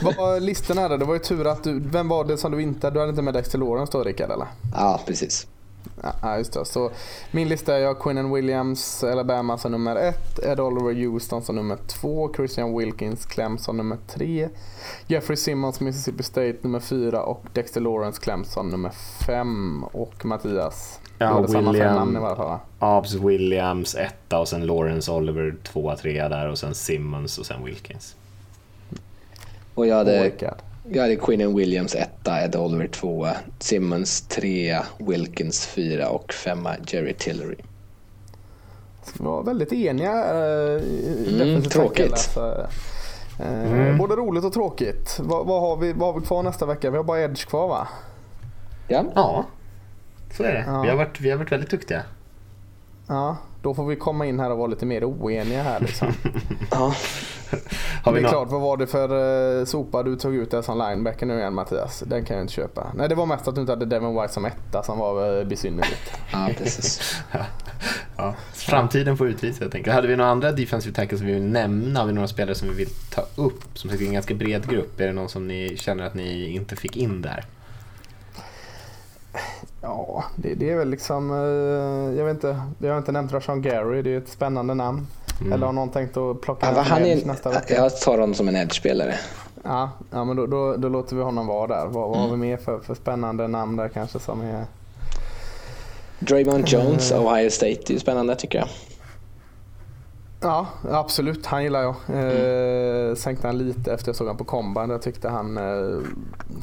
[0.01, 0.97] Vad var listan här då?
[0.97, 3.21] Det var ju tur att du, vem var det som du inte, du hade inte
[3.21, 4.47] med Dexter Lawrence då Rickard eller?
[4.75, 5.47] Ja, precis.
[6.21, 6.65] Ja, just det.
[6.65, 6.91] Så
[7.31, 11.77] min lista är jag Quinnen Williams, Alabama som nummer ett, Ed Oliver Houston som nummer
[11.87, 14.49] två, Christian Wilkins Clemson nummer tre,
[15.07, 18.91] Jeffrey Simmons Mississippi State nummer fyra och Dexter Lawrence Clemson nummer
[19.27, 19.83] fem.
[19.83, 20.99] Och Mattias?
[21.17, 22.27] Ja, William,
[22.79, 27.65] Abs Williams etta och sen Lawrence Oliver tvåa, trea där och sen Simmons och sen
[27.65, 28.15] Wilkins.
[29.73, 30.31] Och jag hade,
[30.91, 37.13] jag hade Quinn Williams etta, Ed Oliver tvåa, Simmons trea, Wilkins fyra och femma Jerry
[37.13, 37.55] Tillery.
[39.17, 40.11] Vi var väldigt eniga.
[40.11, 40.81] Äh,
[41.41, 42.11] mm, tråkigt.
[42.11, 42.67] Alltså.
[43.39, 43.97] Äh, mm.
[43.97, 45.19] Både roligt och tråkigt.
[45.19, 46.91] Vad, vad, har vi, vad har vi kvar nästa vecka?
[46.91, 47.87] Vi har bara Edge kvar va?
[48.87, 49.05] Ja.
[49.15, 49.45] Ja,
[50.37, 50.63] så är det.
[50.67, 50.81] Ja.
[50.81, 52.03] Vi, har varit, vi har varit väldigt duktiga.
[53.07, 56.13] Ja, då får vi komma in här och vara lite mer oeniga här liksom.
[56.71, 56.93] ja.
[58.03, 59.13] Har vi det är klart, vad var det för
[59.59, 62.03] uh, sopa du tog ut där som linebacker nu igen Mattias?
[62.07, 62.87] Den kan jag inte köpa.
[62.95, 65.47] Nej det var mest att du inte hade Devon White som etta som var uh,
[65.47, 66.11] besynnerligt.
[66.31, 67.21] ja precis.
[68.17, 69.95] Ja, framtiden får utvisa helt enkelt.
[69.95, 71.99] Hade vi några andra defensive tackles som vi vill nämna?
[71.99, 73.63] Har vi några spelare som vi vill ta upp?
[73.73, 74.99] Som sagt, en ganska bred grupp.
[74.99, 77.45] Är det någon som ni känner att ni inte fick in där?
[79.81, 81.31] Ja, det, det är väl liksom...
[81.31, 82.61] eh, Jag vet inte.
[82.79, 84.01] Jag har inte nämnt Rashawn Gary.
[84.01, 85.07] Det är ett spännande namn.
[85.41, 85.53] Mm.
[85.53, 87.73] Eller har någon tänkt att plocka Ja, han är, nästa vecka?
[87.73, 89.13] jag tar honom som en edge-spelare.
[89.63, 91.85] Ja, ja men då, då, då låter vi honom vara där.
[91.87, 92.39] Vad, vad har vi Mm.
[92.39, 94.65] mer för, för spännande namn där kanske som är...
[96.19, 98.67] Draymond Jones, Ohio State, det är spännande tycker jag.
[100.41, 101.45] Ja, absolut.
[101.45, 101.95] Han gillar jag.
[103.09, 104.89] Eh, sänkte han lite efter jag såg honom på Combine.
[104.89, 105.99] Jag tyckte han eh,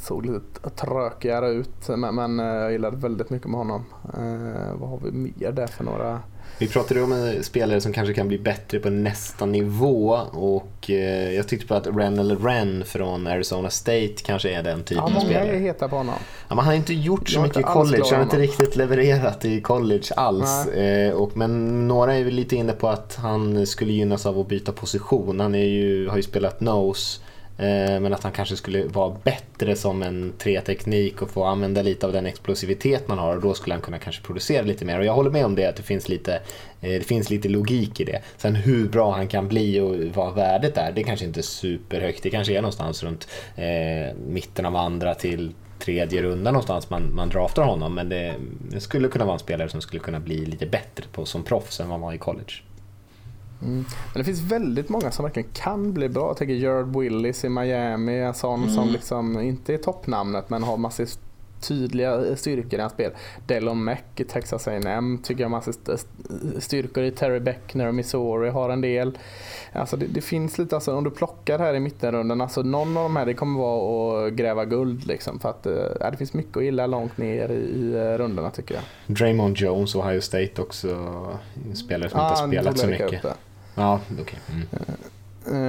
[0.02, 1.88] såg lite trökigare ut.
[1.88, 3.84] Men, men eh, jag gillade väldigt mycket med honom.
[4.04, 6.20] Eh, vad har vi mer där för några?
[6.58, 11.32] Vi pratade om en spelare som kanske kan bli bättre på nästa nivå och eh,
[11.34, 15.10] jag tyckte på att Renell Ren från Arizona State kanske är den typen Ja, av
[15.10, 15.58] många är spelare.
[15.58, 16.14] heta på honom.
[16.48, 19.44] Ja, men han har inte gjort så mycket i college, han har inte riktigt levererat
[19.44, 20.66] i college alls.
[20.66, 24.48] Eh, och, men några är väl lite inne på att han skulle gynnas av att
[24.48, 25.40] byta position.
[25.40, 27.20] Han är ju, har ju spelat nose.
[27.58, 32.06] Eh, men att han kanske skulle vara bättre som en treteknik och få använda lite
[32.06, 34.98] av den explosivitet man har och då skulle han kunna kanske producera lite mer.
[34.98, 36.34] Och jag håller med om det, att det finns lite,
[36.80, 38.22] eh, det finns lite logik i det.
[38.36, 42.22] Sen hur bra han kan bli och vad värdet är, det kanske inte är superhögt.
[42.22, 47.28] Det kanske är någonstans runt eh, mitten av andra till tredje runda någonstans man, man
[47.28, 47.94] draftar honom.
[47.94, 48.34] Men det,
[48.70, 51.80] det skulle kunna vara en spelare som skulle kunna bli lite bättre på, som proffs
[51.80, 52.52] än vad man var i college.
[53.60, 53.84] Men
[54.14, 56.26] det finns väldigt många som verkligen kan bli bra.
[56.28, 58.18] Jag tänker Jared Willis i Miami.
[58.18, 61.06] En sån som liksom inte är toppnamnet men har massor
[61.60, 63.10] tydliga styrkor i hans spel.
[63.46, 65.96] Delon Mack i Texas A&M tycker jag st-
[66.58, 67.10] styrkor i.
[67.10, 69.18] Terry Beckner och Missouri har en del.
[69.72, 73.02] Alltså det, det finns lite, alltså, om du plockar här i mittenrundan, alltså någon av
[73.02, 75.38] de här det kommer vara att gräva guld liksom.
[75.38, 75.66] För att
[76.00, 78.84] ja, det finns mycket att gilla långt ner i, i eh, rundorna tycker jag.
[79.16, 80.88] Draymond Jones och Ohio State också
[81.74, 83.24] spelare som Ja, inte har spelat så mycket.
[83.76, 84.38] Ja, okej.
[84.50, 84.66] Mm.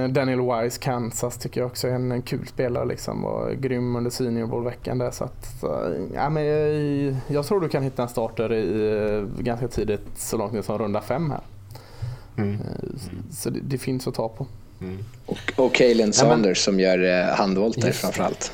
[0.04, 2.84] Eh, Daniel Wise, Kansas tycker jag också är en, kul spelare.
[2.84, 3.22] Liksom.
[3.22, 5.10] Var grym under Senior Bowl-veckan där.
[5.10, 5.64] Så att,
[6.14, 10.36] ja, men jag, jag tror du kan hitta en starter i, eh, ganska tidigt, så
[10.36, 11.40] långt ner som runda fem här.
[12.36, 12.54] Mm.
[12.54, 12.60] Eh,
[13.30, 14.46] Så det, det finns att ta på.
[14.80, 14.98] Mm.
[15.26, 18.06] Och, och Kalen men- Saunders som gör eh, handvolter Just det.
[18.06, 18.52] framförallt.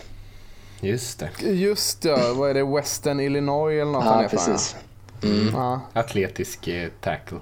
[0.80, 1.30] Just det.
[1.52, 2.64] Just ja, vad är det?
[2.64, 4.76] Western Illinois eller något Ja, precis.
[5.22, 5.28] Ja.
[5.52, 7.38] Ja, Atletisk eh, tackle.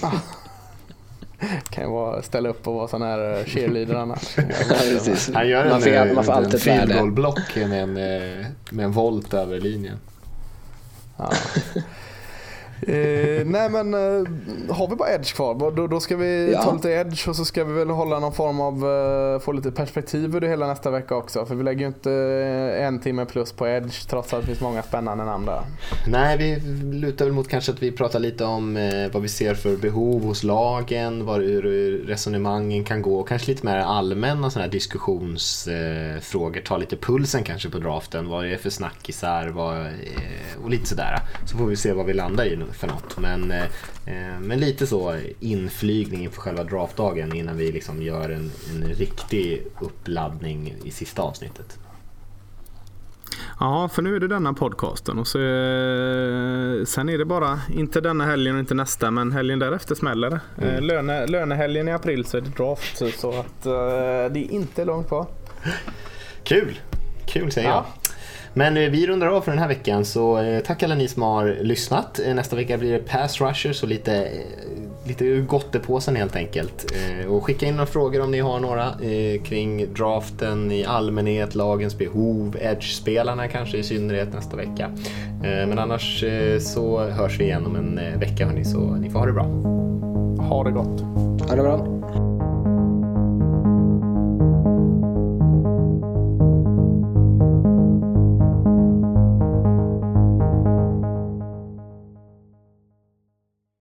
[1.71, 4.37] kan ju vara, ställa upp och vara sån här eh, cheerleader annars.
[5.35, 6.95] Han gör en, man, får, eh, man får en alltid ett field värde.
[6.95, 9.99] goal block med en, eh, med en volt över linjen.
[11.17, 11.31] Ja.
[12.83, 14.29] Eh, nej men eh,
[14.75, 16.63] har vi bara edge kvar då, då ska vi Ja.
[16.63, 18.75] ta lite edge och så ska vi väl hålla någon form av,
[19.35, 21.47] eh, få lite perspektiv ur det hela nästa vecka också.
[21.47, 24.61] För vi lägger ju inte eh, en timme plus på edge trots att det finns
[24.61, 25.61] många spännande namn där.
[26.07, 26.61] Nej, vi
[26.97, 30.25] lutar väl mot kanske att vi pratar lite om eh, vad vi ser för behov
[30.25, 31.63] hos lagen, var hur
[32.07, 36.57] resonemangen kan gå och kanske lite mer allmänna sådana här diskussionsfrågor.
[36.57, 39.87] Eh, Ta lite pulsen kanske på draften, vad är det för snackisar vad,
[40.65, 41.19] och lite sådär.
[41.47, 43.19] Så får vi se vad vi landar i för något.
[43.19, 43.65] Men, eh,
[44.41, 50.75] men lite så inflygning inför själva draftdagen innan vi liksom gör en, en riktig uppladdning
[50.85, 51.79] i sista avsnittet.
[53.61, 58.01] Ja, för nu är det denna podcasten och så, eh, sen är det bara, inte
[58.01, 60.67] denna helgen och inte nästa, men helgen därefter smäller det.
[60.67, 63.63] Eh, löne, lönehelgen i april så är det draft så att
[64.33, 65.27] det är inte långt kvar.
[66.45, 66.81] Kul!
[67.27, 67.75] Kul säger Ja.
[67.75, 68.08] jag.
[68.55, 71.23] Men eh, vi rundar av för den här veckan så eh, tack alla ni som
[71.23, 72.21] har lyssnat.
[72.27, 74.29] Eh, Nästa vecka blir det pass rushers och lite,
[75.07, 76.93] lite ur gottepåsen helt enkelt.
[77.29, 78.93] Och skicka in några frågor om ni har några
[79.45, 84.91] kring draften i allmänhet, lagens behov, edge-spelarna kanske i synnerhet nästa vecka.
[85.43, 86.25] Men annars
[86.61, 89.45] så hörs vi igen om en vecka hörni så ni får ha det bra.
[90.49, 91.01] Ha det gott.
[91.49, 92.48] Ha det bra.